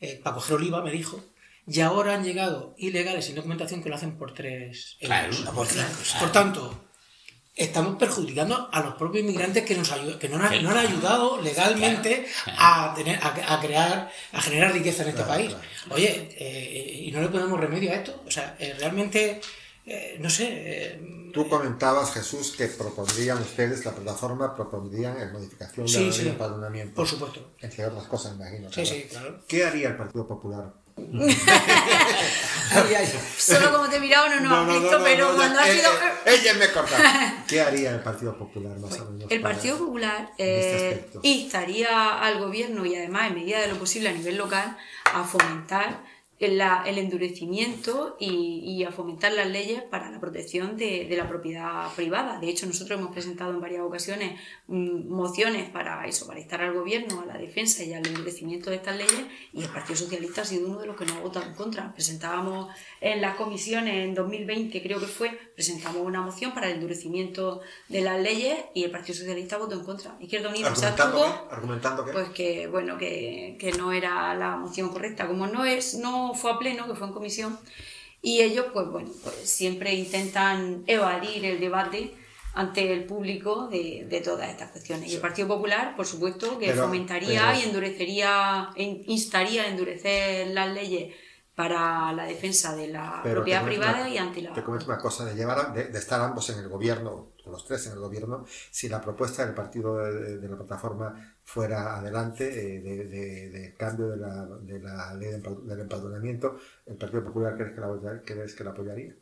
eh, 0.01 0.21
para 0.23 0.37
coger 0.37 0.57
oliva, 0.57 0.83
me 0.83 0.93
dijo, 0.93 1.21
y 1.67 1.81
ahora 1.81 2.15
han 2.15 2.25
llegado 2.25 2.75
ilegales 2.79 3.25
sin 3.25 3.35
documentación 3.35 3.83
que 3.83 3.89
lo 3.89 3.97
hacen 3.97 4.17
por 4.17 4.33
3 4.33 4.99
euros. 5.01 5.41
por, 5.55 5.67
por 6.21 6.33
tanto, 6.33 6.91
estamos 7.57 7.97
perjudicando 7.97 8.69
a 8.73 8.81
los 8.81 8.95
propios 8.95 9.25
inmigrantes 9.25 9.65
que 9.65 9.75
nos 9.75 9.91
que 10.19 10.29
no, 10.29 10.43
han, 10.43 10.63
no 10.63 10.71
han 10.71 10.79
ayudado 10.79 11.41
legalmente 11.43 12.27
a 12.47 12.95
tener 12.97 13.19
a, 13.23 13.61
crear 13.61 14.11
a 14.33 14.41
generar 14.41 14.73
riqueza 14.73 15.03
en 15.03 15.11
este 15.11 15.23
país. 15.25 15.55
oye 15.91 16.29
eh, 16.39 17.03
y 17.07 17.11
no 17.11 17.21
le 17.21 17.29
ponemos 17.29 17.61
remedio 17.61 17.91
a 17.93 17.97
esto. 17.97 18.23
O 18.27 18.31
sea 18.31 18.57
eh, 18.59 18.75
realmente 18.79 19.41
eh, 19.87 20.19
no 20.21 20.31
sé 20.31 21.01
tú 21.33 21.49
comentabas 21.49 22.13
Jesús 22.13 22.55
que 22.57 22.67
propondrían 22.67 23.39
ustedes 23.39 23.85
la 23.85 23.93
plataforma 23.93 24.55
propondrían 24.55 25.19
la 25.19 25.33
modificación 25.33 25.87
de 25.87 25.93
la 25.93 26.01
ley 26.01 26.25
de 26.25 26.31
empadronamiento 26.31 26.95
por 26.95 27.07
supuesto. 27.07 27.53
entre 27.61 27.87
otras 27.87 28.05
cosas 28.05 28.37
me 28.37 28.47
imagino 28.47 28.73
sí 28.73 28.85
sí 28.85 29.07
claro. 29.09 29.41
Qué 29.47 29.65
haría 29.65 29.89
el 29.89 29.97
Partido 29.97 30.27
Popular 30.27 30.73
Solo 33.39 33.73
como 33.73 33.89
te 33.89 34.01
miraba 34.01 34.29
no 34.29 34.41
nos 34.41 34.67
no, 34.67 34.81
visto, 34.81 35.01
pero 35.03 35.35
cuando 35.35 35.61
ha 35.61 35.67
sido... 35.67 35.91
ella 36.27 36.55
me 36.55 36.71
corta. 36.71 37.45
¿Qué 37.49 37.61
haría 37.61 37.91
el 37.91 38.01
Partido 38.01 38.37
Popular 38.37 38.79
más 38.79 38.99
o 39.01 39.11
menos? 39.11 39.31
El 39.31 39.41
Partido 39.41 39.79
Popular 39.79 40.31
eh, 40.39 41.07
este 41.11 41.19
instaría 41.23 42.21
al 42.21 42.39
gobierno 42.39 42.87
y 42.87 42.97
además 42.97 43.29
en 43.29 43.35
medida 43.35 43.61
de 43.61 43.69
lo 43.69 43.79
posible 43.79 44.09
a 44.09 44.13
nivel 44.13 44.37
local 44.37 44.77
a 45.13 45.25
fomentar 45.25 46.05
el 46.41 46.99
endurecimiento 46.99 48.17
y, 48.19 48.83
a 48.85 48.91
fomentar 48.91 49.33
las 49.33 49.47
leyes 49.47 49.83
para 49.83 50.11
la 50.11 50.19
protección 50.19 50.79
de, 50.79 51.07
la 51.15 51.29
propiedad 51.29 51.93
privada. 51.95 52.41
De 52.41 52.49
hecho, 52.49 52.67
nosotros 52.67 52.99
hemos 52.99 53.13
presentado 53.13 53.51
en 53.51 53.61
varias 53.61 53.83
ocasiones 53.83 54.41
mm, 54.67 55.13
mociones 55.13 55.69
para 55.69 56.07
eso, 56.07 56.27
para 56.27 56.41
instar 56.41 56.63
al 56.63 56.73
gobierno 56.73 57.21
a 57.21 57.27
la 57.27 57.37
defensa 57.37 57.85
y 57.85 57.93
al 57.93 58.07
endurecimiento 58.07 58.71
de 58.71 58.77
estas 58.77 58.97
leyes 58.97 59.27
y 59.53 59.63
el 59.63 59.69
Partido 59.69 59.97
Socialista 59.97 60.41
ha 60.41 60.45
sido 60.47 60.67
uno 60.67 60.81
de 60.81 60.87
los 60.87 60.97
que 60.97 61.05
nos 61.05 61.17
ha 61.17 61.21
votado 61.21 61.45
en 61.45 61.55
contra. 61.55 61.93
Presentábamos 61.93 62.75
en 63.03 63.21
las 63.21 63.37
comisiones 63.37 64.07
en 64.07 64.15
2020, 64.15 64.83
creo 64.83 64.99
que 64.99 65.07
fue, 65.07 65.39
presentamos 65.55 66.01
una 66.03 66.23
moción 66.23 66.55
para 66.55 66.69
el 66.69 66.77
endurecimiento 66.77 67.61
de 67.89 68.01
las 68.01 68.19
leyes 68.19 68.59
y 68.73 68.85
el 68.85 68.91
Partido 68.91 69.19
Socialista 69.19 69.59
votó 69.59 69.75
en 69.75 69.85
contra. 69.85 70.17
Izquierda 70.19 70.49
Unida 70.49 70.75
se 70.75 70.87
argumentando 70.87 72.05
que 72.05 72.13
pues 72.13 72.31
que 72.31 72.67
bueno 72.67 72.97
que, 72.97 73.59
que 73.61 73.73
no 73.73 73.93
era 73.93 74.35
la 74.35 74.57
moción 74.57 74.89
correcta, 74.89 75.27
como 75.27 75.47
no 75.47 75.67
es 75.67 75.97
no 75.97 76.30
fue 76.35 76.53
a 76.53 76.59
pleno, 76.59 76.87
que 76.87 76.95
fue 76.95 77.07
en 77.07 77.13
comisión, 77.13 77.59
y 78.23 78.41
ellos, 78.41 78.67
pues 78.73 78.89
bueno, 78.89 79.11
pues 79.23 79.37
siempre 79.49 79.95
intentan 79.95 80.85
evadir 80.87 81.45
el 81.45 81.61
debate 81.61 82.15
ante 82.55 82.93
el 82.93 83.05
público 83.05 83.69
de, 83.69 84.07
de 84.09 84.21
todas 84.21 84.51
estas 84.51 84.71
cuestiones. 84.71 85.11
Y 85.11 85.15
el 85.15 85.21
Partido 85.21 85.49
Popular, 85.49 85.95
por 85.97 86.07
supuesto, 86.07 86.59
que 86.59 86.73
fomentaría 86.75 87.59
y 87.59 87.63
endurecería, 87.63 88.71
instaría 88.77 89.63
a 89.63 89.69
endurecer 89.69 90.49
las 90.49 90.73
leyes 90.75 91.15
para 91.55 92.13
la 92.13 92.25
defensa 92.25 92.75
de 92.75 92.89
la 92.89 93.21
propiedad 93.23 93.65
privada 93.65 94.09
y 94.09 94.17
ante 94.17 94.41
la... 94.41 94.53
Te 94.53 94.65
comento 94.65 94.87
una 94.87 94.99
cosa, 94.99 95.27
de, 95.27 95.35
llevar, 95.35 95.75
de, 95.75 95.99
estar 95.99 96.21
ambos 96.21 96.49
en 96.51 96.59
el 96.59 96.69
gobierno, 96.69 97.33
los 97.47 97.65
tres 97.65 97.87
en 97.87 97.95
el 97.95 97.99
gobierno, 97.99 98.45
si 98.71 98.89
la 98.89 99.01
propuesta 99.01 99.45
del 99.45 99.55
partido 99.55 99.97
de, 99.99 100.49
la 100.49 100.57
plataforma 100.57 101.37
fuera 101.43 101.97
adelante 101.97 102.77
eh, 102.77 102.81
de, 102.81 103.75
cambio 103.77 104.09
de 104.09 104.17
la, 104.17 104.47
de 104.47 104.81
la 104.81 105.15
ley 105.15 105.31
del 105.31 105.81
empadronamiento, 105.81 106.59
¿el 106.87 106.97
Partido 106.97 107.25
Popular 107.25 107.57
crees 107.57 107.73
que 107.73 107.81
la, 107.81 108.23
crees 108.25 108.55
que 108.55 108.65
la 108.65 108.71
apoyaría? 108.71 109.15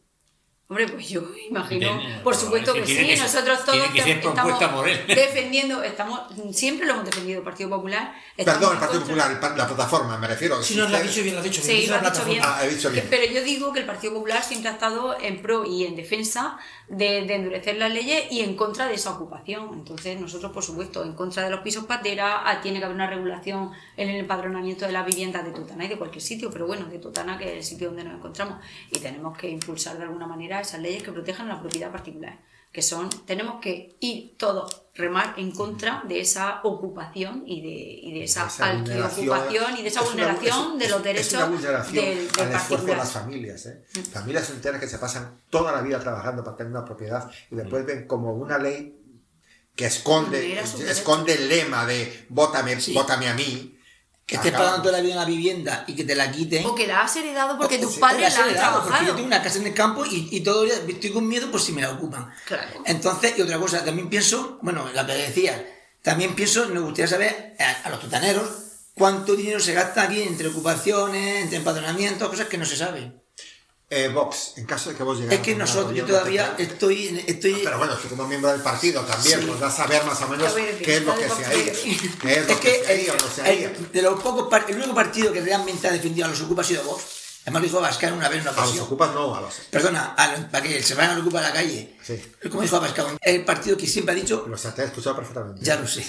Hombre, 0.71 0.87
pues 0.87 1.09
yo 1.09 1.23
imagino, 1.49 1.99
por 2.23 2.37
supuesto 2.37 2.75
que, 2.75 2.85
sí, 2.85 3.17
nosotros 3.19 3.65
todos 3.65 3.89
estamos 3.97 4.85
defendiendo, 5.07 5.83
estamos, 5.83 6.21
siempre 6.53 6.87
lo 6.87 6.93
hemos 6.93 7.07
defendido 7.07 7.39
el 7.39 7.45
Partido 7.45 7.71
Popular. 7.71 8.13
Perdón, 8.37 8.75
el 8.75 8.79
Partido 8.79 9.01
Popular, 9.01 9.57
la 9.57 9.67
plataforma, 9.67 10.19
me 10.19 10.27
refiero. 10.27 10.63
Sí, 10.63 10.77
no, 10.77 10.87
lo 10.87 10.95
ha 10.95 11.01
dicho 11.01 11.23
bien, 11.23 11.37
lo 11.37 11.41
ha 11.41 11.45
dicho 11.45 11.63
bien. 11.63 11.81
Sí, 11.81 11.87
lo 11.87 11.95
ha 11.95 12.01
dicho 12.01 12.25
bien. 12.27 12.43
Ah, 12.45 12.63
dicho 12.65 12.91
bien. 12.91 13.07
Pero 13.09 13.33
yo 13.33 13.43
digo 13.43 13.73
que 13.73 13.81
el 13.81 13.87
Partido 13.87 14.13
Popular 14.13 14.45
siempre 14.45 14.69
ha 14.69 14.75
estado 14.75 15.19
en 15.19 15.41
pro 15.41 15.65
y 15.65 15.87
en 15.87 15.97
defensa 15.97 16.59
de, 16.89 17.27
de, 17.27 17.35
endurecer 17.35 17.77
las 17.77 17.93
leyes 17.93 18.31
y 18.31 18.41
en 18.41 18.57
contra 18.57 18.87
de 18.87 18.95
esa 18.95 19.13
ocupación. 19.13 19.71
Entonces, 19.75 20.21
nosotros, 20.21 20.53
por 20.53 20.63
supuesto, 20.63 21.05
en 21.05 21.13
contra 21.13 21.45
de 21.45 21.51
los 21.51 21.61
pisos 21.61 21.85
patera, 21.85 22.49
ah, 22.49 22.61
tiene 22.61 22.79
que 22.79 22.85
haber 22.85 22.95
una 22.95 23.09
regulación 23.09 23.73
en 23.97 24.09
el 24.09 24.17
empadronamiento 24.17 24.87
de 24.87 24.93
las 24.93 25.07
viviendas 25.07 25.45
de 25.45 25.53
Totana 25.53 25.85
y 25.85 25.89
de 25.89 25.99
cualquier 25.99 26.23
sitio, 26.23 26.51
pero 26.51 26.67
bueno, 26.67 26.87
de 26.87 26.99
Totana, 26.99 27.39
que 27.39 27.45
es 27.45 27.57
el 27.59 27.65
sitio 27.65 27.89
donde 27.89 28.05
nos 28.05 28.15
encontramos, 28.15 28.59
y 28.91 28.99
tenemos 28.99 29.37
que 29.37 29.49
impulsar 29.49 29.99
de 29.99 30.05
alguna 30.05 30.27
manera 30.27 30.61
esas 30.61 30.81
leyes 30.81 31.03
que 31.03 31.13
protejan 31.13 31.49
la 31.49 31.61
propiedad 31.61 31.91
particular, 31.91 32.39
que 32.73 32.83
son, 32.83 33.09
tenemos 33.27 33.61
que 33.61 33.97
ir 34.01 34.37
todos, 34.37 34.83
remar 34.95 35.35
en 35.39 35.53
contra 35.53 36.03
de 36.07 36.21
esa 36.21 36.61
ocupación 36.65 37.45
y 37.47 37.63
de, 37.63 37.69
y 37.69 38.13
de 38.13 38.25
esa, 38.25 38.45
ocupación 38.45 39.77
y 39.79 39.83
de 39.83 39.89
esa 39.89 40.03
vulneración 40.03 40.79
de 40.79 40.89
los 40.89 41.03
derechos 41.03 41.93
del, 41.93 42.29
al 42.39 42.53
esfuerzo 42.53 42.87
de 42.87 42.97
las 42.97 43.13
familias. 43.13 43.67
¿eh? 43.67 43.85
Mm. 43.95 44.01
Familias 44.13 44.51
enteras 44.51 44.81
que 44.81 44.89
se 44.89 44.99
pasan 44.99 45.41
toda 45.49 45.73
la 45.73 45.81
vida 45.81 45.99
trabajando 45.99 46.45
para 46.45 46.57
tener 46.57 46.73
una 46.73 46.85
propiedad 46.85 47.31
y 47.51 47.55
después 47.55 47.87
ven 47.87 48.07
como 48.07 48.35
una 48.35 48.59
ley 48.59 48.95
que 49.75 49.87
esconde, 49.87 50.61
esconde 50.61 51.35
el 51.35 51.49
lema 51.49 51.87
de 51.87 52.27
vótame, 52.29 52.77
vótame 52.93 53.29
a 53.29 53.35
mí, 53.35 53.78
que 54.29 54.37
estés 54.37 54.53
pagando 54.53 54.83
toda 54.83 54.99
la 54.99 55.01
vida 55.01 55.15
en 55.15 55.19
la 55.21 55.25
vivienda 55.25 55.85
y 55.87 55.95
que 55.95 56.05
te 56.05 56.15
la 56.15 56.31
quiten. 56.31 56.67
O 56.67 56.75
que 56.75 56.87
la 56.87 57.01
has 57.01 57.17
heredado 57.17 57.57
porque 57.57 57.79
tus 57.79 57.97
padres 57.97 58.37
la, 58.37 58.45
han 58.45 58.53
trabajado. 58.53 58.83
Porque 58.91 59.07
yo 59.07 59.15
tengo 59.15 59.27
una 59.27 59.43
casa 59.43 59.59
en 59.59 59.67
el 59.67 59.73
campo 59.73 60.05
y, 60.05 60.29
y 60.31 60.41
todo 60.41 60.67
estoy 60.67 61.11
con 61.11 61.27
miedo 61.27 61.51
por 61.51 61.63
si 61.63 61.73
me 61.73 61.81
la 61.81 61.93
ocupan. 61.93 62.31
Claro. 62.45 62.83
Entonces, 62.85 63.39
y 63.39 63.41
otra 63.41 63.59
cosa, 63.59 63.83
también 63.87 64.11
pienso, 64.11 64.59
bueno, 64.61 64.87
la 64.93 65.07
que 65.07 65.15
decía, 65.15 65.67
también 66.03 66.35
pienso, 66.35 66.69
me 66.69 66.79
gustaría 66.81 67.09
saber 67.09 67.57
a, 67.59 67.89
los 67.89 68.01
tutaneros 68.01 68.51
cuánto 68.93 69.35
dinero 69.35 69.61
se 69.61 69.73
gasta 69.73 70.03
aquí 70.03 70.21
entre 70.21 70.49
ocupaciones, 70.49 71.45
entre 71.45 71.57
empadronamientos, 71.57 72.29
cosas 72.29 72.49
que 72.49 72.59
no 72.59 72.67
se 72.67 72.77
saben. 72.77 73.23
Eh, 73.91 74.09
Vox, 74.09 74.53
en 74.57 74.67
caso 74.67 74.91
de 74.91 74.97
que 74.97 75.03
vos 75.03 75.19
llegues. 75.19 75.33
Es 75.33 75.41
que 75.41 75.55
nosotros, 75.55 75.97
yo 75.97 76.05
todavía 76.05 76.55
estoy, 76.59 77.25
estoy. 77.27 77.63
pero 77.65 77.79
bueno, 77.79 77.95
tú 77.95 78.09
como 78.09 78.27
miembro 78.27 78.53
del 78.53 78.61
partido 78.61 79.01
también 79.03 79.41
sí. 79.41 79.65
a 79.65 79.71
saber 79.71 80.05
más 80.05 80.21
o 80.21 80.29
menos 80.29 80.53
qué 80.53 80.99
es 80.99 81.03
lo 81.05 81.15
que 81.15 81.27
se 81.27 81.45
haría. 81.47 81.73
¿Qué 82.21 82.39
es 82.39 82.49
lo 82.49 82.61
que, 82.61 82.85
se 82.85 82.93
haría 82.93 83.13
o 83.15 83.17
no 83.17 83.35
se 83.35 83.41
haría? 83.41 83.73
De 83.91 84.03
los 84.03 84.23
pocos, 84.23 84.47
el 84.69 84.77
único 84.77 84.95
partido 84.95 85.33
que 85.33 85.41
realmente 85.41 85.89
ha 85.89 85.93
defendido 85.93 86.27
a 86.27 86.29
los 86.29 86.43
ocupas 86.43 86.67
ha 86.67 86.69
sido 86.69 86.85
Vox. 86.85 87.03
Además 87.45 87.63
lo 87.63 87.67
dijo 87.69 87.79
Abascal 87.79 88.13
una 88.13 88.29
vez 88.29 88.43
una 88.43 88.51
ocasión. 88.51 88.75
A 88.75 88.77
los 88.77 88.87
ocupas 88.87 89.15
no, 89.15 89.35
a 89.35 89.41
los. 89.41 89.55
Perdona, 89.71 90.15
para 90.53 90.63
que 90.63 90.83
se 90.83 90.95
vayan 90.95 91.13
a 91.13 91.15
los 91.15 91.23
ocupas 91.23 91.45
a 91.45 91.49
la 91.49 91.55
calle. 91.55 91.97
Sí. 92.03 92.21
Como 92.51 92.61
dijo 92.61 92.77
Abascal, 92.77 93.17
el 93.23 93.45
partido 93.47 93.75
que 93.79 93.87
siempre 93.87 94.13
ha 94.13 94.17
dicho. 94.17 94.45
Lo 94.47 94.57
te 94.59 94.83
he 94.83 94.85
escuchado 94.85 95.17
perfectamente. 95.17 95.65
Ya 95.65 95.77
lo 95.77 95.89
sé. 95.89 96.05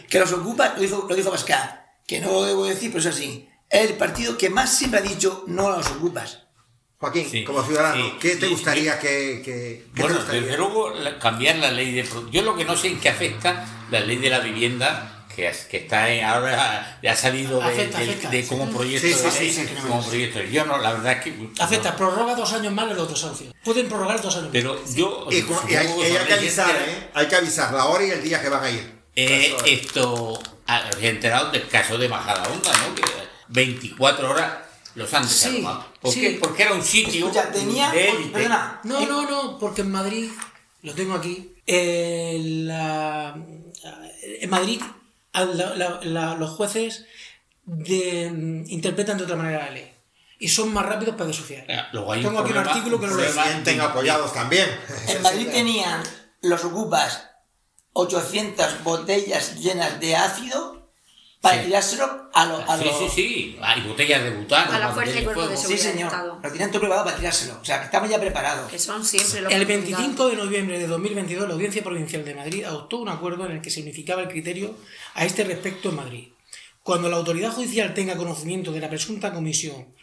que 0.10 0.20
los 0.20 0.30
ocupas, 0.30 0.74
lo 0.74 0.82
dijo, 0.82 1.06
lo 1.08 1.14
dijo 1.14 1.28
Abascal, 1.28 1.86
que 2.06 2.20
no 2.20 2.32
lo 2.32 2.44
debo 2.44 2.66
decir, 2.66 2.90
pero 2.90 3.00
es 3.00 3.06
así. 3.06 3.48
Es 3.70 3.90
el 3.90 3.96
partido 3.96 4.36
que 4.36 4.50
más 4.50 4.76
siempre 4.76 5.00
ha 5.00 5.02
dicho 5.02 5.44
no 5.46 5.72
a 5.72 5.78
los 5.78 5.86
ocupas. 5.86 6.43
Joaquín, 6.98 7.44
como 7.44 7.62
ciudadano, 7.62 8.18
¿qué 8.18 8.36
te 8.36 8.46
gustaría 8.46 8.98
que, 8.98 9.84
bueno, 9.96 10.22
desde 10.24 10.56
luego 10.56 10.92
cambiar 11.20 11.56
la 11.56 11.70
ley 11.70 11.92
de... 11.92 12.08
Yo 12.30 12.42
lo 12.42 12.56
que 12.56 12.64
no 12.64 12.76
sé 12.76 12.88
en 12.88 13.00
qué 13.00 13.10
afecta 13.10 13.66
la 13.90 14.00
ley 14.00 14.16
de 14.16 14.30
la 14.30 14.40
vivienda 14.40 15.14
que, 15.34 15.52
que 15.68 15.76
está 15.78 16.06
ahora 16.26 16.98
ya 17.02 17.12
ha 17.12 17.16
salido 17.16 17.60
de, 17.60 18.46
como 18.48 18.70
proyecto 18.70 19.08
como 19.82 20.04
proyecto 20.06 20.42
yo 20.42 20.64
no 20.64 20.78
la 20.78 20.92
verdad 20.92 21.12
es 21.14 21.24
que 21.24 21.48
afecta 21.58 21.96
prorroga 21.96 22.34
dos 22.34 22.52
años 22.52 22.72
más 22.72 22.86
los 22.94 23.08
dos 23.08 23.24
años 23.24 23.54
pueden 23.64 23.88
prorrogar 23.88 24.22
dos 24.22 24.36
años 24.36 24.50
pero 24.52 24.80
yo 24.94 25.26
y, 25.30 25.36
hay, 25.74 26.24
que 26.26 26.34
avisar 26.34 26.70
¿eh? 26.70 27.10
hay 27.14 27.26
que 27.26 27.36
avisar 27.36 27.74
la 27.74 27.86
hora 27.86 28.04
y 28.04 28.10
el 28.10 28.22
día 28.22 28.40
que 28.40 28.48
van 28.48 28.64
a 28.64 28.70
ir. 28.70 28.94
Eh, 29.16 29.54
esto 29.66 30.40
he 31.00 31.08
enterado 31.08 31.50
del 31.50 31.68
caso 31.68 31.98
de 31.98 32.08
Majada 32.08 32.48
Onda 32.48 32.72
¿no? 32.72 32.94
que 32.94 33.02
24 33.48 34.30
horas 34.30 34.52
los 34.94 35.12
han 35.12 35.28
sí, 35.28 35.64
¿Por 36.00 36.14
qué? 36.14 36.38
Porque 36.40 36.62
era 36.62 36.72
un 36.72 36.82
sitio 36.82 37.30
ya 37.32 37.50
tenía, 37.50 37.90
de 37.90 38.48
No, 38.84 39.06
no, 39.06 39.28
no, 39.28 39.58
porque 39.58 39.82
en 39.82 39.90
Madrid, 39.90 40.30
lo 40.82 40.94
tengo 40.94 41.14
aquí, 41.14 41.52
eh, 41.66 42.38
la, 42.66 43.34
en 44.22 44.50
Madrid 44.50 44.80
los 45.32 46.50
jueces 46.50 47.06
de, 47.64 48.64
interpretan 48.68 49.18
de 49.18 49.24
otra 49.24 49.36
manera 49.36 49.66
la 49.66 49.70
ley. 49.70 49.90
Y 50.38 50.48
son 50.48 50.72
más 50.72 50.84
rápidos 50.84 51.14
para 51.14 51.28
desafiar. 51.28 51.66
Tengo 51.66 52.38
aquí 52.38 52.52
un 52.52 52.58
artículo 52.58 53.00
que 53.00 53.06
lo 53.06 53.16
sienten 53.16 53.80
apoyados 53.80 54.32
también. 54.32 54.68
En 55.08 55.22
Madrid 55.22 55.48
tenían 55.50 56.02
los 56.42 56.64
ocupas 56.64 57.30
800 57.94 58.84
botellas 58.84 59.56
llenas 59.56 59.98
de 60.00 60.16
ácido 60.16 60.83
para 61.44 61.62
tirárselo 61.62 62.28
a 62.32 62.46
los. 62.46 62.68
A 62.68 62.78
sí, 62.78 62.88
sí, 62.98 63.08
sí. 63.14 63.58
Hay 63.60 63.82
botellas 63.82 64.24
de 64.24 64.30
butano. 64.30 64.72
A 64.72 64.78
la 64.78 64.88
fuerza 64.88 65.20
y 65.20 65.24
cuerpo 65.24 65.46
de 65.46 65.56
seguridad. 65.56 65.82
Sí, 65.82 65.90
señor. 65.90 66.40
Lo 66.42 66.50
tienen 66.50 66.70
todo 66.70 66.80
preparado 66.80 67.04
para 67.04 67.16
tirárselo. 67.16 67.58
O 67.60 67.64
sea, 67.64 67.80
que 67.80 67.84
estamos 67.84 68.08
ya 68.08 68.18
preparados. 68.18 68.70
Que 68.70 68.78
son 68.78 69.04
siempre 69.04 69.42
los 69.42 69.52
El 69.52 69.66
25 69.66 70.28
de 70.28 70.36
noviembre 70.36 70.78
de 70.78 70.86
2022, 70.86 71.46
la 71.46 71.54
Audiencia 71.54 71.84
Provincial 71.84 72.24
de 72.24 72.34
Madrid 72.34 72.64
adoptó 72.64 72.98
un 72.98 73.10
acuerdo 73.10 73.44
en 73.46 73.52
el 73.52 73.60
que 73.60 73.70
se 73.70 73.82
unificaba 73.82 74.22
el 74.22 74.28
criterio 74.28 74.74
a 75.14 75.24
este 75.24 75.44
respecto 75.44 75.90
en 75.90 75.96
Madrid. 75.96 76.28
Cuando 76.82 77.08
la 77.08 77.16
autoridad 77.16 77.52
judicial 77.52 77.94
tenga 77.94 78.16
conocimiento 78.16 78.72
de 78.72 78.80
la 78.80 78.88
presunta 78.88 79.32
comisión 79.32 79.94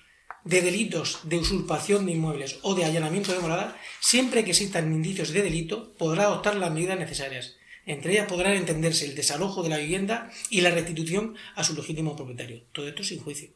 de 0.44 0.62
delitos 0.62 1.20
de 1.24 1.38
usurpación 1.38 2.06
de 2.06 2.14
inmuebles 2.14 2.60
o 2.62 2.76
de 2.76 2.86
allanamiento 2.86 3.32
de 3.32 3.40
morada, 3.40 3.78
siempre 4.00 4.44
que 4.44 4.52
existan 4.52 4.92
indicios 4.92 5.32
de 5.32 5.42
delito, 5.42 5.94
podrá 5.98 6.24
adoptar 6.24 6.56
las 6.56 6.72
medidas 6.72 6.98
necesarias. 6.98 7.56
Entre 7.86 8.14
ellas 8.14 8.28
podrán 8.28 8.54
entenderse 8.54 9.06
el 9.06 9.16
desalojo 9.16 9.64
de 9.64 9.70
la 9.70 9.78
vivienda 9.78 10.32
y 10.50 10.62
la 10.62 10.72
restitución 10.72 11.36
a 11.56 11.64
su 11.64 11.76
legítimo 11.76 12.16
propietario. 12.16 12.64
Todo 12.72 12.88
esto 12.88 13.04
sin 13.04 13.20
juicio. 13.22 13.50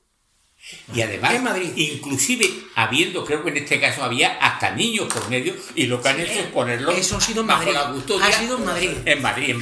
Y 0.95 1.01
además, 1.01 1.36
inclusive 1.76 2.49
habiendo, 2.76 3.23
creo 3.23 3.43
que 3.43 3.51
en 3.51 3.57
este 3.57 3.80
caso 3.80 4.03
había 4.03 4.34
hasta 4.38 4.71
niños 4.71 5.13
por 5.13 5.30
medio, 5.30 5.53
y 5.76 5.86
lo 5.86 6.01
que 6.01 6.09
han 6.09 6.19
hecho 6.19 6.39
es 6.39 6.47
ponerlos 6.47 6.97
Eso 6.97 7.17
ha 7.17 7.21
sido 7.21 7.41
en 7.41 7.47
Madrid. 7.47 7.73
bajo 7.73 7.88
la 7.88 7.93
custodia. 7.93 8.26
Ha 8.26 8.32
sido 8.32 8.57
en 8.57 8.65
Madrid. 8.65 8.89
En 9.05 9.21
Madrid, 9.21 9.49
en 9.49 9.59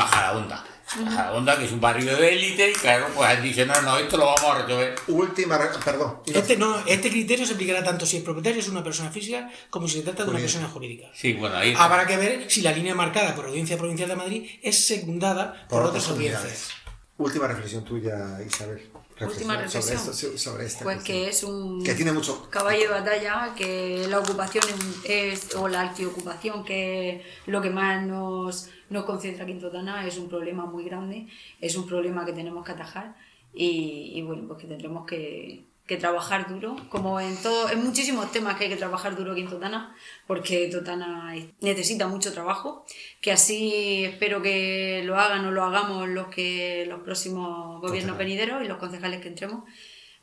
Majadahonda, 1.04 1.58
que 1.58 1.66
es 1.66 1.72
un 1.72 1.82
barrio 1.82 2.16
de 2.16 2.34
élite, 2.34 2.72
y 2.72 2.74
claro, 2.74 3.08
pues 3.16 3.42
dicho, 3.42 3.66
no, 3.66 3.82
no, 3.82 3.98
esto 3.98 4.18
lo 4.18 4.26
vamos 4.26 4.44
a 4.44 4.62
resolver. 4.62 4.96
Última, 5.08 5.60
perdón. 5.84 6.18
Este, 6.26 6.58
no, 6.58 6.86
este 6.86 7.10
criterio 7.10 7.46
se 7.46 7.54
aplicará 7.54 7.84
tanto 7.84 8.06
si 8.06 8.18
el 8.18 8.24
propietario 8.24 8.60
es 8.60 8.68
una 8.68 8.84
persona 8.84 9.10
física 9.10 9.50
como 9.70 9.88
si 9.88 9.98
se 9.98 10.04
trata 10.04 10.24
de 10.24 10.30
una 10.30 10.40
persona 10.40 10.68
jurídica. 10.68 11.08
Sí, 11.14 11.34
bueno, 11.34 11.56
ahí 11.56 11.74
Habrá 11.78 12.06
que 12.06 12.18
ver 12.18 12.50
si 12.50 12.62
la 12.62 12.72
línea 12.72 12.96
marcada 12.96 13.34
por 13.34 13.46
la 13.46 13.50
Audiencia 13.50 13.78
Provincial 13.78 14.10
de 14.10 14.16
Madrid 14.16 14.50
es 14.62 14.86
secundada 14.86 15.68
por, 15.68 15.84
otras 15.84 16.08
audiencias. 16.10 16.70
Última 17.18 17.48
reflexión 17.48 17.84
tuya, 17.84 18.40
Isabel. 18.46 18.90
Última 19.22 19.58
reflexión. 19.58 20.38
Sobre, 20.38 20.66
esta 20.66 20.84
pues 20.84 21.04
que 21.04 21.30
es 21.30 21.44
un 21.44 21.84
que 21.84 21.94
tiene 21.94 22.12
mucho 22.12 22.50
caballo 22.50 22.82
de 22.82 22.88
batalla, 22.88 23.54
que 23.56 24.06
la 24.10 24.20
ocupación 24.20 24.64
es, 25.04 25.56
o 25.56 25.68
la 25.68 25.82
arquiocupación, 25.82 26.66
que 26.66 27.18
es 27.18 27.22
lo 27.46 27.62
que 27.62 27.70
más 27.70 28.04
nos, 28.04 28.70
nos 28.94 29.04
concentra 29.04 29.44
aquí 29.44 29.52
en 29.52 29.60
Totana, 29.60 30.08
es 30.08 30.18
un 30.18 30.30
problema 30.30 30.66
muy 30.66 30.84
grande, 30.86 31.28
es 31.60 31.76
un 31.76 31.86
problema 31.86 32.26
que 32.26 32.34
tenemos 32.34 32.66
que 32.66 32.72
atajar 32.72 33.16
y, 33.54 34.14
y 34.16 34.22
bueno, 34.22 34.48
pues 34.48 34.62
que 34.62 34.68
tendremos 34.68 35.06
que, 35.06 35.66
que 35.86 35.98
trabajar 35.98 36.48
duro, 36.48 36.78
como 36.90 37.20
en 37.20 37.36
todo, 37.42 37.70
en 37.70 37.84
muchísimos 37.84 38.32
temas 38.32 38.56
que 38.56 38.66
hay 38.66 38.70
que 38.70 38.78
trabajar 38.78 39.18
duro 39.18 39.34
aquí 39.34 39.42
en 39.42 39.50
Totana, 39.50 39.96
porque 40.28 40.70
Totana 40.70 41.36
necesita 41.60 42.08
mucho 42.08 42.32
trabajo, 42.32 42.86
que 43.20 43.34
así 43.34 44.06
espero 44.06 44.42
que 44.42 45.02
lo 45.04 45.20
hagan 45.20 45.46
o 45.46 45.52
lo 45.52 45.64
hagamos 45.64 46.08
los 46.08 46.28
que 46.28 46.86
los 46.88 47.02
próximos 47.02 47.82
gobiernos 47.82 48.18
venideros 48.18 48.64
y 48.64 48.68
los 48.68 48.78
concejales 48.78 49.20
que 49.20 49.28
entremos 49.28 49.66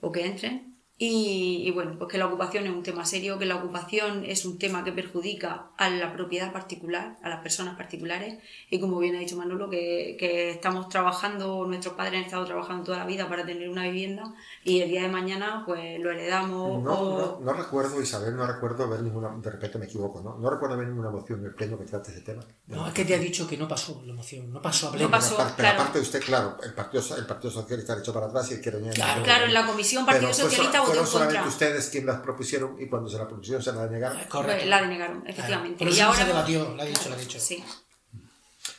o 0.00 0.10
que 0.10 0.24
entren, 0.24 0.69
y, 1.02 1.70
bueno, 1.70 1.94
pues 1.96 2.10
que 2.10 2.18
la 2.18 2.26
ocupación 2.26 2.66
es 2.66 2.72
un 2.72 2.82
tema 2.82 3.06
serio, 3.06 3.38
que 3.38 3.46
la 3.46 3.56
ocupación 3.56 4.24
es 4.26 4.44
un 4.44 4.58
tema 4.58 4.84
que 4.84 4.92
perjudica 4.92 5.68
a 5.78 5.88
la 5.88 6.12
propiedad 6.12 6.52
particular, 6.52 7.16
a 7.22 7.28
las 7.30 7.40
personas 7.40 7.78
particulares, 7.78 8.38
y 8.68 8.78
como 8.78 8.98
bien 8.98 9.16
ha 9.16 9.20
dicho 9.20 9.34
Manolo, 9.36 9.70
que, 9.70 10.16
que 10.18 10.50
estamos 10.50 10.90
trabajando, 10.90 11.64
nuestros 11.66 11.94
padres 11.94 12.18
han 12.18 12.24
estado 12.26 12.44
trabajando 12.44 12.84
toda 12.84 12.98
la 12.98 13.06
vida 13.06 13.26
para 13.30 13.46
tener 13.46 13.70
una 13.70 13.84
vivienda, 13.84 14.34
y 14.62 14.82
el 14.82 14.90
día 14.90 15.00
de 15.00 15.08
mañana 15.08 15.62
pues 15.64 15.98
lo 15.98 16.10
heredamos. 16.10 16.82
No, 16.82 17.18
no, 17.18 17.40
no, 17.40 17.52
recuerdo, 17.54 18.02
Isabel, 18.02 18.36
no 18.36 18.46
recuerdo 18.46 18.86
ver 18.86 19.00
ninguna, 19.02 19.30
de 19.30 19.50
repente 19.50 19.78
me 19.78 19.86
equivoco, 19.86 20.20
¿no? 20.20 20.36
No 20.36 20.50
recuerdo 20.50 20.76
ver 20.76 20.88
ninguna 20.88 21.08
moción 21.08 21.40
en 21.40 21.46
el 21.46 21.54
pleno 21.54 21.78
que 21.78 21.86
trate 21.86 22.10
ese 22.10 22.20
tema. 22.20 22.42
No, 22.66 22.86
es 22.86 22.92
que 22.92 23.06
te 23.06 23.14
ha 23.14 23.18
dicho 23.18 23.48
que 23.48 23.56
no 23.56 23.66
pasó 23.66 24.02
la 24.04 24.12
moción, 24.12 24.52
no 24.52 24.60
pasó 24.60 24.88
a 24.88 24.92
pleno. 24.92 25.06
No 25.06 25.10
pasó, 25.10 25.36
pero, 25.38 25.56
claro. 25.56 25.80
aparte 25.80 25.98
de 25.98 26.02
usted, 26.02 26.22
claro, 26.22 26.58
el 26.62 26.74
Partido, 26.74 27.02
el 27.16 27.24
partido 27.24 27.50
Socialista 27.50 27.94
ha 27.94 27.98
hecho 28.00 28.12
para 28.12 28.26
atrás 28.26 28.50
y 28.50 28.54
el 28.54 28.60
que 28.60 28.70
Claro, 28.70 29.22
claro, 29.22 29.46
en 29.46 29.54
la 29.54 29.66
Comisión 29.66 30.04
Partido 30.04 30.32
Socialista 30.32 30.82
fueron 30.90 31.06
solamente 31.06 31.48
ustedes 31.48 31.88
quienes 31.88 32.06
las 32.06 32.20
propusieron 32.20 32.76
y 32.80 32.86
cuando 32.88 33.08
se 33.08 33.18
la 33.18 33.26
propusieron 33.26 33.62
se 33.62 33.72
la 33.72 33.86
denegaron. 33.86 34.18
Correcto. 34.28 34.66
La 34.66 34.82
denegaron, 34.82 35.24
efectivamente. 35.26 35.76
Pero 35.78 35.94
y 35.94 36.00
ahora 36.00 36.18
se 36.18 36.24
debatió, 36.24 36.74
lo 36.74 36.82
ha 36.82 36.84
dicho, 36.84 37.08
lo 37.08 37.14
ha 37.14 37.18
dicho. 37.18 37.38
Sí. 37.40 37.64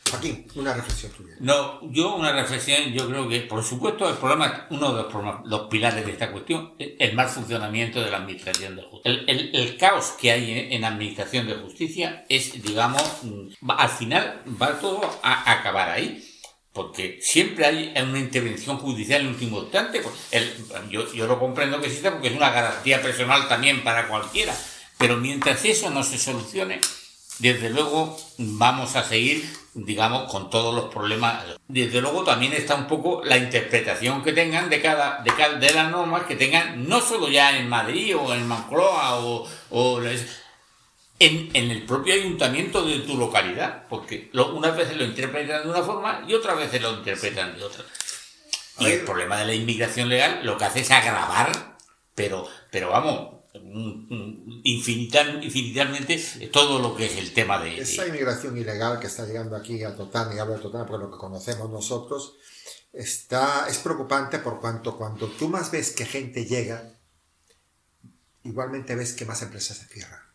Joaquín, 0.10 0.46
una 0.56 0.74
reflexión 0.74 1.12
tuya. 1.14 1.36
No, 1.40 1.80
yo 1.90 2.16
una 2.16 2.34
reflexión, 2.34 2.92
yo 2.92 3.08
creo 3.08 3.30
que, 3.30 3.42
por 3.42 3.64
supuesto, 3.64 4.10
el 4.10 4.16
problema, 4.16 4.68
uno 4.70 4.92
de 4.94 5.04
los, 5.04 5.12
problemas, 5.12 5.46
los 5.46 5.62
pilares 5.70 6.06
de 6.06 6.12
esta 6.12 6.32
cuestión, 6.32 6.74
es 6.78 6.92
el 7.00 7.16
mal 7.16 7.30
funcionamiento 7.30 8.02
de 8.02 8.12
la 8.12 8.18
administración 8.18 8.76
de 8.76 8.84
justicia. 8.84 9.12
El, 9.12 9.30
el, 9.30 9.56
el 9.56 9.78
caos 9.78 10.16
que 10.20 10.32
hay 10.32 10.52
en, 10.52 10.74
en, 10.74 10.84
administración 10.84 11.48
de 11.48 11.56
justicia 11.56 12.26
es, 12.28 12.62
digamos, 12.62 13.02
va, 13.68 13.76
al 13.76 13.90
final 13.90 14.44
va 14.62 14.78
todo 14.80 15.02
a 15.24 15.52
acabar 15.52 15.90
ahí 15.90 16.31
porque 16.74 17.20
siempre 17.22 17.66
hay 17.66 17.94
una 18.02 18.20
intervención 18.20 18.78
judicial 18.78 19.22
en 19.22 19.28
último 19.28 19.62
instante. 19.62 20.02
El, 20.32 20.54
yo, 20.90 21.12
yo 21.14 21.28
lo 21.28 21.40
comprendo 21.40 21.80
que 21.82 21.88
existe 21.88 22.12
porque 22.12 22.30
es 22.30 22.36
una 22.36 22.52
garantía 22.52 23.02
personal 23.02 23.48
también 23.48 23.84
para 23.84 24.08
cualquiera, 24.08 24.56
pero 24.98 25.18
mientras 25.18 25.66
eso 25.66 25.90
no 25.90 26.04
se 26.04 26.18
solucione, 26.18 26.80
desde 27.40 27.70
luego 27.72 28.18
vamos 28.38 28.96
a 28.96 29.04
seguir, 29.04 29.52
digamos, 29.74 30.32
con 30.32 30.50
todos 30.50 30.74
los 30.74 30.94
problemas. 30.94 31.44
Desde 31.68 32.00
luego 32.00 32.24
también 32.24 32.54
está 32.54 32.76
un 32.76 32.88
poco 32.88 33.22
la 33.26 33.38
interpretación 33.38 34.24
que 34.24 34.32
tengan 34.32 34.70
de 34.70 34.82
cada, 34.82 35.22
de 35.24 35.32
cada 35.36 35.58
de 35.58 35.74
las 35.74 35.90
normas 35.90 36.24
que 36.24 36.36
tengan, 36.36 36.88
no 36.88 37.02
solo 37.02 37.30
ya 37.30 37.58
en 37.58 37.68
Madrid 37.68 38.16
o 38.16 38.34
en 38.34 38.48
Moncloa 38.48 39.20
o, 39.20 39.48
o 39.72 40.00
en, 41.22 41.50
en, 41.54 41.70
el 41.70 41.86
propio 41.86 42.16
ayuntamiento 42.16 42.84
de 42.84 43.00
tu 43.02 43.16
localidad, 43.16 43.88
porque 43.88 44.32
lo, 44.34 44.56
unas 44.56 44.76
veces 44.76 44.98
lo 44.98 45.06
interpretan 45.06 45.62
de 45.62 45.70
una 45.70 45.84
forma 45.84 46.26
y 46.28 46.34
otras 46.34 46.58
veces 46.58 46.82
lo 46.82 46.98
interpretan 46.98 47.56
de 47.56 47.64
otra. 47.64 47.86
Y 48.80 48.86
el 48.86 49.02
problema 49.02 49.38
de 49.38 49.46
la 49.46 49.54
inmigración 49.54 50.10
legal 50.10 50.40
lo 50.44 50.58
que 50.58 50.66
hace 50.66 50.80
es 50.80 50.90
agravar, 50.90 51.78
pero, 52.16 52.48
pero 52.72 52.90
vamos, 52.90 53.36
infinita, 54.64 55.22
infinitamente 55.44 56.18
todo 56.52 56.80
lo 56.80 56.96
que 56.96 57.06
es 57.06 57.16
el 57.18 57.32
tema 57.34 57.62
de... 57.62 57.80
Esa 57.80 58.08
inmigración 58.08 58.58
ilegal 58.58 59.00
que 59.00 59.06
está 59.06 59.28
llegando 59.28 59.56
aquí 59.56 59.84
a 59.84 59.96
Totana, 59.96 60.34
y 60.34 60.40
hablo 60.40 60.56
de 60.56 60.62
Totana 60.62 60.88
por 60.88 61.00
lo 61.00 61.12
que 61.12 61.18
conocemos 61.18 61.70
nosotros, 61.70 62.38
está, 62.94 63.68
es 63.70 63.78
preocupante 63.78 64.40
por 64.40 64.60
cuanto 64.60 64.98
cuando 64.98 65.28
tú 65.28 65.50
más 65.50 65.70
ves 65.70 65.92
que 65.92 66.06
gente 66.06 66.46
llega, 66.46 66.96
igualmente 68.44 68.96
ves 68.96 69.14
que 69.14 69.26
más 69.26 69.44
empresas 69.44 69.78
se 69.78 69.86
cierran. 69.86 70.31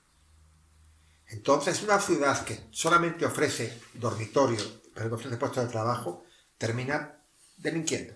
Entonces, 1.29 1.83
una 1.83 2.01
ciudad 2.01 2.45
que 2.45 2.61
solamente 2.71 3.27
ofrece 3.27 3.79
dormitorio, 3.95 4.61
pero 4.95 5.09
no 5.09 5.17
ofrece 5.17 5.37
puestos 5.37 5.65
de 5.65 5.71
trabajo, 5.71 6.25
termina 6.59 7.19
delinquiendo. 7.57 8.15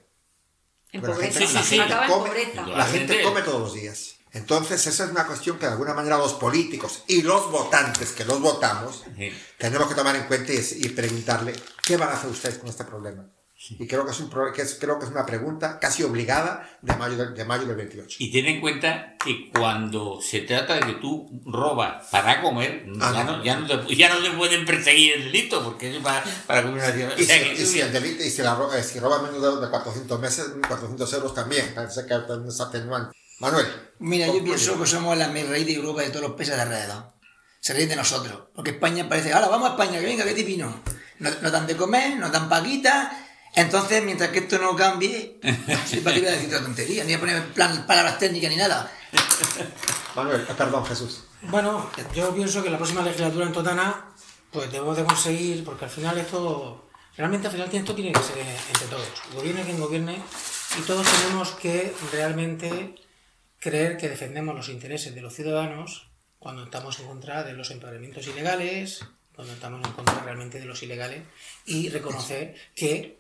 En 0.93 1.03
pobreza. 1.03 1.41
La 1.41 1.47
gente, 1.47 1.47
Sí, 1.47 1.55
la 1.55 1.63
sí, 1.63 1.77
gente 1.79 1.95
come, 1.95 2.09
pobreza. 2.09 2.67
la 2.67 2.87
gente 2.87 3.23
come 3.23 3.43
todos 3.43 3.61
los 3.61 3.75
días. 3.75 4.17
Entonces, 4.33 4.87
esa 4.87 5.05
es 5.05 5.11
una 5.11 5.27
cuestión 5.27 5.59
que 5.59 5.67
de 5.67 5.73
alguna 5.73 5.93
manera 5.93 6.17
los 6.17 6.35
políticos 6.35 7.03
y 7.09 7.23
los 7.23 7.51
votantes 7.51 8.13
que 8.13 8.25
los 8.25 8.41
votamos 8.41 9.05
Sí. 9.17 9.33
tenemos 9.59 9.89
que 9.89 9.95
tomar 9.97 10.15
en 10.15 10.25
cuenta 10.25 10.53
y, 10.53 10.59
y 10.77 10.89
preguntarle 10.91 11.53
qué 11.85 11.97
van 11.97 12.11
a 12.11 12.13
hacer 12.13 12.31
ustedes 12.31 12.59
con 12.59 12.69
este 12.69 12.85
problema. 12.85 13.29
Y 13.69 13.87
creo 13.87 14.07
que, 14.07 14.13
es 14.13 14.21
un, 14.21 14.31
que 14.55 14.63
es, 14.63 14.79
creo 14.81 14.99
que 14.99 15.05
es 15.05 15.11
una 15.11 15.27
pregunta 15.27 15.79
casi 15.79 16.03
obligada 16.03 16.67
de 16.81 16.97
mayo, 16.97 17.17
del- 17.17 17.35
de 17.35 17.45
mayo 17.45 17.67
del 17.67 17.77
28. 17.77 18.17
Y 18.19 18.33
ten 18.33 18.47
en 18.47 18.59
cuenta 18.61 19.17
que 19.23 19.51
cuando 19.51 20.19
se 20.23 20.41
trata 20.41 20.77
de 20.77 20.81
que 20.87 20.93
tú 20.95 21.43
robas 21.45 22.07
para 22.11 22.41
comer, 22.41 22.87
Ah, 23.01 23.13
ya, 23.15 23.25
no. 23.25 23.37
no, 23.37 23.45
ya, 23.45 23.57
no 23.57 23.67
te, 23.87 23.95
ya 23.95 24.09
no 24.09 24.23
te 24.23 24.31
pueden 24.31 24.65
perseguir 24.65 25.13
el 25.13 25.25
delito, 25.25 25.63
porque 25.63 25.95
es 25.95 26.03
para, 26.03 26.25
para 26.47 26.63
comer 26.63 26.83
una 26.83 26.93
ciudad. 26.93 27.13
Y 27.19 27.23
O 27.23 27.27
sea 27.27 27.39
si, 27.55 27.63
y 27.63 27.67
si 27.67 27.81
el 27.81 27.93
delito, 27.93 28.25
y 28.25 28.31
si, 28.31 28.41
la, 28.41 28.59
eh, 28.77 28.83
si 28.83 28.99
roba 28.99 29.21
menos 29.21 29.43
de, 29.43 29.61
de 29.67 29.71
400 29.71 30.19
meses, 30.21 30.47
400 30.67 31.13
euros 31.13 31.35
también, 31.35 31.73
parece 31.75 32.07
que 32.07 32.15
es 32.49 32.61
atenuante. 32.61 33.15
Manuel. 33.41 33.67
Mira, 33.99 34.27
yo 34.27 34.43
pienso 34.43 34.79
que 34.81 34.87
somos 34.87 35.17
la 35.19 35.29
raíz 35.29 35.67
de 35.67 35.75
Europa 35.75 36.01
de 36.01 36.09
todos 36.09 36.23
los 36.23 36.33
países 36.33 36.57
de 36.57 36.63
alrededor. 36.63 37.13
Se 37.61 37.75
ríen 37.75 37.91
de 37.91 37.97
nosotros. 37.97 38.45
Porque 38.55 38.71
España 38.71 39.07
parece, 39.07 39.35
ahora 39.35 39.49
vamos 39.49 39.69
a 39.69 39.73
España, 39.73 40.01
que 40.01 40.07
venga, 40.07 40.25
que 40.25 40.33
divino. 40.35 40.81
Nos, 41.19 41.43
nos 41.43 41.53
dan 41.53 41.67
de 41.67 41.77
comer, 41.77 42.17
nos 42.19 42.33
dan 42.33 42.49
paguitas. 42.49 43.09
Entonces, 43.55 44.05
mientras 44.05 44.31
que 44.31 44.41
esto 44.41 44.59
no 44.59 44.77
cambie, 44.77 45.39
para 46.05 46.15
qué 46.15 46.21
voy 46.21 46.29
a 46.29 46.33
decir 46.33 46.49
otra 46.49 46.63
tontería, 46.63 47.05
ni 47.05 47.15
voy 47.17 47.17
a 47.17 47.21
poner 47.21 47.53
plan, 47.53 47.87
palabras 47.87 48.19
técnicas 48.19 48.51
ni 48.51 48.57
nada. 48.57 48.91
Manuel, 50.15 50.47
eh, 50.49 50.55
perdón, 50.57 50.87
Jesús. 50.87 51.25
Bueno, 51.43 51.91
yo 52.15 52.35
pienso 52.35 52.63
que 52.63 52.71
la 52.71 52.77
próxima 52.77 53.03
legislatura 53.03 53.47
en 53.47 53.53
Totana, 53.53 54.13
pues 54.51 54.71
debemos 54.71 54.97
de 54.97 55.05
conseguir, 55.05 55.65
porque 55.65 55.87
al 55.87 55.91
final 55.91 56.19
esto, 56.19 56.91
realmente 57.17 57.47
al 57.47 57.53
final 57.53 57.69
esto 57.73 57.95
tiene 57.95 58.13
que 58.13 58.23
ser 58.23 58.39
entre 58.39 58.87
todos, 58.89 59.09
gobierne 59.35 59.63
quien 59.63 59.81
gobierne, 59.81 60.21
y 60.79 60.83
todos 60.83 61.07
tenemos 61.07 61.51
que 61.53 61.95
realmente 62.13 62.95
creer 63.59 63.97
que 63.97 64.09
defendemos 64.09 64.55
los 64.55 64.69
intereses 64.69 65.15
de 65.15 65.21
los 65.21 65.35
ciudadanos 65.35 66.11
cuando 66.39 66.65
estamos 66.65 66.99
en 67.01 67.07
contra 67.07 67.43
de 67.43 67.53
los 67.53 67.71
empadronamientos 67.71 68.27
ilegales, 68.27 69.05
cuando 69.35 69.53
estamos 69.53 69.87
en 69.87 69.93
contra 69.93 70.21
realmente 70.21 70.59
de 70.59 70.67
los 70.67 70.83
ilegales, 70.83 71.23
y 71.67 71.89
reconocer 71.89 72.55
que 72.75 73.20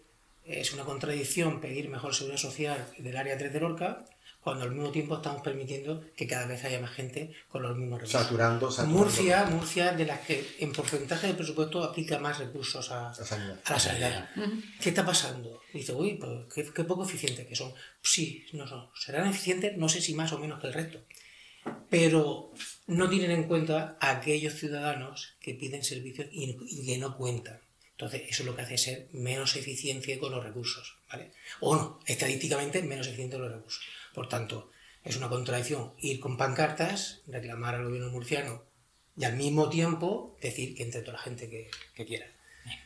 es 0.50 0.72
una 0.72 0.84
contradicción 0.84 1.60
pedir 1.60 1.88
mejor 1.88 2.14
seguridad 2.14 2.38
social 2.40 2.86
del 2.98 3.16
área 3.16 3.38
3 3.38 3.52
de 3.52 3.60
Lorca, 3.60 4.04
cuando 4.40 4.64
al 4.64 4.70
mismo 4.72 4.90
tiempo 4.90 5.16
estamos 5.16 5.42
permitiendo 5.42 6.02
que 6.16 6.26
cada 6.26 6.46
vez 6.46 6.64
haya 6.64 6.80
más 6.80 6.92
gente 6.92 7.30
con 7.48 7.62
los 7.62 7.76
mismos 7.76 8.00
recursos. 8.00 8.22
Saturando, 8.22 8.70
saturando. 8.70 8.98
Murcia, 8.98 9.44
Murcia, 9.44 9.92
de 9.92 10.06
las 10.06 10.20
que 10.20 10.56
en 10.60 10.72
porcentaje 10.72 11.26
de 11.26 11.34
presupuesto 11.34 11.84
aplica 11.84 12.18
más 12.18 12.38
recursos 12.38 12.90
a, 12.90 13.08
La 13.10 13.14
sanidad. 13.14 13.60
a 13.64 13.72
la 13.72 13.78
sanidad. 13.78 14.30
¿Qué 14.80 14.88
está 14.88 15.04
pasando? 15.04 15.60
Dice, 15.74 15.92
uy, 15.92 16.14
pues 16.14 16.32
qué, 16.54 16.72
qué 16.72 16.84
poco 16.84 17.04
eficientes 17.04 17.46
que 17.46 17.54
son. 17.54 17.72
Sí, 18.02 18.46
no 18.54 18.66
son. 18.66 18.88
Serán 18.94 19.28
eficientes, 19.28 19.76
no 19.76 19.90
sé 19.90 20.00
si 20.00 20.14
más 20.14 20.32
o 20.32 20.38
menos 20.38 20.58
que 20.58 20.68
el 20.68 20.72
resto. 20.72 21.00
Pero 21.90 22.52
no 22.86 23.10
tienen 23.10 23.32
en 23.32 23.44
cuenta 23.44 23.98
a 24.00 24.10
aquellos 24.10 24.54
ciudadanos 24.54 25.34
que 25.40 25.52
piden 25.52 25.84
servicios 25.84 26.28
y, 26.32 26.56
y 26.66 26.86
que 26.86 26.96
no 26.96 27.14
cuentan. 27.16 27.60
Entonces, 28.00 28.30
eso 28.30 28.44
lo 28.44 28.56
que 28.56 28.62
hace 28.62 28.76
es 28.76 28.82
ser 28.82 29.08
menos 29.12 29.56
eficiente 29.56 30.18
con 30.18 30.32
los 30.32 30.42
recursos, 30.42 30.96
¿vale? 31.12 31.32
O 31.60 31.76
no, 31.76 32.00
estadísticamente 32.06 32.82
menos 32.82 33.06
eficiente 33.06 33.36
con 33.36 33.44
los 33.44 33.54
recursos. 33.54 33.84
Por 34.14 34.26
tanto, 34.26 34.70
es 35.04 35.16
una 35.16 35.28
contradicción 35.28 35.92
ir 35.98 36.18
con 36.18 36.38
pancartas, 36.38 37.20
reclamar 37.26 37.74
al 37.74 37.84
gobierno 37.84 38.10
murciano 38.10 38.64
y 39.18 39.24
al 39.24 39.36
mismo 39.36 39.68
tiempo 39.68 40.34
decir 40.40 40.74
que 40.74 40.84
entre 40.84 41.02
toda 41.02 41.18
la 41.18 41.22
gente 41.24 41.50
que, 41.50 41.70
que 41.94 42.06
quiera. 42.06 42.26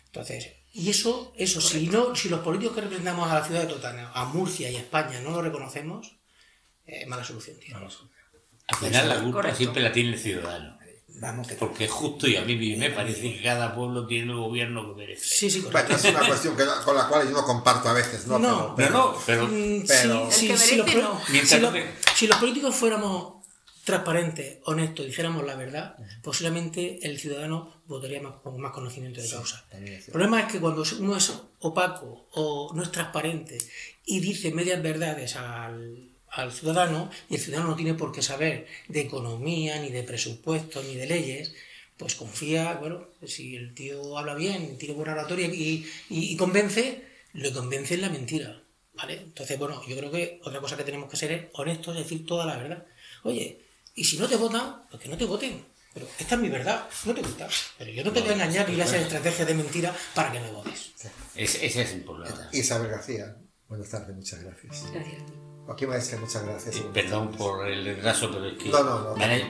Entonces, 0.07 0.55
y 0.73 0.91
eso, 0.91 1.33
eso 1.37 1.61
si, 1.61 1.87
no, 1.87 2.17
si 2.17 2.29
los 2.29 2.41
políticos 2.41 2.75
que 2.75 2.81
representamos 2.81 3.31
a 3.31 3.39
la 3.39 3.45
ciudad 3.45 3.61
de 3.61 3.69
Totana, 3.69 4.11
a 4.15 4.25
Murcia 4.25 4.69
y 4.69 4.75
a 4.75 4.81
España 4.81 5.21
no 5.21 5.31
lo 5.31 5.43
reconocemos, 5.43 6.17
es 6.87 7.07
mala 7.07 7.23
solución, 7.23 7.57
tío. 7.61 7.77
Al 8.67 8.77
final 8.77 9.09
la 9.09 9.23
culpa 9.23 9.55
siempre 9.55 9.81
la 9.81 9.93
tiene 9.93 10.15
el 10.15 10.19
ciudadano. 10.19 10.77
Vamos 11.21 11.47
Porque 11.59 11.87
justo 11.87 12.27
y 12.27 12.37
a 12.37 12.45
mí 12.45 12.57
me 12.77 12.91
parece 12.91 13.23
que 13.37 13.43
cada 13.43 13.75
pueblo 13.75 14.07
tiene 14.07 14.33
el 14.33 14.39
gobierno 14.39 14.89
que 14.89 14.95
merece. 15.01 15.25
Sí, 15.25 15.51
sí, 15.51 15.63
correcto. 15.63 15.95
Es 15.95 16.05
una 16.07 16.27
cuestión 16.27 16.57
con 16.85 16.97
la 16.97 17.07
cual 17.09 17.29
yo 17.29 17.33
no 17.33 17.45
comparto 17.45 17.89
a 17.89 17.93
veces, 17.93 18.27
¿no? 18.27 18.39
No, 18.39 18.75
pero, 18.75 18.91
no, 18.91 19.17
pero, 19.25 19.49
pero, 19.87 20.31
si, 20.31 20.49
los, 22.27 22.39
políticos 22.39 22.75
fuéramos 22.75 23.45
transparentes, 23.85 24.59
honestos, 24.65 25.07
dijéramos 25.07 25.45
la 25.45 25.55
verdad, 25.55 25.97
posiblemente 26.23 26.99
el 27.07 27.19
ciudadano 27.19 27.83
votaría 27.87 28.21
más, 28.21 28.35
con 28.43 28.61
más 28.61 28.73
conocimiento 28.73 29.21
de 29.21 29.29
causa. 29.29 29.65
el 29.71 30.03
problema 30.11 30.41
es 30.41 30.53
que 30.53 30.59
cuando 30.59 30.83
uno 30.99 31.17
es 31.17 31.33
opaco 31.61 32.27
o 32.33 32.73
no 32.75 32.83
es 32.83 32.91
transparente 32.91 33.59
y 34.05 34.21
dice 34.21 34.53
medias 34.53 34.83
verdades 34.83 35.37
al 35.37 36.14
al 36.35 36.53
ciudadano 36.53 37.11
y 37.29 37.37
el 37.37 37.41
ciudadano 37.41 37.71
no 37.71 37.77
tiene 37.77 37.95
por 37.95 38.13
qué 38.13 38.23
saber 38.23 38.67
de 38.89 39.01
economía, 39.01 39.81
ni 39.81 39.91
de 39.91 40.03
presupuesto, 40.03 40.83
ni 40.83 40.97
de 40.97 41.07
leyes, 41.07 41.55
pues 41.97 42.17
confía, 42.17 42.75
bueno, 42.75 43.07
si 43.25 43.57
el 43.57 43.75
tío 43.75 44.19
habla 44.19 44.35
bien, 44.35 44.77
tiene 44.79 44.95
buena 44.95 45.13
oratoria 45.13 45.47
y, 45.47 45.89
y, 46.11 46.37
convence, 46.37 47.05
lo 47.35 47.53
convence 47.53 47.95
en 47.95 48.01
la 48.01 48.09
mentira, 48.09 48.63
¿vale? 48.95 49.15
Entonces, 49.15 49.59
bueno, 49.59 49.81
yo 49.87 49.97
creo 49.97 50.11
que 50.11 50.41
otra 50.43 50.61
cosa 50.61 50.77
que 50.77 50.85
tenemos 50.85 51.09
que 51.09 51.17
ser 51.17 51.33
es 51.33 51.47
honestos, 51.53 51.97
decir 51.97 52.27
toda 52.27 52.47
la 52.47 52.57
verdad. 52.57 52.85
Oye, 53.23 53.61
y 53.95 54.05
si 54.05 54.19
no 54.19 54.29
te 54.29 54.37
votan, 54.37 54.83
pues 54.91 55.03
que 55.03 55.09
no 55.09 55.17
te 55.17 55.25
voten. 55.25 55.65
Pero 55.95 56.09
esta 56.19 56.35
es 56.35 56.41
mi 56.41 56.49
verdad, 56.49 56.89
no 57.05 57.15
te 57.15 57.23
gusta. 57.23 57.49
Pero 57.79 57.93
yo 57.93 58.03
no 58.03 58.13
te 58.13 58.21
voy 58.21 58.31
a 58.31 58.33
engañar 58.33 58.69
y 58.69 58.73
voy 58.73 58.81
a 58.81 58.85
hacer 58.85 59.03
estrategias 59.03 59.47
de 59.47 59.55
mentira 59.55 59.97
para 60.13 60.33
que 60.33 60.41
me 60.41 60.51
votes. 60.51 60.93
Ese, 61.37 61.67
es 61.67 61.77
el 61.77 62.03
problema. 62.03 62.49
Isabel 62.53 62.91
García, 62.91 63.37
buenas 63.69 63.89
tardes, 63.89 64.17
muchas 64.17 64.43
gracias. 64.43 64.91
Gracias. 64.93 65.54
Aquí 65.67 65.87
Maestre, 65.87 66.19
muchas 66.19 66.45
gracias. 66.45 66.77
perdón 66.93 67.33
por 67.33 67.67
el 67.67 67.85
retraso, 67.85 68.31
pero 68.31 68.47
es 68.47 68.59
que 68.59 68.71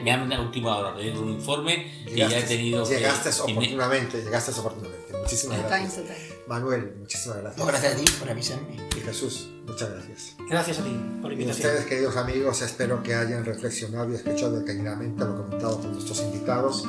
me, 0.01 0.11
han, 0.11 0.27
me, 0.27 0.39
última 0.39 0.77
hora 0.77 0.95
pedido 0.95 1.21
un 1.21 1.31
informe 1.31 1.91
y 2.05 2.15
ya 2.15 2.39
he 2.39 2.43
tenido. 2.43 2.85
Llegaste 2.85 3.29
oportunamente, 3.41 4.23
llegaste 4.23 4.57
oportunamente. 4.59 5.13
Muchísimas 5.17 5.59
gracias. 5.63 6.05
Manuel, 6.47 6.95
muchísimas 6.99 7.39
gracias. 7.39 7.67
gracias 7.67 7.93
a 7.93 7.97
ti 7.97 8.05
por 8.19 8.29
avisarme. 8.29 8.77
Y 8.95 9.01
Jesús, 9.01 9.49
muchas 9.65 9.89
gracias. 9.91 10.35
Gracias 10.49 10.79
a 10.79 10.83
ti 10.83 10.97
por 11.21 11.33
invitación. 11.33 11.47
Y 11.47 11.69
ustedes, 11.71 11.85
queridos 11.85 12.15
amigos, 12.15 12.61
espero 12.61 13.03
que 13.03 13.15
hayan 13.15 13.43
reflexionado 13.43 14.11
y 14.11 14.15
escuchado 14.15 14.59
detenidamente 14.59 15.25
lo 15.25 15.35
comentado 15.35 15.81
por 15.81 15.91
nuestros 15.91 16.21
invitados 16.21 16.85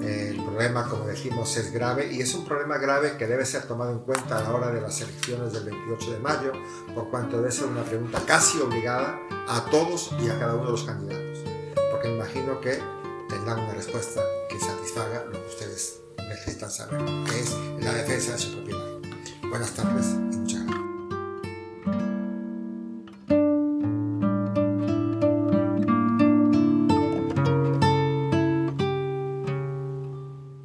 el 0.00 0.42
problema, 0.42 0.88
como 0.88 1.06
decimos, 1.06 1.56
es 1.56 1.72
grave 1.72 2.12
y 2.12 2.20
es 2.20 2.34
un 2.34 2.44
problema 2.44 2.78
grave 2.78 3.16
que 3.16 3.26
debe 3.26 3.44
ser 3.44 3.62
tomado 3.62 3.92
en 3.92 4.00
cuenta 4.00 4.38
a 4.38 4.42
la 4.42 4.54
hora 4.54 4.70
de 4.70 4.80
las 4.80 5.00
elecciones 5.00 5.52
del 5.52 5.64
28 5.64 6.12
de 6.12 6.18
mayo, 6.18 6.52
por 6.94 7.10
cuanto 7.10 7.38
debe 7.38 7.50
ser 7.50 7.66
una 7.66 7.82
pregunta 7.82 8.20
casi 8.26 8.60
obligada 8.60 9.18
a 9.48 9.64
todos 9.70 10.10
y 10.20 10.28
a 10.28 10.38
cada 10.38 10.54
uno 10.54 10.66
de 10.66 10.70
los 10.72 10.84
candidatos, 10.84 11.38
porque 11.90 12.14
imagino 12.14 12.60
que 12.60 12.80
tendrán 13.28 13.60
una 13.60 13.74
respuesta 13.74 14.20
que 14.48 14.58
satisfaga 14.58 15.24
lo 15.24 15.32
que 15.32 15.48
ustedes 15.48 16.00
necesitan 16.16 16.70
saber, 16.70 17.00
que 17.24 17.40
es 17.40 17.56
la 17.80 17.92
defensa 17.92 18.32
de 18.32 18.38
su 18.38 18.52
propiedad. 18.52 18.86
Buenas 19.50 19.72
tardes 19.72 20.14